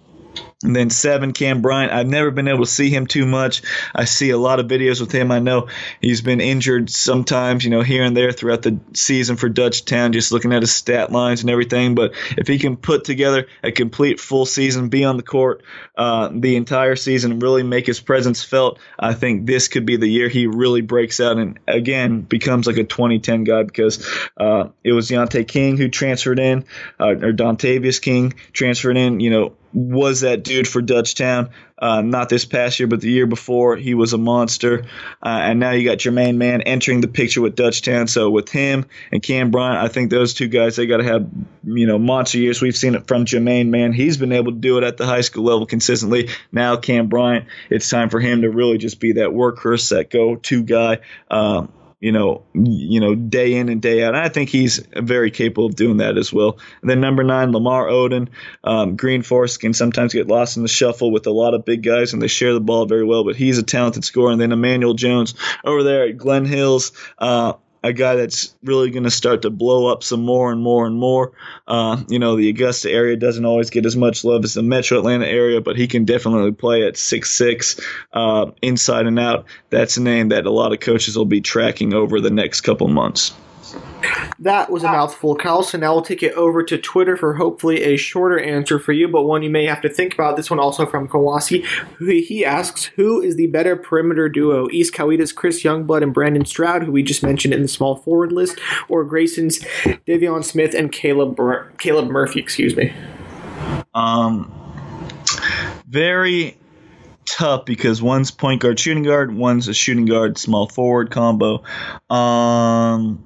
And 0.62 0.75
then 0.75 0.89
seven, 0.89 1.32
Cam 1.32 1.62
Bryant. 1.62 1.93
I've 1.93 2.08
never 2.08 2.32
been 2.32 2.49
able 2.49 2.65
to 2.65 2.69
see 2.69 2.89
him 2.89 3.08
too 3.08 3.25
much. 3.25 3.62
I 3.95 4.04
see 4.06 4.32
a 4.32 4.38
lot 4.38 4.60
of 4.60 4.67
videos 4.67 4.99
with 4.99 5.12
him. 5.12 5.32
I 5.32 5.39
know 5.39 5.69
he's 6.02 6.21
been 6.21 6.41
injured 6.41 6.89
sometimes, 6.89 7.63
you 7.63 7.69
know, 7.69 7.82
here 7.82 8.04
and 8.04 8.15
there 8.15 8.34
throughout 8.34 8.63
the 8.63 8.78
season 8.93 9.38
for 9.38 9.49
Dutchtown, 9.49 10.12
just 10.12 10.34
looking 10.34 10.52
at 10.52 10.62
his 10.62 10.73
stat 10.73 11.13
lines 11.13 11.41
and 11.41 11.49
everything. 11.49 11.95
But 11.95 12.13
if 12.38 12.47
he 12.47 12.60
can 12.60 12.75
put 12.75 13.06
together 13.06 13.47
a 13.63 13.71
complete 13.71 14.19
full 14.19 14.45
season, 14.45 14.89
be 14.89 15.06
on 15.06 15.15
the 15.15 15.23
court 15.23 15.63
uh, 15.97 16.30
the 16.34 16.58
entire 16.58 16.97
season, 16.97 17.39
really 17.39 17.63
make 17.63 17.88
his 17.88 18.02
presence 18.02 18.43
felt, 18.43 18.80
I 18.97 19.13
think 19.13 19.45
this 19.45 19.69
could 19.69 19.86
be 19.86 19.95
the 19.95 20.08
year 20.08 20.28
he 20.28 20.47
really 20.47 20.82
breaks 20.82 21.19
out 21.19 21.38
and 21.38 21.58
again 21.67 22.21
becomes 22.21 22.67
like 22.67 22.78
a 22.78 22.84
2010 22.84 23.45
guy 23.45 23.63
because 23.63 24.06
uh, 24.38 24.69
it 24.84 24.91
was 24.91 25.10
Deontay 25.10 25.47
King 25.47 25.78
who 25.78 25.88
transferred 25.88 26.39
in, 26.39 26.65
uh, 26.99 27.12
or 27.12 27.32
Dontavius 27.34 28.02
King 28.02 28.34
transferred 28.52 28.97
in, 28.97 29.19
you 29.19 29.30
know, 29.30 29.54
was 29.73 30.21
that 30.21 30.43
dude 30.43 30.67
for 30.67 30.82
Dutchtown. 30.82 31.49
Uh, 31.77 32.01
not 32.01 32.27
this 32.27 32.43
past 32.43 32.79
year, 32.79 32.88
but 32.88 32.99
the 32.99 33.10
year 33.10 33.25
before, 33.25 33.77
he 33.77 33.93
was 33.93 34.12
a 34.12 34.17
monster. 34.17 34.84
Uh, 35.23 35.29
and 35.29 35.60
now 35.60 35.71
you 35.71 35.88
got 35.88 35.99
Jermaine 35.99 36.36
Mann 36.36 36.62
entering 36.62 36.99
the 36.99 37.08
picture 37.08 37.41
with 37.41 37.55
Dutchtown. 37.55 38.10
So 38.10 38.29
with 38.29 38.49
him 38.49 38.86
and 39.12 39.23
Cam 39.23 39.49
Bryant, 39.49 39.77
I 39.77 39.88
think 39.88 40.10
those 40.10 40.34
two 40.34 40.47
guys 40.47 40.75
they 40.75 40.88
got 40.88 40.97
to 40.97 41.05
have 41.05 41.29
you 41.63 41.88
know 41.88 41.97
monster 41.97 42.38
years. 42.38 42.62
We've 42.62 42.75
seen 42.75 42.95
it 42.95 43.08
from 43.08 43.25
Jermaine 43.25 43.67
Mann. 43.67 43.93
He's 43.93 44.17
been 44.17 44.34
able 44.34 44.51
to 44.51 44.58
do 44.58 44.77
it 44.77 44.84
at 44.84 44.97
the 44.97 45.05
high 45.05 45.21
school 45.21 45.45
level 45.45 45.65
consistently. 45.65 46.29
Now 46.51 46.75
Cam 46.75 47.08
Bryant, 47.08 47.45
it's 47.69 47.89
time 47.89 48.10
for 48.10 48.19
him 48.19 48.41
to 48.41 48.49
really 48.49 48.77
just 48.77 48.99
be 48.99 49.13
that 49.13 49.29
workhorse, 49.29 49.89
that 49.91 50.10
go-to 50.10 50.63
guy. 50.63 50.99
Uh, 51.32 51.67
you 51.99 52.13
know, 52.13 52.43
you 52.53 52.99
know, 52.99 53.13
day 53.13 53.55
in 53.55 53.67
and 53.69 53.81
day 53.81 54.03
out. 54.03 54.15
And 54.15 54.23
I 54.23 54.29
think 54.29 54.49
he's 54.49 54.79
very 54.95 55.31
capable 55.31 55.65
of 55.65 55.75
doing 55.75 55.97
that 55.97 56.17
as 56.17 56.31
well. 56.31 56.57
And 56.81 56.89
then 56.89 57.01
number 57.01 57.23
nine, 57.23 57.51
Lamar 57.51 57.88
Odom. 57.88 58.29
Um, 58.63 58.95
Green 58.95 59.21
Forest 59.21 59.59
can 59.59 59.73
sometimes 59.73 60.13
get 60.13 60.27
lost 60.27 60.55
in 60.55 60.63
the 60.63 60.69
shuffle 60.69 61.12
with 61.12 61.27
a 61.27 61.31
lot 61.31 61.53
of 61.53 61.65
big 61.65 61.83
guys, 61.83 62.13
and 62.13 62.21
they 62.21 62.27
share 62.27 62.53
the 62.53 62.62
ball 62.62 62.85
very 62.85 63.03
well. 63.03 63.25
But 63.25 63.35
he's 63.35 63.57
a 63.57 63.63
talented 63.63 64.05
scorer. 64.05 64.31
And 64.31 64.39
then 64.39 64.51
Emmanuel 64.53 64.93
Jones 64.93 65.33
over 65.65 65.83
there 65.83 66.07
at 66.07 66.17
Glen 66.17 66.45
Hills. 66.45 66.93
Uh, 67.17 67.53
a 67.83 67.93
guy 67.93 68.15
that's 68.15 68.55
really 68.63 68.89
going 68.91 69.03
to 69.03 69.11
start 69.11 69.43
to 69.43 69.49
blow 69.49 69.88
up 69.88 70.03
some 70.03 70.23
more 70.23 70.51
and 70.51 70.61
more 70.61 70.86
and 70.86 70.95
more. 70.95 71.32
Uh, 71.67 72.03
you 72.07 72.19
know, 72.19 72.36
the 72.36 72.49
Augusta 72.49 72.91
area 72.91 73.15
doesn't 73.15 73.45
always 73.45 73.69
get 73.69 73.86
as 73.86 73.95
much 73.95 74.23
love 74.23 74.43
as 74.43 74.53
the 74.53 74.63
Metro 74.63 74.97
Atlanta 74.97 75.27
area, 75.27 75.61
but 75.61 75.77
he 75.77 75.88
can 75.88 76.05
definitely 76.05 76.51
play 76.51 76.86
at 76.86 76.97
six 76.97 77.32
six, 77.32 77.80
uh, 78.13 78.51
inside 78.61 79.05
and 79.05 79.19
out. 79.19 79.45
That's 79.69 79.97
a 79.97 80.01
name 80.01 80.30
that 80.30 80.45
a 80.45 80.51
lot 80.51 80.73
of 80.73 80.80
coaches 80.80 81.17
will 81.17 81.25
be 81.25 81.41
tracking 81.41 81.93
over 81.93 82.19
the 82.19 82.32
next 82.32 82.61
couple 82.61 82.88
months. 82.88 83.34
That 84.39 84.72
was 84.72 84.84
a 84.84 84.88
mouthful, 84.88 85.36
Kyle. 85.36 85.64
So 85.64 85.78
now 85.78 85.93
we'll 85.93 86.02
take 86.02 86.24
it 86.24 86.34
over 86.34 86.64
to 86.64 86.78
Twitter 86.78 87.18
for 87.18 87.34
hopefully 87.34 87.84
a 87.84 87.97
shorter 87.97 88.39
answer 88.39 88.80
for 88.80 88.93
you, 88.93 89.08
but 89.08 89.24
one 89.24 89.43
you 89.43 89.50
may 89.50 89.66
have 89.66 89.82
to 89.82 89.89
think 89.89 90.14
about. 90.14 90.38
This 90.38 90.50
one 90.50 90.60
also 90.60 90.86
from 90.86 91.10
Kawasi. 91.10 91.66
He 92.00 92.45
asks, 92.45 92.86
Who 92.86 93.22
is 93.22 93.36
the 93.36 93.47
better 93.47 93.76
perimeter 93.76 94.30
duo? 94.30 94.70
East 94.72 94.93
Coweta's 94.93 95.34
Chris 95.34 95.64
Youngblood 95.64 96.04
and 96.04 96.14
Brandon 96.14 96.45
Stroud, 96.45 96.84
who 96.84 96.91
we 96.91 97.04
just 97.04 97.22
mentioned 97.22 97.54
in 97.54 97.62
the 97.62 97.68
small 97.68 97.97
forward 97.97 98.32
list, 98.32 98.58
or 98.88 99.04
Grayson's 99.04 99.60
Deivon 99.60 100.43
Smith 100.43 100.74
and 100.74 100.91
Caleb 100.91 101.38
Caleb 101.78 102.08
Murphy, 102.08 102.39
excuse 102.39 102.76
me. 102.76 102.93
Um, 103.93 104.54
very 105.88 106.58
tough 107.26 107.66
because 107.66 108.02
one's 108.02 108.32
point 108.32 108.62
guard 108.62 108.80
shooting 108.80 109.04
guard, 109.04 109.36
one's 109.36 109.68
a 109.68 109.74
shooting 109.74 110.06
guard 110.06 110.38
small 110.38 110.68
forward 110.68 111.12
combo. 111.12 111.64
Um, 112.10 113.26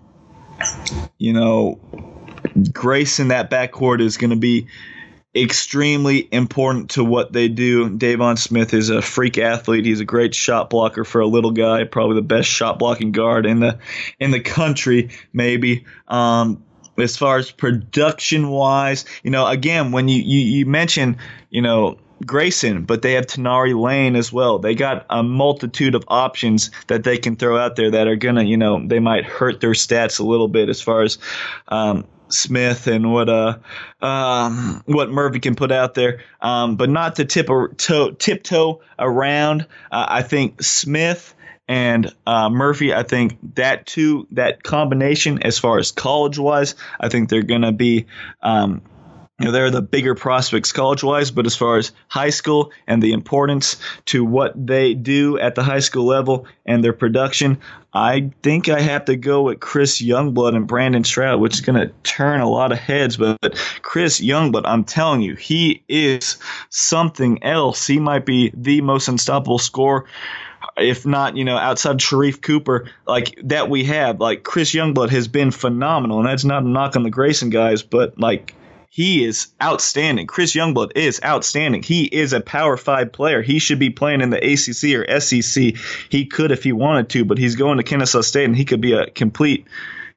you 1.17 1.33
know, 1.33 1.79
Grayson 2.71 3.29
that 3.29 3.49
backcourt 3.49 4.01
is 4.01 4.17
going 4.17 4.31
to 4.31 4.35
be 4.35 4.67
extremely 5.35 6.27
important 6.31 6.91
to 6.91 7.03
what 7.03 7.33
they 7.33 7.47
do. 7.47 7.89
Deivon 7.89 8.37
Smith 8.37 8.73
is 8.73 8.89
a 8.89 9.01
freak 9.01 9.37
athlete. 9.37 9.85
He's 9.85 9.99
a 9.99 10.05
great 10.05 10.35
shot 10.35 10.69
blocker 10.69 11.03
for 11.03 11.21
a 11.21 11.27
little 11.27 11.51
guy, 11.51 11.85
probably 11.85 12.15
the 12.15 12.21
best 12.21 12.47
shot 12.47 12.77
blocking 12.77 13.11
guard 13.11 13.45
in 13.45 13.59
the 13.59 13.79
in 14.19 14.31
the 14.31 14.39
country, 14.39 15.09
maybe. 15.31 15.85
Um, 16.07 16.63
as 16.97 17.17
far 17.17 17.37
as 17.37 17.49
production 17.49 18.49
wise, 18.49 19.05
you 19.23 19.31
know, 19.31 19.47
again, 19.47 19.91
when 19.91 20.07
you, 20.07 20.21
you, 20.21 20.39
you 20.39 20.65
mention, 20.67 21.17
you 21.49 21.63
know, 21.63 21.97
Grayson, 22.25 22.83
but 22.83 23.01
they 23.01 23.13
have 23.13 23.27
Tenari 23.27 23.79
Lane 23.79 24.15
as 24.15 24.31
well. 24.31 24.59
They 24.59 24.75
got 24.75 25.05
a 25.09 25.23
multitude 25.23 25.95
of 25.95 26.03
options 26.07 26.71
that 26.87 27.03
they 27.03 27.17
can 27.17 27.35
throw 27.35 27.57
out 27.57 27.75
there 27.75 27.91
that 27.91 28.07
are 28.07 28.15
gonna, 28.15 28.43
you 28.43 28.57
know, 28.57 28.85
they 28.85 28.99
might 28.99 29.25
hurt 29.25 29.61
their 29.61 29.71
stats 29.71 30.19
a 30.19 30.23
little 30.23 30.47
bit 30.47 30.69
as 30.69 30.81
far 30.81 31.03
as 31.03 31.17
um, 31.67 32.05
Smith 32.29 32.87
and 32.87 33.11
what 33.11 33.29
uh 33.29 33.57
um, 34.01 34.83
what 34.85 35.09
Murphy 35.09 35.39
can 35.39 35.55
put 35.55 35.71
out 35.71 35.93
there, 35.93 36.21
um, 36.41 36.75
but 36.75 36.89
not 36.89 37.17
to 37.17 37.25
tip 37.25 37.49
a 37.49 37.67
toe, 37.77 38.11
tiptoe 38.11 38.81
around. 38.97 39.67
Uh, 39.91 40.05
I 40.09 40.21
think 40.23 40.61
Smith 40.63 41.35
and 41.67 42.13
uh, 42.25 42.49
Murphy. 42.49 42.93
I 42.93 43.03
think 43.03 43.37
that 43.55 43.85
two 43.85 44.27
that 44.31 44.63
combination 44.63 45.43
as 45.43 45.59
far 45.59 45.79
as 45.79 45.91
college 45.91 46.37
wise, 46.37 46.75
I 46.99 47.09
think 47.09 47.29
they're 47.29 47.43
gonna 47.43 47.71
be. 47.71 48.07
Um, 48.41 48.81
know, 49.45 49.51
they're 49.51 49.71
the 49.71 49.81
bigger 49.81 50.15
prospects 50.15 50.71
college 50.71 51.03
wise, 51.03 51.31
but 51.31 51.45
as 51.45 51.55
far 51.55 51.77
as 51.77 51.91
high 52.07 52.29
school 52.29 52.71
and 52.87 53.01
the 53.01 53.13
importance 53.13 53.77
to 54.05 54.23
what 54.23 54.53
they 54.55 54.93
do 54.93 55.39
at 55.39 55.55
the 55.55 55.63
high 55.63 55.79
school 55.79 56.05
level 56.05 56.45
and 56.65 56.83
their 56.83 56.93
production, 56.93 57.59
I 57.93 58.31
think 58.41 58.69
I 58.69 58.81
have 58.81 59.05
to 59.05 59.15
go 59.15 59.43
with 59.43 59.59
Chris 59.59 60.01
Youngblood 60.01 60.55
and 60.55 60.67
Brandon 60.67 61.03
Stroud, 61.03 61.39
which 61.39 61.53
is 61.53 61.61
going 61.61 61.79
to 61.79 61.93
turn 62.03 62.41
a 62.41 62.49
lot 62.49 62.71
of 62.71 62.79
heads. 62.79 63.17
But 63.17 63.39
Chris 63.81 64.19
Youngblood, 64.19 64.63
I'm 64.65 64.83
telling 64.83 65.21
you, 65.21 65.35
he 65.35 65.83
is 65.87 66.37
something 66.69 67.43
else. 67.43 67.85
He 67.85 67.99
might 67.99 68.25
be 68.25 68.51
the 68.55 68.81
most 68.81 69.07
unstoppable 69.07 69.59
scorer 69.59 70.05
if 70.77 71.05
not, 71.05 71.37
you 71.37 71.43
know, 71.43 71.57
outside 71.57 71.97
Sharife 71.97 72.41
Cooper, 72.41 72.89
like 73.05 73.37
that 73.43 73.69
we 73.69 73.83
have, 73.85 74.19
like 74.19 74.43
Chris 74.43 74.73
Youngblood 74.73 75.09
has 75.09 75.27
been 75.27 75.51
phenomenal, 75.51 76.19
and 76.19 76.27
that's 76.27 76.45
not 76.45 76.63
a 76.63 76.67
knock 76.67 76.95
on 76.95 77.03
the 77.03 77.09
Grayson 77.09 77.49
guys, 77.49 77.83
but 77.83 78.19
like 78.19 78.55
he 78.95 79.25
is 79.25 79.47
outstanding. 79.59 80.27
Chris 80.27 80.53
Youngblood 80.53 80.91
is 80.95 81.19
outstanding. 81.25 81.81
He 81.81 82.03
is 82.03 82.31
a 82.31 82.39
Power 82.39 82.77
Five 82.77 83.11
player. 83.11 83.41
He 83.41 83.57
should 83.57 83.79
be 83.79 83.89
playing 83.89 84.21
in 84.21 84.29
the 84.29 84.37
ACC 84.37 84.93
or 84.93 85.19
SEC. 85.19 85.73
He 86.09 86.25
could 86.27 86.51
if 86.51 86.63
he 86.63 86.73
wanted 86.73 87.09
to, 87.09 87.25
but 87.25 87.39
he's 87.39 87.55
going 87.55 87.77
to 87.77 87.83
Kennesaw 87.83 88.21
State, 88.21 88.45
and 88.45 88.55
he 88.55 88.65
could 88.65 88.81
be 88.81 88.93
a 88.93 89.09
complete 89.09 89.65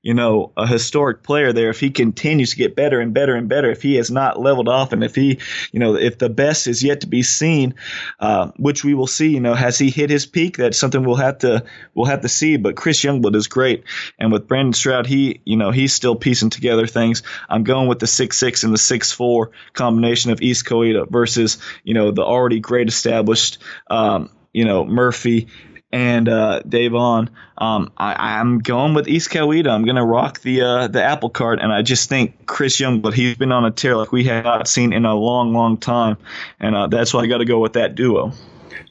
you 0.07 0.15
know, 0.15 0.53
a 0.57 0.69
historic 0.69 1.25
player 1.25 1.53
there 1.53 1.69
if 1.69 1.81
he 1.81 1.91
continues 1.91 2.51
to 2.51 2.57
get 2.57 2.77
better 2.77 3.01
and 3.01 3.13
better 3.13 3.35
and 3.35 3.49
better, 3.49 3.73
if 3.73 3.83
he 3.83 3.97
has 3.97 4.09
not 4.09 4.39
leveled 4.39 4.69
off, 4.69 4.93
and 4.93 5.03
if 5.03 5.17
he, 5.17 5.41
you 5.73 5.81
know, 5.81 5.97
if 5.97 6.17
the 6.17 6.29
best 6.29 6.69
is 6.69 6.81
yet 6.81 7.01
to 7.01 7.09
be 7.09 7.25
seen, 7.25 7.75
uh, 8.21 8.53
which 8.57 8.85
we 8.85 8.95
will 8.95 9.09
see, 9.09 9.31
you 9.31 9.41
know, 9.41 9.53
has 9.53 9.81
he 9.81 9.91
hit 9.91 10.09
his 10.09 10.25
peak? 10.25 10.59
That's 10.59 10.79
something 10.79 11.03
we'll 11.03 11.17
have 11.17 11.39
to 11.39 11.65
we'll 11.93 12.07
have 12.07 12.21
to 12.21 12.29
see. 12.29 12.57
But 12.57 12.77
Chris 12.77 13.03
Youngblood 13.03 13.35
is 13.35 13.49
great, 13.49 13.83
and 14.17 14.31
with 14.31 14.47
Brandon 14.47 14.75
Stroud, 14.75 15.09
he, 15.09 15.41
you 15.45 15.57
know, 15.57 15.73
he's 15.73 15.93
still 15.93 16.15
piecing 16.15 16.51
together 16.51 16.87
things. 16.87 17.25
I'm 17.49 17.65
going 17.65 17.89
with 17.89 17.99
the 17.99 18.07
six 18.07 18.39
six 18.39 18.63
and 18.63 18.73
the 18.73 18.79
six 18.79 19.11
four 19.11 19.51
combination 19.73 20.31
of 20.31 20.41
East 20.41 20.67
Coweta 20.67 21.11
versus, 21.11 21.59
you 21.83 21.95
know, 21.95 22.13
the 22.13 22.23
already 22.23 22.61
great 22.61 22.87
established. 22.87 23.59
Um, 23.91 24.31
you 24.57 24.65
know 24.65 24.87
Murphy 24.87 25.49
and 25.93 26.29
uh, 26.29 26.63
Deivon. 26.67 27.29
Um, 27.59 27.93
I, 27.97 28.41
am 28.41 28.59
going 28.59 28.95
with 28.95 29.09
East 29.09 29.31
Coweta. 29.31 29.71
I'm 29.71 29.85
going 29.85 29.97
to 29.97 30.05
rock 30.05 30.41
the 30.41 30.63
uh, 30.63 30.89
the 30.89 31.03
apple 31.03 31.31
cart, 31.31 31.61
and 31.61 31.73
I 31.73 31.83
just 31.83 32.09
think 32.09 32.47
Chris 32.47 32.79
Young, 32.81 33.01
but 33.01 33.15
He's 33.15 33.37
been 33.37 33.53
on 33.53 33.65
a 33.65 33.71
tear 33.71 33.97
like 33.97 34.13
we 34.13 34.25
have 34.25 34.45
not 34.45 34.69
seen 34.69 34.93
in 34.93 35.05
a 35.05 35.15
long, 35.15 35.53
long 35.53 35.77
time, 35.79 36.17
and 36.61 36.75
uh, 36.75 36.87
that's 36.89 37.15
why 37.15 37.21
I 37.21 37.27
got 37.27 37.39
to 37.39 37.45
go 37.45 37.61
with 37.61 37.75
that 37.75 37.95
duo. 37.95 38.33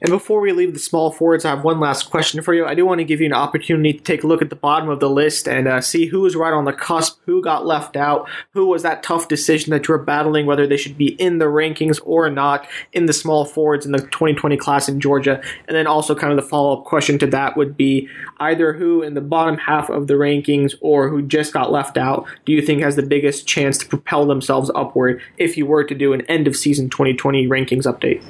And 0.01 0.09
before 0.09 0.41
we 0.41 0.51
leave 0.51 0.73
the 0.73 0.79
small 0.79 1.11
forwards, 1.11 1.45
I 1.45 1.49
have 1.49 1.63
one 1.63 1.79
last 1.79 2.09
question 2.09 2.41
for 2.41 2.53
you. 2.53 2.65
I 2.65 2.75
do 2.75 2.85
want 2.85 2.99
to 2.99 3.05
give 3.05 3.19
you 3.19 3.25
an 3.25 3.33
opportunity 3.33 3.93
to 3.93 4.03
take 4.03 4.23
a 4.23 4.27
look 4.27 4.41
at 4.41 4.49
the 4.49 4.55
bottom 4.55 4.89
of 4.89 4.99
the 4.99 5.09
list 5.09 5.47
and 5.47 5.67
uh, 5.67 5.81
see 5.81 6.07
who 6.07 6.25
is 6.25 6.35
right 6.35 6.53
on 6.53 6.65
the 6.65 6.73
cusp, 6.73 7.19
who 7.25 7.41
got 7.41 7.65
left 7.65 7.95
out, 7.95 8.29
who 8.53 8.65
was 8.65 8.83
that 8.83 9.03
tough 9.03 9.27
decision 9.27 9.71
that 9.71 9.87
you're 9.87 9.97
battling, 9.97 10.45
whether 10.45 10.67
they 10.67 10.77
should 10.77 10.97
be 10.97 11.09
in 11.21 11.37
the 11.37 11.45
rankings 11.45 11.99
or 12.03 12.29
not 12.29 12.67
in 12.93 13.05
the 13.05 13.13
small 13.13 13.45
forwards 13.45 13.85
in 13.85 13.91
the 13.91 13.99
2020 13.99 14.57
class 14.57 14.87
in 14.89 14.99
Georgia. 14.99 15.41
And 15.67 15.75
then 15.75 15.87
also, 15.87 16.15
kind 16.15 16.31
of 16.31 16.37
the 16.37 16.49
follow 16.49 16.79
up 16.79 16.85
question 16.85 17.17
to 17.19 17.27
that 17.27 17.57
would 17.57 17.77
be 17.77 18.07
either 18.39 18.73
who 18.73 19.01
in 19.01 19.13
the 19.13 19.21
bottom 19.21 19.57
half 19.57 19.89
of 19.89 20.07
the 20.07 20.13
rankings 20.13 20.73
or 20.81 21.09
who 21.09 21.21
just 21.21 21.53
got 21.53 21.71
left 21.71 21.97
out 21.97 22.25
do 22.45 22.53
you 22.53 22.61
think 22.61 22.81
has 22.81 22.95
the 22.95 23.03
biggest 23.03 23.47
chance 23.47 23.77
to 23.77 23.87
propel 23.87 24.25
themselves 24.25 24.71
upward 24.75 25.21
if 25.37 25.57
you 25.57 25.65
were 25.65 25.83
to 25.83 25.95
do 25.95 26.13
an 26.13 26.21
end 26.21 26.47
of 26.47 26.55
season 26.55 26.89
2020 26.89 27.47
rankings 27.47 27.83
update? 27.83 28.23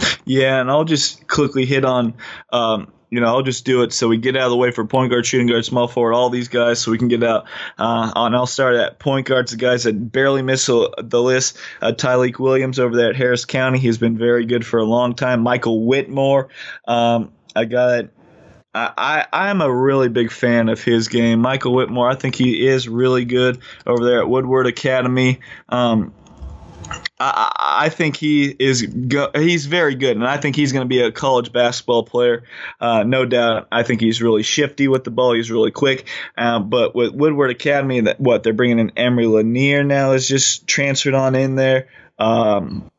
Yeah, 0.24 0.60
and 0.60 0.70
I'll 0.70 0.84
just 0.84 1.26
quickly 1.26 1.64
hit 1.64 1.86
on. 1.86 2.12
Um, 2.52 2.92
you 3.08 3.20
know, 3.20 3.28
I'll 3.28 3.42
just 3.42 3.64
do 3.64 3.82
it 3.82 3.94
so 3.94 4.08
we 4.08 4.18
get 4.18 4.36
out 4.36 4.42
of 4.42 4.50
the 4.50 4.56
way 4.56 4.70
for 4.70 4.84
point 4.84 5.10
guard, 5.10 5.24
shooting 5.24 5.46
guard, 5.46 5.64
small 5.64 5.88
forward, 5.88 6.12
all 6.12 6.28
these 6.28 6.48
guys, 6.48 6.80
so 6.80 6.90
we 6.90 6.98
can 6.98 7.08
get 7.08 7.24
out. 7.24 7.46
Uh, 7.78 8.12
and 8.14 8.36
I'll 8.36 8.46
start 8.46 8.76
at 8.76 8.98
point 8.98 9.26
guards, 9.26 9.52
the 9.52 9.56
guys 9.56 9.84
that 9.84 10.12
barely 10.12 10.42
miss 10.42 10.66
the 10.66 11.22
list. 11.22 11.56
Uh, 11.80 11.92
Tyleik 11.92 12.38
Williams 12.38 12.78
over 12.78 12.94
there 12.94 13.10
at 13.10 13.16
Harris 13.16 13.46
County, 13.46 13.78
he's 13.78 13.96
been 13.96 14.18
very 14.18 14.44
good 14.44 14.66
for 14.66 14.78
a 14.78 14.84
long 14.84 15.14
time. 15.14 15.40
Michael 15.40 15.86
Whitmore, 15.86 16.48
um, 16.86 17.32
I 17.56 17.64
got 17.64 18.10
I, 18.74 19.26
I 19.32 19.50
am 19.50 19.60
a 19.60 19.72
really 19.72 20.08
big 20.08 20.30
fan 20.30 20.68
of 20.68 20.82
his 20.82 21.08
game. 21.08 21.40
Michael 21.40 21.74
Whitmore, 21.74 22.08
I 22.08 22.14
think 22.14 22.34
he 22.34 22.66
is 22.66 22.88
really 22.88 23.24
good 23.24 23.60
over 23.86 24.04
there 24.04 24.20
at 24.20 24.28
Woodward 24.28 24.66
Academy. 24.66 25.40
Um, 25.68 26.12
I, 27.20 27.52
I 27.84 27.88
think 27.88 28.16
he 28.16 28.46
is 28.46 28.82
go, 28.82 29.30
he's 29.34 29.66
very 29.66 29.94
good, 29.94 30.16
and 30.16 30.26
I 30.26 30.36
think 30.36 30.56
he's 30.56 30.72
going 30.72 30.84
to 30.84 30.88
be 30.88 31.00
a 31.00 31.10
college 31.10 31.52
basketball 31.52 32.04
player, 32.04 32.44
uh, 32.80 33.02
no 33.02 33.24
doubt. 33.24 33.68
I 33.72 33.82
think 33.82 34.00
he's 34.00 34.22
really 34.22 34.42
shifty 34.42 34.88
with 34.88 35.04
the 35.04 35.10
ball. 35.10 35.34
He's 35.34 35.50
really 35.50 35.72
quick. 35.72 36.06
Um, 36.36 36.70
but 36.70 36.94
with 36.94 37.12
Woodward 37.12 37.50
Academy, 37.50 38.02
that 38.02 38.20
what 38.20 38.42
they're 38.42 38.52
bringing 38.52 38.78
in 38.78 38.92
Emery 38.96 39.26
Lanier 39.26 39.82
now 39.82 40.12
is 40.12 40.28
just 40.28 40.66
transferred 40.66 41.14
on 41.14 41.34
in 41.34 41.56
there. 41.56 41.88
Um, 42.18 42.90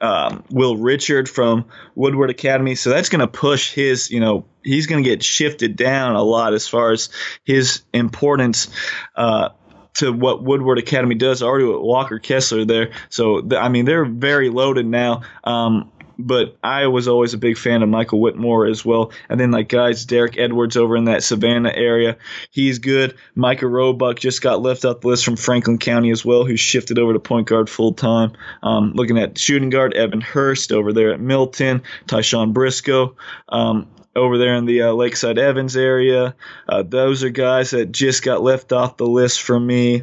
um, 0.00 0.44
Will 0.50 0.76
Richard 0.76 1.28
from 1.28 1.66
Woodward 1.94 2.30
Academy. 2.30 2.74
So 2.74 2.90
that's 2.90 3.08
going 3.08 3.20
to 3.20 3.28
push 3.28 3.72
his, 3.72 4.10
you 4.10 4.20
know, 4.20 4.44
he's 4.62 4.86
going 4.86 5.02
to 5.02 5.08
get 5.08 5.22
shifted 5.22 5.76
down 5.76 6.16
a 6.16 6.22
lot 6.22 6.52
as 6.52 6.68
far 6.68 6.92
as 6.92 7.08
his 7.44 7.82
importance. 7.92 8.68
Uh, 9.14 9.50
to 9.96 10.12
what 10.12 10.42
Woodward 10.42 10.78
Academy 10.78 11.14
does 11.14 11.42
already 11.42 11.64
with 11.64 11.80
Walker 11.80 12.18
Kessler 12.18 12.64
there. 12.64 12.90
So 13.08 13.46
I 13.56 13.68
mean 13.68 13.84
they're 13.84 14.04
very 14.04 14.50
loaded 14.50 14.86
now. 14.86 15.22
Um, 15.44 15.90
but 16.18 16.56
I 16.62 16.86
was 16.86 17.08
always 17.08 17.34
a 17.34 17.38
big 17.38 17.58
fan 17.58 17.82
of 17.82 17.88
Michael 17.88 18.20
Whitmore 18.20 18.66
as 18.66 18.84
well. 18.84 19.12
And 19.28 19.38
then 19.38 19.50
like 19.50 19.68
guys, 19.68 20.04
Derek 20.04 20.38
Edwards 20.38 20.76
over 20.76 20.96
in 20.96 21.04
that 21.04 21.22
Savannah 21.22 21.72
area, 21.74 22.16
he's 22.50 22.78
good. 22.78 23.16
Micah 23.34 23.66
Roebuck 23.66 24.18
just 24.18 24.40
got 24.40 24.62
left 24.62 24.84
off 24.84 25.00
the 25.00 25.08
list 25.08 25.24
from 25.24 25.36
Franklin 25.36 25.78
County 25.78 26.10
as 26.10 26.24
well, 26.24 26.44
who's 26.44 26.60
shifted 26.60 26.98
over 26.98 27.12
to 27.12 27.18
point 27.18 27.48
guard 27.48 27.68
full 27.68 27.92
time. 27.92 28.32
Um, 28.62 28.92
looking 28.94 29.18
at 29.18 29.38
shooting 29.38 29.70
guard, 29.70 29.94
Evan 29.94 30.20
Hurst 30.20 30.72
over 30.72 30.92
there 30.92 31.12
at 31.12 31.20
Milton, 31.20 31.82
Tyshawn 32.06 32.52
Briscoe. 32.52 33.16
Um, 33.48 33.88
over 34.16 34.38
there 34.38 34.54
in 34.54 34.64
the 34.64 34.82
uh, 34.82 34.92
Lakeside 34.92 35.38
Evans 35.38 35.76
area. 35.76 36.34
Uh, 36.68 36.82
those 36.82 37.22
are 37.22 37.30
guys 37.30 37.70
that 37.70 37.92
just 37.92 38.24
got 38.24 38.42
left 38.42 38.72
off 38.72 38.96
the 38.96 39.06
list 39.06 39.42
for 39.42 39.58
me. 39.58 40.02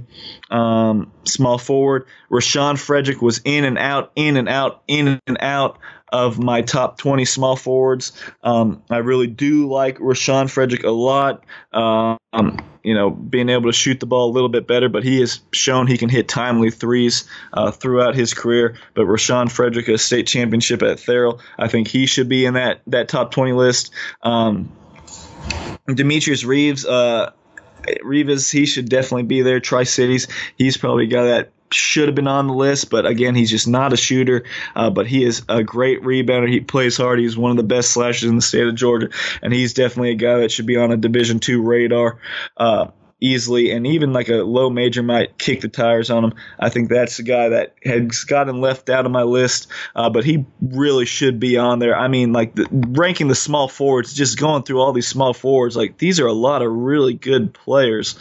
Um, 0.49 1.11
small 1.23 1.57
forward, 1.57 2.07
Rashawn 2.29 2.79
Frederick 2.79 3.21
was 3.21 3.41
in 3.43 3.65
and 3.65 3.77
out, 3.77 4.11
in 4.15 4.37
and 4.37 4.47
out, 4.47 4.83
in 4.87 5.19
and 5.27 5.37
out 5.39 5.79
of 6.13 6.37
my 6.37 6.61
top 6.61 6.99
20 6.99 7.25
small 7.25 7.55
forwards. 7.55 8.13
Um, 8.43 8.83
I 8.91 8.97
really 8.97 9.25
do 9.25 9.67
like 9.67 9.97
Rashawn 9.97 10.49
Frederick 10.49 10.83
a 10.83 10.91
lot. 10.91 11.43
Um, 11.73 12.19
you 12.83 12.93
know, 12.93 13.09
being 13.09 13.49
able 13.49 13.71
to 13.71 13.73
shoot 13.73 13.99
the 13.99 14.05
ball 14.05 14.29
a 14.29 14.33
little 14.33 14.49
bit 14.49 14.67
better, 14.67 14.89
but 14.89 15.03
he 15.03 15.19
has 15.21 15.41
shown 15.53 15.87
he 15.87 15.97
can 15.97 16.09
hit 16.09 16.27
timely 16.27 16.69
threes 16.69 17.27
uh, 17.53 17.71
throughout 17.71 18.13
his 18.13 18.33
career. 18.33 18.75
But 18.93 19.07
Rashawn 19.07 19.51
Frederick, 19.51 19.87
a 19.87 19.97
state 19.97 20.27
championship 20.27 20.83
at 20.83 20.97
Therrell, 20.97 21.41
I 21.57 21.67
think 21.67 21.87
he 21.87 22.05
should 22.05 22.29
be 22.29 22.45
in 22.45 22.53
that 22.53 22.81
that 22.87 23.07
top 23.07 23.31
20 23.31 23.53
list. 23.53 23.91
Um, 24.21 24.71
Demetrius 25.87 26.43
Reeves, 26.43 26.85
uh, 26.85 27.31
Rivas, 28.03 28.51
he 28.51 28.65
should 28.67 28.87
definitely 28.87 29.23
be 29.23 29.41
there. 29.41 29.59
Tri 29.59 29.83
Cities, 29.83 30.27
he's 30.57 30.77
probably 30.77 31.07
got 31.07 31.23
that 31.23 31.52
should 31.73 32.07
have 32.07 32.15
been 32.15 32.27
on 32.27 32.47
the 32.47 32.53
list, 32.53 32.89
but 32.89 33.05
again, 33.05 33.35
he's 33.35 33.49
just 33.49 33.67
not 33.67 33.93
a 33.93 33.97
shooter. 33.97 34.43
Uh, 34.75 34.89
but 34.89 35.07
he 35.07 35.23
is 35.23 35.43
a 35.49 35.63
great 35.63 36.01
rebounder. 36.01 36.49
He 36.49 36.59
plays 36.59 36.97
hard. 36.97 37.19
He's 37.19 37.37
one 37.37 37.51
of 37.51 37.57
the 37.57 37.63
best 37.63 37.91
slashers 37.91 38.29
in 38.29 38.35
the 38.35 38.41
state 38.41 38.67
of 38.67 38.75
Georgia, 38.75 39.09
and 39.41 39.53
he's 39.53 39.73
definitely 39.73 40.11
a 40.11 40.15
guy 40.15 40.39
that 40.39 40.51
should 40.51 40.65
be 40.67 40.77
on 40.77 40.91
a 40.91 40.97
Division 40.97 41.39
two 41.39 41.61
radar. 41.61 42.19
Uh, 42.57 42.87
easily, 43.23 43.71
and 43.71 43.87
even 43.87 44.11
like 44.11 44.27
a 44.27 44.43
low 44.43 44.69
major 44.69 45.01
might 45.01 45.37
kick 45.37 45.61
the 45.61 45.69
tires 45.69 46.09
on 46.09 46.25
him. 46.25 46.33
I 46.59 46.67
think 46.67 46.89
that's 46.89 47.15
the 47.15 47.23
guy 47.23 47.49
that 47.49 47.73
has 47.81 48.25
gotten 48.25 48.59
left 48.59 48.89
out 48.89 49.05
of 49.05 49.13
my 49.13 49.23
list, 49.23 49.67
uh, 49.95 50.09
but 50.09 50.25
he 50.25 50.45
really 50.61 51.05
should 51.05 51.39
be 51.39 51.57
on 51.57 51.79
there. 51.79 51.95
I 51.95 52.09
mean, 52.09 52.33
like 52.33 52.53
the, 52.53 52.67
ranking 52.69 53.29
the 53.29 53.35
small 53.35 53.69
forwards, 53.69 54.13
just 54.13 54.37
going 54.37 54.63
through 54.63 54.81
all 54.81 54.91
these 54.91 55.07
small 55.07 55.33
forwards, 55.33 55.77
like 55.77 55.97
these 55.97 56.19
are 56.19 56.27
a 56.27 56.33
lot 56.33 56.61
of 56.61 56.71
really 56.73 57.13
good 57.13 57.53
players. 57.53 58.19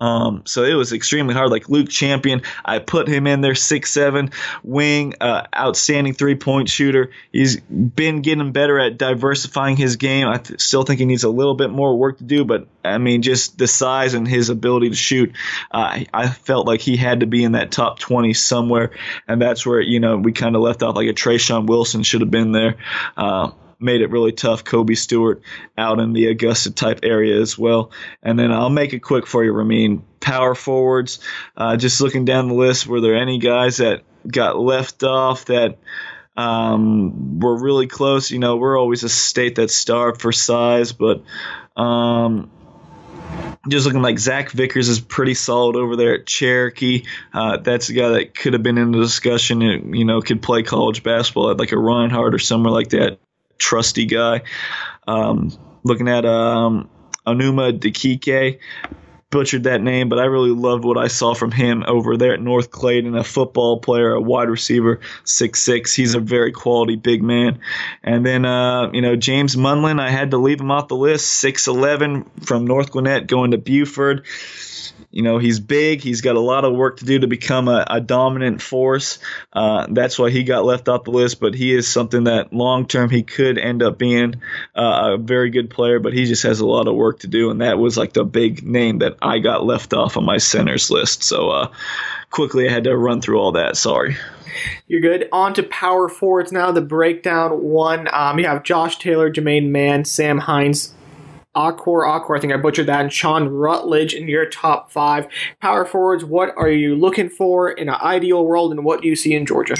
Um, 0.00 0.42
so 0.46 0.64
it 0.64 0.74
was 0.74 0.92
extremely 0.92 1.34
hard. 1.34 1.50
Like 1.50 1.68
Luke 1.68 1.88
Champion, 1.88 2.42
I 2.64 2.78
put 2.78 3.08
him 3.08 3.26
in 3.26 3.40
there, 3.42 3.54
six 3.54 3.92
seven 3.92 4.30
wing, 4.62 5.14
uh, 5.20 5.46
outstanding 5.54 6.14
three 6.14 6.36
point 6.36 6.68
shooter. 6.68 7.10
He's 7.32 7.60
been 7.60 8.22
getting 8.22 8.52
better 8.52 8.78
at 8.78 8.96
diversifying 8.96 9.76
his 9.76 9.96
game. 9.96 10.26
I 10.26 10.38
th- 10.38 10.60
still 10.60 10.82
think 10.82 11.00
he 11.00 11.06
needs 11.06 11.24
a 11.24 11.28
little 11.28 11.54
bit 11.54 11.70
more 11.70 11.96
work 11.96 12.18
to 12.18 12.24
do, 12.24 12.44
but 12.44 12.66
I 12.84 12.98
mean, 12.98 13.22
just 13.22 13.58
the 13.58 13.66
size 13.66 14.14
and 14.14 14.26
his 14.26 14.48
ability 14.48 14.90
to 14.90 14.96
shoot, 14.96 15.36
uh, 15.70 16.00
I 16.12 16.28
felt 16.28 16.66
like 16.66 16.80
he 16.80 16.96
had 16.96 17.20
to 17.20 17.26
be 17.26 17.44
in 17.44 17.52
that 17.52 17.70
top 17.70 17.98
twenty 17.98 18.32
somewhere, 18.32 18.92
and 19.28 19.40
that's 19.40 19.66
where 19.66 19.80
you 19.80 20.00
know 20.00 20.16
we 20.16 20.32
kind 20.32 20.56
of 20.56 20.62
left 20.62 20.82
off 20.82 20.96
like 20.96 21.08
a 21.08 21.12
Trayshawn 21.12 21.66
Wilson 21.66 22.02
should 22.02 22.22
have 22.22 22.30
been 22.30 22.52
there. 22.52 22.76
Uh, 23.16 23.50
made 23.80 24.00
it 24.00 24.10
really 24.10 24.32
tough. 24.32 24.64
Kobe 24.64 24.94
Stewart 24.94 25.42
out 25.76 26.00
in 26.00 26.12
the 26.12 26.26
Augusta 26.26 26.70
type 26.70 27.00
area 27.02 27.40
as 27.40 27.58
well. 27.58 27.90
And 28.22 28.38
then 28.38 28.52
I'll 28.52 28.70
make 28.70 28.92
it 28.92 29.00
quick 29.00 29.26
for 29.26 29.44
you, 29.44 29.52
Ramin. 29.52 30.02
Power 30.20 30.54
forwards, 30.54 31.20
uh, 31.56 31.76
just 31.76 32.00
looking 32.00 32.26
down 32.26 32.48
the 32.48 32.54
list, 32.54 32.86
were 32.86 33.00
there 33.00 33.16
any 33.16 33.38
guys 33.38 33.78
that 33.78 34.02
got 34.28 34.58
left 34.58 35.02
off 35.02 35.46
that 35.46 35.78
um, 36.36 37.40
were 37.40 37.56
really 37.56 37.86
close? 37.86 38.30
You 38.30 38.38
know, 38.38 38.56
we're 38.56 38.78
always 38.78 39.02
a 39.02 39.08
state 39.08 39.54
that's 39.54 39.74
starved 39.74 40.20
for 40.20 40.32
size, 40.32 40.92
but. 40.92 41.22
Um, 41.76 42.50
just 43.68 43.86
looking 43.86 44.02
like 44.02 44.18
Zach 44.18 44.50
Vickers 44.50 44.88
is 44.88 45.00
pretty 45.00 45.34
solid 45.34 45.76
over 45.76 45.96
there 45.96 46.14
at 46.14 46.26
Cherokee. 46.26 47.04
Uh, 47.32 47.58
that's 47.58 47.88
a 47.90 47.92
guy 47.92 48.08
that 48.08 48.34
could 48.34 48.54
have 48.54 48.62
been 48.62 48.78
in 48.78 48.90
the 48.90 49.00
discussion. 49.00 49.62
And, 49.62 49.96
you 49.96 50.04
know, 50.04 50.20
could 50.20 50.42
play 50.42 50.62
college 50.62 51.02
basketball 51.02 51.50
at 51.50 51.58
like 51.58 51.72
a 51.72 51.78
Reinhardt 51.78 52.34
or 52.34 52.38
somewhere 52.38 52.72
like 52.72 52.90
that 52.90 53.18
trusty 53.60 54.06
guy. 54.06 54.42
Um, 55.06 55.52
looking 55.84 56.08
at 56.08 56.24
um, 56.24 56.90
Onuma 57.26 57.78
Dikike, 57.78 58.58
butchered 59.30 59.62
that 59.62 59.80
name, 59.80 60.08
but 60.08 60.18
I 60.18 60.24
really 60.24 60.50
loved 60.50 60.84
what 60.84 60.98
I 60.98 61.06
saw 61.06 61.34
from 61.34 61.52
him 61.52 61.84
over 61.86 62.16
there 62.16 62.34
at 62.34 62.40
North 62.40 62.72
Clayton, 62.72 63.14
a 63.14 63.22
football 63.22 63.78
player, 63.78 64.12
a 64.12 64.20
wide 64.20 64.48
receiver, 64.48 64.98
six 65.22 65.60
six. 65.60 65.94
He's 65.94 66.16
a 66.16 66.20
very 66.20 66.50
quality 66.50 66.96
big 66.96 67.22
man. 67.22 67.60
And 68.02 68.26
then, 68.26 68.44
uh, 68.44 68.90
you 68.92 69.02
know, 69.02 69.14
James 69.14 69.54
Munlin, 69.54 70.00
I 70.00 70.10
had 70.10 70.32
to 70.32 70.38
leave 70.38 70.60
him 70.60 70.72
off 70.72 70.88
the 70.88 70.96
list, 70.96 71.28
six 71.28 71.68
eleven 71.68 72.28
from 72.40 72.66
North 72.66 72.90
Gwinnett 72.90 73.28
going 73.28 73.52
to 73.52 73.58
Buford. 73.58 74.26
You 75.10 75.22
know, 75.22 75.38
he's 75.38 75.58
big. 75.58 76.02
He's 76.02 76.20
got 76.20 76.36
a 76.36 76.40
lot 76.40 76.64
of 76.64 76.74
work 76.74 76.98
to 76.98 77.04
do 77.04 77.18
to 77.18 77.26
become 77.26 77.66
a, 77.66 77.84
a 77.88 78.00
dominant 78.00 78.62
force. 78.62 79.18
Uh, 79.52 79.86
that's 79.90 80.18
why 80.18 80.30
he 80.30 80.44
got 80.44 80.64
left 80.64 80.88
off 80.88 81.04
the 81.04 81.10
list. 81.10 81.40
But 81.40 81.54
he 81.54 81.74
is 81.74 81.88
something 81.88 82.24
that 82.24 82.52
long 82.52 82.86
term 82.86 83.10
he 83.10 83.22
could 83.22 83.58
end 83.58 83.82
up 83.82 83.98
being 83.98 84.36
uh, 84.76 85.14
a 85.14 85.18
very 85.18 85.50
good 85.50 85.68
player. 85.68 85.98
But 85.98 86.12
he 86.12 86.26
just 86.26 86.44
has 86.44 86.60
a 86.60 86.66
lot 86.66 86.86
of 86.86 86.94
work 86.94 87.20
to 87.20 87.26
do, 87.26 87.50
and 87.50 87.60
that 87.60 87.78
was 87.78 87.96
like 87.98 88.12
the 88.12 88.24
big 88.24 88.64
name 88.64 88.98
that 88.98 89.16
I 89.20 89.40
got 89.40 89.64
left 89.64 89.92
off 89.94 90.16
on 90.16 90.24
my 90.24 90.38
centers 90.38 90.90
list. 90.90 91.24
So 91.24 91.50
uh, 91.50 91.72
quickly, 92.30 92.68
I 92.68 92.72
had 92.72 92.84
to 92.84 92.96
run 92.96 93.20
through 93.20 93.40
all 93.40 93.52
that. 93.52 93.76
Sorry. 93.76 94.16
You're 94.86 95.00
good. 95.00 95.28
On 95.32 95.54
to 95.54 95.62
power 95.64 96.08
forwards 96.08 96.52
now. 96.52 96.72
The 96.72 96.80
breakdown 96.80 97.62
one. 97.62 98.08
Um, 98.12 98.38
you 98.38 98.46
have 98.46 98.62
Josh 98.62 98.98
Taylor, 98.98 99.30
Jermaine 99.30 99.70
Mann, 99.70 100.04
Sam 100.04 100.38
Hines, 100.38 100.94
Akor, 101.54 102.06
Akor, 102.06 102.36
I 102.36 102.40
think 102.40 102.52
I 102.52 102.56
butchered 102.56 102.86
that, 102.86 103.00
and 103.00 103.12
Sean 103.12 103.48
Rutledge 103.48 104.14
in 104.14 104.28
your 104.28 104.46
top 104.46 104.92
five. 104.92 105.26
Power 105.60 105.84
forwards, 105.84 106.24
what 106.24 106.54
are 106.56 106.70
you 106.70 106.94
looking 106.94 107.28
for 107.28 107.70
in 107.70 107.88
an 107.88 107.96
ideal 107.96 108.44
world, 108.46 108.70
and 108.70 108.84
what 108.84 109.02
do 109.02 109.08
you 109.08 109.16
see 109.16 109.34
in 109.34 109.46
Georgia? 109.46 109.74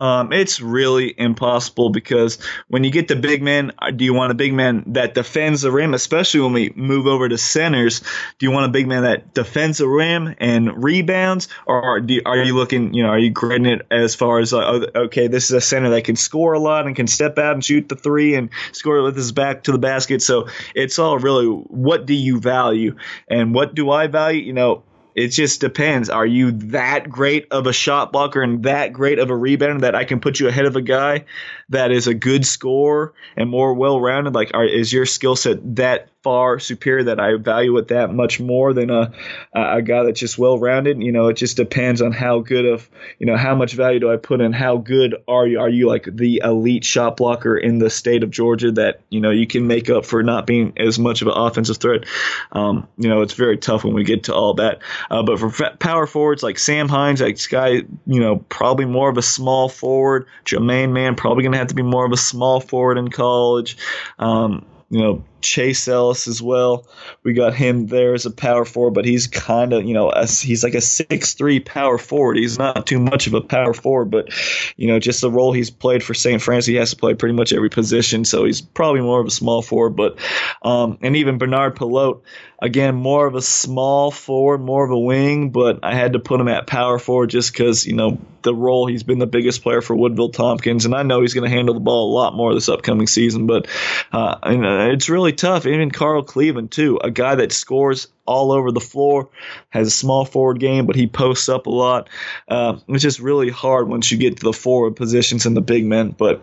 Um, 0.00 0.32
it's 0.32 0.60
really 0.60 1.14
impossible 1.16 1.90
because 1.90 2.38
when 2.68 2.84
you 2.84 2.90
get 2.90 3.08
the 3.08 3.16
big 3.16 3.42
man, 3.42 3.72
uh, 3.78 3.90
do 3.90 4.04
you 4.04 4.14
want 4.14 4.30
a 4.30 4.34
big 4.34 4.54
man 4.54 4.84
that 4.88 5.14
defends 5.14 5.62
the 5.62 5.72
rim, 5.72 5.94
especially 5.94 6.40
when 6.40 6.52
we 6.52 6.72
move 6.76 7.06
over 7.06 7.28
to 7.28 7.38
centers? 7.38 8.00
Do 8.38 8.46
you 8.46 8.50
want 8.50 8.66
a 8.66 8.68
big 8.68 8.86
man 8.86 9.02
that 9.02 9.34
defends 9.34 9.78
the 9.78 9.88
rim 9.88 10.34
and 10.38 10.82
rebounds, 10.82 11.48
or 11.66 12.00
you, 12.06 12.22
are 12.24 12.38
you 12.38 12.54
looking, 12.54 12.94
you 12.94 13.02
know, 13.02 13.10
are 13.10 13.18
you 13.18 13.30
grading 13.30 13.66
it 13.66 13.86
as 13.90 14.14
far 14.14 14.38
as, 14.38 14.52
uh, 14.52 14.86
okay, 14.94 15.26
this 15.26 15.46
is 15.46 15.52
a 15.52 15.60
center 15.60 15.90
that 15.90 16.04
can 16.04 16.16
score 16.16 16.52
a 16.52 16.60
lot 16.60 16.86
and 16.86 16.94
can 16.94 17.06
step 17.06 17.38
out 17.38 17.54
and 17.54 17.64
shoot 17.64 17.88
the 17.88 17.96
three 17.96 18.34
and 18.34 18.50
score 18.72 19.02
with 19.02 19.16
his 19.16 19.32
back 19.32 19.64
to 19.64 19.72
the 19.72 19.78
basket? 19.78 20.22
So 20.22 20.48
it's 20.74 20.98
all 20.98 21.18
really 21.18 21.46
what 21.46 22.06
do 22.06 22.14
you 22.14 22.40
value 22.40 22.96
and 23.28 23.54
what 23.54 23.74
do 23.74 23.90
I 23.90 24.06
value? 24.06 24.42
You 24.42 24.52
know, 24.52 24.82
it 25.18 25.28
just 25.30 25.60
depends. 25.60 26.08
Are 26.08 26.24
you 26.24 26.52
that 26.52 27.10
great 27.10 27.48
of 27.50 27.66
a 27.66 27.72
shot 27.72 28.12
blocker 28.12 28.40
and 28.40 28.62
that 28.62 28.92
great 28.92 29.18
of 29.18 29.30
a 29.30 29.34
rebounder 29.34 29.80
that 29.80 29.96
I 29.96 30.04
can 30.04 30.20
put 30.20 30.38
you 30.38 30.46
ahead 30.46 30.64
of 30.64 30.76
a 30.76 30.80
guy 30.80 31.24
that 31.70 31.90
is 31.90 32.06
a 32.06 32.14
good 32.14 32.46
scorer 32.46 33.12
and 33.36 33.50
more 33.50 33.74
well 33.74 34.00
rounded? 34.00 34.34
Like, 34.34 34.52
are, 34.54 34.64
is 34.64 34.92
your 34.92 35.06
skill 35.06 35.34
set 35.34 35.58
that 35.74 36.08
far 36.28 36.58
superior 36.58 37.04
that 37.04 37.18
I 37.18 37.36
value 37.36 37.74
it 37.78 37.88
that 37.88 38.12
much 38.12 38.38
more 38.38 38.74
than 38.74 38.90
a 38.90 39.12
a 39.54 39.80
guy 39.80 40.02
that's 40.02 40.20
just 40.20 40.36
well 40.36 40.58
rounded. 40.58 41.02
You 41.02 41.10
know, 41.10 41.28
it 41.28 41.38
just 41.38 41.56
depends 41.56 42.02
on 42.02 42.12
how 42.12 42.40
good 42.40 42.66
of 42.66 42.86
you 43.18 43.24
know 43.24 43.38
how 43.38 43.54
much 43.54 43.72
value 43.72 43.98
do 43.98 44.12
I 44.12 44.18
put 44.18 44.42
in. 44.42 44.52
How 44.52 44.76
good 44.76 45.14
are 45.26 45.46
you? 45.46 45.58
Are 45.58 45.70
you 45.70 45.88
like 45.88 46.04
the 46.04 46.42
elite 46.44 46.84
shot 46.84 47.16
blocker 47.16 47.56
in 47.56 47.78
the 47.78 47.88
state 47.88 48.22
of 48.22 48.30
Georgia 48.30 48.72
that 48.72 49.00
you 49.08 49.22
know 49.22 49.30
you 49.30 49.46
can 49.46 49.66
make 49.66 49.88
up 49.88 50.04
for 50.04 50.22
not 50.22 50.46
being 50.46 50.74
as 50.76 50.98
much 50.98 51.22
of 51.22 51.28
an 51.28 51.34
offensive 51.34 51.78
threat? 51.78 52.04
Um, 52.52 52.86
you 52.98 53.08
know, 53.08 53.22
it's 53.22 53.32
very 53.32 53.56
tough 53.56 53.84
when 53.84 53.94
we 53.94 54.04
get 54.04 54.24
to 54.24 54.34
all 54.34 54.52
that. 54.54 54.80
Uh, 55.10 55.22
but 55.22 55.38
for 55.38 55.50
power 55.78 56.06
forwards 56.06 56.42
like 56.42 56.58
Sam 56.58 56.90
Hines, 56.90 57.22
like 57.22 57.38
guy, 57.48 57.68
you 58.06 58.20
know, 58.20 58.36
probably 58.36 58.84
more 58.84 59.08
of 59.08 59.16
a 59.16 59.22
small 59.22 59.70
forward. 59.70 60.26
Jermaine 60.44 60.92
Mann 60.92 61.14
probably 61.14 61.42
gonna 61.42 61.56
have 61.56 61.68
to 61.68 61.74
be 61.74 61.82
more 61.82 62.04
of 62.04 62.12
a 62.12 62.18
small 62.18 62.60
forward 62.60 62.98
in 62.98 63.08
college. 63.08 63.78
Um, 64.18 64.66
you 64.90 65.00
know, 65.00 65.24
Chase 65.40 65.86
Ellis 65.86 66.26
as 66.26 66.42
well. 66.42 66.86
We 67.22 67.32
got 67.32 67.54
him 67.54 67.86
there 67.86 68.14
as 68.14 68.26
a 68.26 68.30
power 68.30 68.64
forward, 68.64 68.94
but 68.94 69.04
he's 69.04 69.26
kind 69.26 69.72
of, 69.72 69.84
you 69.84 69.94
know, 69.94 70.10
a, 70.10 70.26
he's 70.26 70.64
like 70.64 70.74
a 70.74 70.80
six-three 70.80 71.60
power 71.60 71.98
forward. 71.98 72.38
He's 72.38 72.58
not 72.58 72.86
too 72.86 72.98
much 72.98 73.26
of 73.26 73.34
a 73.34 73.40
power 73.40 73.74
forward, 73.74 74.06
but, 74.06 74.30
you 74.76 74.88
know, 74.88 74.98
just 74.98 75.20
the 75.20 75.30
role 75.30 75.52
he's 75.52 75.70
played 75.70 76.02
for 76.02 76.14
St. 76.14 76.40
Francis, 76.40 76.66
he 76.66 76.74
has 76.76 76.90
to 76.90 76.96
play 76.96 77.14
pretty 77.14 77.34
much 77.34 77.52
every 77.52 77.70
position, 77.70 78.24
so 78.24 78.44
he's 78.44 78.60
probably 78.60 79.00
more 79.00 79.20
of 79.20 79.26
a 79.26 79.30
small 79.30 79.62
forward. 79.62 79.94
But, 79.94 80.18
um, 80.62 80.98
and 81.02 81.16
even 81.16 81.38
Bernard 81.38 81.76
Pilote, 81.76 82.22
again, 82.60 82.96
more 82.96 83.26
of 83.26 83.34
a 83.36 83.42
small 83.42 84.10
forward, 84.10 84.58
more 84.58 84.84
of 84.84 84.90
a 84.90 84.98
wing, 84.98 85.50
but 85.50 85.80
I 85.84 85.94
had 85.94 86.14
to 86.14 86.18
put 86.18 86.40
him 86.40 86.48
at 86.48 86.66
power 86.66 86.98
forward 86.98 87.30
just 87.30 87.52
because, 87.52 87.86
you 87.86 87.94
know, 87.94 88.18
the 88.42 88.54
role 88.54 88.86
he's 88.86 89.02
been 89.02 89.18
the 89.18 89.26
biggest 89.26 89.62
player 89.62 89.80
for 89.80 89.94
Woodville 89.94 90.30
Tompkins, 90.30 90.84
and 90.84 90.94
I 90.94 91.02
know 91.02 91.20
he's 91.20 91.34
going 91.34 91.48
to 91.48 91.54
handle 91.54 91.74
the 91.74 91.80
ball 91.80 92.10
a 92.10 92.14
lot 92.14 92.34
more 92.34 92.54
this 92.54 92.68
upcoming 92.68 93.06
season, 93.06 93.46
but 93.46 93.68
uh, 94.12 94.38
and, 94.42 94.66
uh, 94.66 94.88
it's 94.90 95.08
really 95.08 95.32
tough. 95.32 95.66
Even 95.66 95.90
Carl 95.90 96.24
Cleveland, 96.24 96.72
too, 96.72 96.98
a 97.02 97.10
guy 97.10 97.36
that 97.36 97.52
scores 97.52 98.08
all 98.26 98.52
over 98.52 98.72
the 98.72 98.80
floor, 98.80 99.28
has 99.70 99.86
a 99.86 99.92
small 99.92 100.24
forward 100.24 100.58
game, 100.58 100.86
but 100.86 100.96
he 100.96 101.06
posts 101.06 101.48
up 101.48 101.66
a 101.66 101.70
lot. 101.70 102.08
Uh, 102.48 102.78
it's 102.88 103.02
just 103.02 103.20
really 103.20 103.50
hard 103.50 103.88
once 103.88 104.10
you 104.10 104.18
get 104.18 104.36
to 104.36 104.44
the 104.44 104.52
forward 104.52 104.96
positions 104.96 105.46
and 105.46 105.56
the 105.56 105.60
big 105.60 105.86
men. 105.86 106.10
But, 106.10 106.42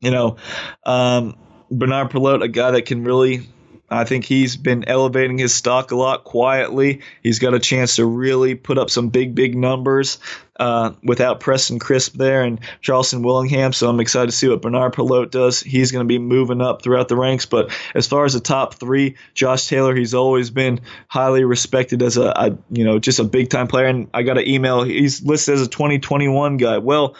you 0.00 0.10
know, 0.10 0.36
um, 0.84 1.36
Bernard 1.70 2.10
Pilote, 2.10 2.42
a 2.42 2.48
guy 2.48 2.72
that 2.72 2.86
can 2.86 3.04
really 3.04 3.48
I 3.88 4.04
think 4.04 4.24
he's 4.24 4.56
been 4.56 4.84
elevating 4.88 5.38
his 5.38 5.54
stock 5.54 5.92
a 5.92 5.96
lot 5.96 6.24
quietly. 6.24 7.02
He's 7.22 7.38
got 7.38 7.54
a 7.54 7.60
chance 7.60 7.96
to 7.96 8.04
really 8.04 8.54
put 8.56 8.78
up 8.78 8.90
some 8.90 9.10
big, 9.10 9.34
big 9.34 9.56
numbers 9.56 10.18
uh, 10.58 10.92
without 11.02 11.38
Preston 11.38 11.78
Crisp 11.78 12.14
there 12.14 12.42
and 12.42 12.58
Charleston 12.80 13.22
Willingham. 13.22 13.72
So 13.72 13.88
I'm 13.88 14.00
excited 14.00 14.30
to 14.30 14.36
see 14.36 14.48
what 14.48 14.62
Bernard 14.62 14.94
Pilote 14.94 15.30
does. 15.30 15.60
He's 15.60 15.92
going 15.92 16.04
to 16.04 16.08
be 16.08 16.18
moving 16.18 16.60
up 16.60 16.82
throughout 16.82 17.06
the 17.06 17.16
ranks. 17.16 17.46
But 17.46 17.70
as 17.94 18.08
far 18.08 18.24
as 18.24 18.32
the 18.32 18.40
top 18.40 18.74
three, 18.74 19.16
Josh 19.34 19.68
Taylor, 19.68 19.94
he's 19.94 20.14
always 20.14 20.50
been 20.50 20.80
highly 21.06 21.44
respected 21.44 22.02
as 22.02 22.16
a, 22.16 22.28
a 22.28 22.58
you 22.70 22.84
know 22.84 22.98
just 22.98 23.20
a 23.20 23.24
big 23.24 23.50
time 23.50 23.68
player. 23.68 23.86
And 23.86 24.08
I 24.12 24.22
got 24.22 24.38
an 24.38 24.48
email. 24.48 24.82
He's 24.82 25.22
listed 25.22 25.54
as 25.54 25.62
a 25.62 25.68
2021 25.68 26.56
guy. 26.56 26.78
Well 26.78 27.14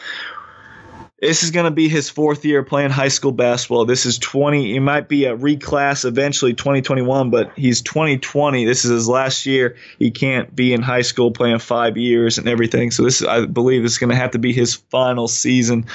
this 1.27 1.43
is 1.43 1.51
going 1.51 1.65
to 1.65 1.73
be 1.73 1.89
his 1.89 2.09
fourth 2.09 2.45
year 2.45 2.63
playing 2.63 2.91
high 2.91 3.09
school 3.09 3.33
basketball. 3.33 3.85
This 3.85 4.07
is 4.07 4.19
20. 4.19 4.73
He 4.73 4.79
might 4.79 5.09
be 5.09 5.25
a 5.25 5.37
reclass 5.37 6.05
eventually 6.05 6.55
2021, 6.55 7.31
but 7.31 7.51
he's 7.57 7.83
2020. 7.83 8.65
This 8.65 8.85
is 8.85 8.93
his 8.93 9.09
last 9.09 9.45
year. 9.45 9.77
He 9.99 10.13
can't 10.13 10.55
be 10.55 10.73
in 10.73 10.83
high 10.83 11.03
school 11.03 11.33
playing 11.33 11.59
five 11.59 11.97
years 11.97 12.39
and 12.39 12.49
everything. 12.49 12.93
So 12.93 13.03
this, 13.03 13.23
I 13.23 13.45
believe, 13.45 13.85
is 13.85 13.99
going 13.99 14.11
to 14.11 14.17
have 14.17 14.33
to 14.33 14.39
be 14.39 14.53
his 14.53 14.75
final 14.75 15.27
season. 15.27 15.87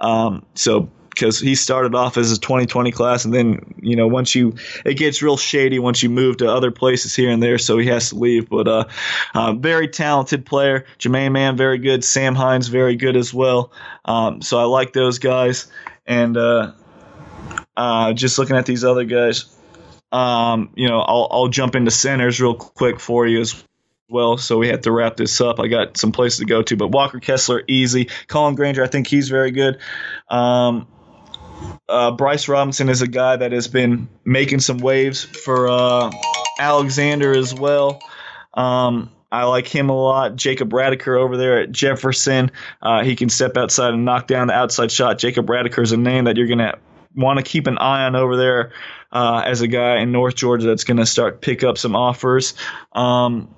Um, 0.00 0.44
so 0.54 0.90
because 1.10 1.38
he 1.38 1.54
started 1.54 1.94
off 1.94 2.16
as 2.16 2.32
a 2.32 2.40
2020 2.40 2.92
class, 2.92 3.24
and 3.24 3.34
then 3.34 3.74
you 3.80 3.96
know 3.96 4.06
once 4.06 4.34
you 4.34 4.54
it 4.84 4.94
gets 4.94 5.22
real 5.22 5.36
shady 5.36 5.78
once 5.78 6.02
you 6.02 6.10
move 6.10 6.38
to 6.38 6.50
other 6.50 6.70
places 6.70 7.14
here 7.14 7.30
and 7.30 7.42
there, 7.42 7.58
so 7.58 7.78
he 7.78 7.88
has 7.88 8.10
to 8.10 8.16
leave. 8.16 8.48
But 8.48 8.68
uh, 8.68 8.84
uh 9.34 9.52
very 9.54 9.88
talented 9.88 10.46
player, 10.46 10.86
Jermaine 10.98 11.32
Mann, 11.32 11.56
very 11.56 11.78
good. 11.78 12.04
Sam 12.04 12.34
Hines, 12.34 12.68
very 12.68 12.96
good 12.96 13.16
as 13.16 13.34
well. 13.34 13.72
Um, 14.04 14.42
so 14.42 14.58
I 14.58 14.64
like 14.64 14.92
those 14.92 15.18
guys, 15.18 15.66
and 16.06 16.36
uh, 16.36 16.72
uh, 17.76 18.12
just 18.12 18.38
looking 18.38 18.56
at 18.56 18.66
these 18.66 18.84
other 18.84 19.04
guys. 19.04 19.56
Um, 20.12 20.70
you 20.74 20.88
know, 20.88 21.00
I'll, 21.00 21.28
I'll 21.30 21.48
jump 21.48 21.76
into 21.76 21.90
centers 21.90 22.40
real 22.40 22.54
quick 22.54 22.98
for 22.98 23.26
you 23.26 23.40
as 23.40 23.62
well. 24.10 24.36
So 24.36 24.58
we 24.58 24.68
have 24.68 24.82
to 24.82 24.92
wrap 24.92 25.16
this 25.16 25.40
up. 25.40 25.60
I 25.60 25.68
got 25.68 25.96
some 25.96 26.12
places 26.12 26.40
to 26.40 26.44
go 26.44 26.62
to, 26.62 26.76
but 26.76 26.88
Walker 26.88 27.20
Kessler, 27.20 27.62
easy. 27.68 28.10
Colin 28.26 28.54
Granger, 28.54 28.82
I 28.82 28.88
think 28.88 29.06
he's 29.06 29.28
very 29.28 29.52
good. 29.52 29.78
Um, 30.28 30.88
uh, 31.88 32.12
Bryce 32.12 32.48
Robinson 32.48 32.88
is 32.88 33.02
a 33.02 33.08
guy 33.08 33.36
that 33.36 33.52
has 33.52 33.68
been 33.68 34.08
making 34.24 34.60
some 34.60 34.78
waves 34.78 35.24
for 35.24 35.68
uh, 35.68 36.10
Alexander 36.58 37.32
as 37.36 37.54
well. 37.54 38.00
Um, 38.54 39.10
I 39.32 39.44
like 39.44 39.68
him 39.68 39.90
a 39.90 39.96
lot. 39.96 40.36
Jacob 40.36 40.70
Radiker 40.70 41.18
over 41.18 41.36
there 41.36 41.60
at 41.60 41.70
Jefferson. 41.70 42.50
Uh, 42.82 43.04
he 43.04 43.14
can 43.14 43.28
step 43.28 43.56
outside 43.56 43.94
and 43.94 44.04
knock 44.04 44.26
down 44.26 44.48
the 44.48 44.54
outside 44.54 44.90
shot. 44.90 45.18
Jacob 45.18 45.46
Radiker 45.46 45.82
is 45.82 45.92
a 45.92 45.96
name 45.96 46.24
that 46.24 46.36
you're 46.36 46.48
going 46.48 46.58
to 46.58 46.78
want 47.14 47.38
to 47.38 47.44
keep 47.44 47.66
an 47.66 47.78
eye 47.78 48.06
on 48.06 48.16
over 48.16 48.36
there 48.36 48.72
uh, 49.12 49.42
as 49.44 49.60
a 49.60 49.68
guy 49.68 49.98
in 49.98 50.12
North 50.12 50.34
Georgia 50.34 50.66
that's 50.66 50.84
going 50.84 50.96
to 50.96 51.06
start 51.06 51.40
pick 51.40 51.62
up 51.62 51.78
some 51.78 51.94
offers. 51.94 52.54
Um, 52.92 53.54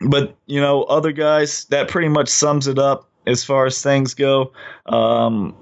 but 0.00 0.36
you 0.46 0.60
know, 0.60 0.82
other 0.82 1.12
guys 1.12 1.64
that 1.66 1.88
pretty 1.88 2.08
much 2.08 2.28
sums 2.28 2.66
it 2.66 2.78
up 2.78 3.08
as 3.26 3.44
far 3.44 3.66
as 3.66 3.80
things 3.82 4.14
go. 4.14 4.52
Um, 4.86 5.56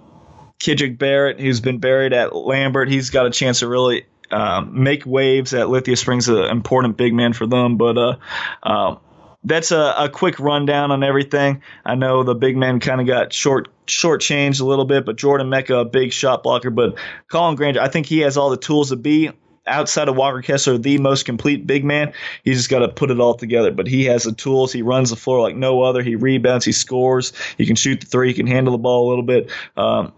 Kidrick 0.61 0.99
Barrett, 0.99 1.41
who's 1.41 1.61
been 1.61 1.79
buried 1.79 2.13
at 2.13 2.37
Lambert, 2.37 2.89
he's 2.89 3.11
got 3.11 3.27
a 3.27 3.31
chance 3.31 3.61
to 3.61 3.69
really 3.69 4.07
um, 4.31 4.83
make 4.83 5.05
waves 5.07 5.55
at 5.55 5.69
Lithia 5.69 5.97
Springs, 5.97 6.29
an 6.29 6.45
important 6.45 6.97
big 6.97 7.15
man 7.15 7.33
for 7.33 7.47
them. 7.47 7.77
But 7.77 7.99
uh, 7.99 8.17
uh, 8.63 8.97
that's 9.43 9.73
a, 9.73 9.95
a, 9.99 10.09
quick 10.09 10.39
rundown 10.39 10.91
on 10.91 11.03
everything. 11.03 11.63
I 11.85 11.95
know 11.95 12.23
the 12.23 12.35
big 12.35 12.57
man 12.57 12.79
kind 12.79 13.01
of 13.01 13.07
got 13.07 13.33
short 13.33 13.69
short 13.87 14.21
changed 14.21 14.61
a 14.61 14.65
little 14.65 14.85
bit, 14.85 15.07
but 15.07 15.17
Jordan 15.17 15.49
Mecca, 15.49 15.79
a 15.79 15.85
big 15.85 16.13
shot 16.13 16.43
blocker. 16.43 16.71
But 16.71 16.97
Colin 17.29 17.57
Granger, 17.57 17.81
I 17.81 17.89
think 17.89 18.07
he 18.07 18.19
has 18.21 18.37
all 18.37 18.51
the 18.51 18.57
tools 18.57 18.91
to 18.91 18.97
be 18.97 19.31
outside 19.67 20.09
of 20.09 20.17
Walker 20.17 20.43
Kessler, 20.43 20.79
the 20.79 20.99
most 20.99 21.25
complete 21.25 21.67
big 21.67 21.85
man. 21.85 22.13
He's 22.45 22.59
just 22.59 22.71
got 22.71 22.81
to 22.81 22.89
put 22.89 23.11
it 23.11 23.21
all 23.21 23.35
together. 23.35 23.71
But 23.71 23.87
he 23.87 24.05
has 24.05 24.25
the 24.25 24.33
tools. 24.33 24.73
He 24.73 24.83
runs 24.83 25.11
the 25.11 25.17
floor 25.17 25.41
like 25.41 25.57
no 25.57 25.83
other. 25.83 26.03
He 26.03 26.17
rebounds. 26.17 26.65
He 26.65 26.73
scores. 26.73 27.33
He 27.57 27.67
can 27.67 27.77
shoot 27.77 28.01
the 28.01 28.07
three. 28.07 28.29
He 28.29 28.35
can 28.35 28.47
handle 28.47 28.73
the 28.73 28.79
ball 28.79 29.09
a 29.09 29.11
little 29.11 29.25
bit. 29.25 29.51
Um, 29.77 30.13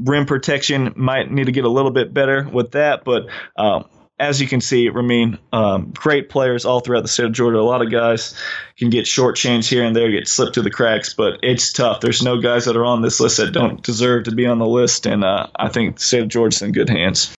rim 0.00 0.26
protection 0.26 0.92
might 0.96 1.30
need 1.30 1.46
to 1.46 1.52
get 1.52 1.64
a 1.64 1.68
little 1.68 1.90
bit 1.90 2.12
better 2.12 2.48
with 2.48 2.72
that, 2.72 3.04
but. 3.04 3.26
Um, 3.56 3.84
as 4.20 4.40
you 4.40 4.48
can 4.48 4.60
see, 4.60 4.88
Ramin, 4.88 5.38
um, 5.52 5.92
great 5.94 6.28
players 6.28 6.64
all 6.64 6.80
throughout 6.80 7.02
the 7.02 7.08
state 7.08 7.26
of 7.26 7.32
Georgia. 7.32 7.58
A 7.58 7.60
lot 7.60 7.82
of 7.82 7.90
guys 7.90 8.34
can 8.76 8.90
get 8.90 9.06
short 9.06 9.36
change 9.36 9.68
here 9.68 9.84
and 9.84 9.94
there, 9.94 10.10
get 10.10 10.26
slipped 10.26 10.54
through 10.54 10.64
the 10.64 10.70
cracks, 10.70 11.14
but 11.14 11.38
it's 11.42 11.72
tough. 11.72 12.00
There's 12.00 12.22
no 12.22 12.40
guys 12.40 12.64
that 12.64 12.76
are 12.76 12.84
on 12.84 13.00
this 13.00 13.20
list 13.20 13.36
that 13.36 13.52
don't 13.52 13.80
deserve 13.82 14.24
to 14.24 14.32
be 14.32 14.46
on 14.46 14.58
the 14.58 14.66
list, 14.66 15.06
and 15.06 15.22
uh, 15.22 15.46
I 15.54 15.68
think 15.68 15.96
the 15.96 16.02
state 16.02 16.22
of 16.22 16.28
Georgia's 16.28 16.62
in 16.62 16.72
good 16.72 16.88
hands. 16.88 17.32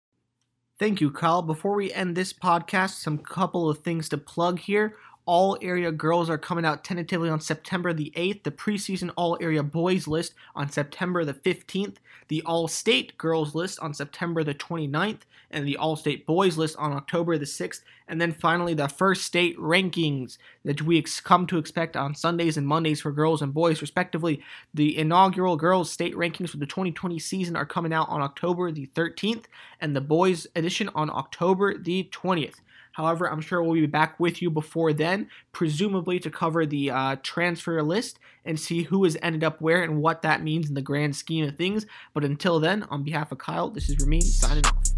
Thank 0.80 1.02
you, 1.02 1.12
Kyle. 1.12 1.42
Before 1.42 1.76
we 1.76 1.92
end 1.92 2.16
this 2.16 2.32
podcast, 2.32 3.02
some 3.02 3.18
couple 3.18 3.70
of 3.70 3.80
things 3.80 4.08
to 4.10 4.18
plug 4.18 4.60
here. 4.60 4.96
All 5.26 5.58
area 5.62 5.92
girls 5.92 6.30
are 6.30 6.38
coming 6.38 6.64
out 6.64 6.86
tentatively 6.86 7.30
on 7.30 7.42
September 7.42 7.92
the 7.92 8.14
8th, 8.16 8.44
the 8.44 8.52
preseason 8.52 9.12
all 9.18 9.38
area 9.42 9.62
boys 9.62 10.08
list 10.08 10.34
on 10.56 10.72
September 10.72 11.26
the 11.26 11.34
15th, 11.34 11.98
the 12.30 12.42
all 12.44 12.68
state 12.68 13.18
girls 13.18 13.54
list 13.54 13.80
on 13.80 13.94
September 13.94 14.44
the 14.44 14.56
29th, 14.56 15.22
and 15.52 15.68
the 15.68 15.78
All 15.78 15.96
State 15.96 16.26
Boys 16.26 16.58
list 16.58 16.76
on 16.78 16.94
October 16.94 17.38
the 17.38 17.46
6th. 17.46 17.82
And 18.08 18.20
then 18.20 18.32
finally, 18.32 18.74
the 18.74 18.88
first 18.88 19.24
state 19.24 19.58
rankings 19.58 20.38
that 20.64 20.82
we 20.82 20.98
ex- 20.98 21.20
come 21.20 21.48
to 21.48 21.58
expect 21.58 21.96
on 21.96 22.16
Sundays 22.16 22.58
and 22.58 22.68
Mondays 22.68 23.02
for 23.02 23.12
girls 23.12 23.42
and 23.42 23.54
boys, 23.54 23.82
respectively. 23.82 24.42
The 24.74 24.98
inaugural 24.98 25.58
girls' 25.58 25.92
state 25.92 26.16
rankings 26.16 26.50
for 26.50 26.58
the 26.58 26.66
2020 26.66 27.20
season 27.20 27.56
are 27.56 27.66
coming 27.66 27.94
out 27.94 28.10
on 28.10 28.22
October 28.22 28.72
the 28.72 28.88
13th, 28.88 29.46
and 29.82 29.96
the 29.96 30.02
boys' 30.02 30.48
edition 30.56 30.90
on 30.96 31.10
October 31.10 31.78
the 31.78 32.10
20th. 32.12 32.56
However, 32.94 33.30
I'm 33.30 33.42
sure 33.42 33.62
we'll 33.64 33.74
be 33.74 33.86
back 33.86 34.20
with 34.20 34.42
you 34.42 34.50
before 34.50 34.94
then, 34.94 35.30
presumably 35.52 36.20
to 36.20 36.30
cover 36.30 36.66
the 36.66 36.92
uh, 36.92 37.16
transfer 37.24 37.82
list 37.82 38.20
and 38.46 38.60
see 38.60 38.84
who 38.84 39.04
has 39.04 39.18
ended 39.22 39.44
up 39.44 39.62
where 39.62 39.84
and 39.84 40.02
what 40.02 40.22
that 40.22 40.44
means 40.44 40.68
in 40.68 40.76
the 40.76 40.82
grand 40.82 41.16
scheme 41.16 41.48
of 41.48 41.56
things. 41.56 41.86
But 42.14 42.26
until 42.26 42.60
then, 42.60 42.84
on 42.84 43.04
behalf 43.04 43.32
of 43.32 43.38
Kyle, 43.38 43.70
this 43.70 43.90
is 43.90 44.00
Ramin 44.00 44.22
signing 44.22 44.66
off. 44.66 44.89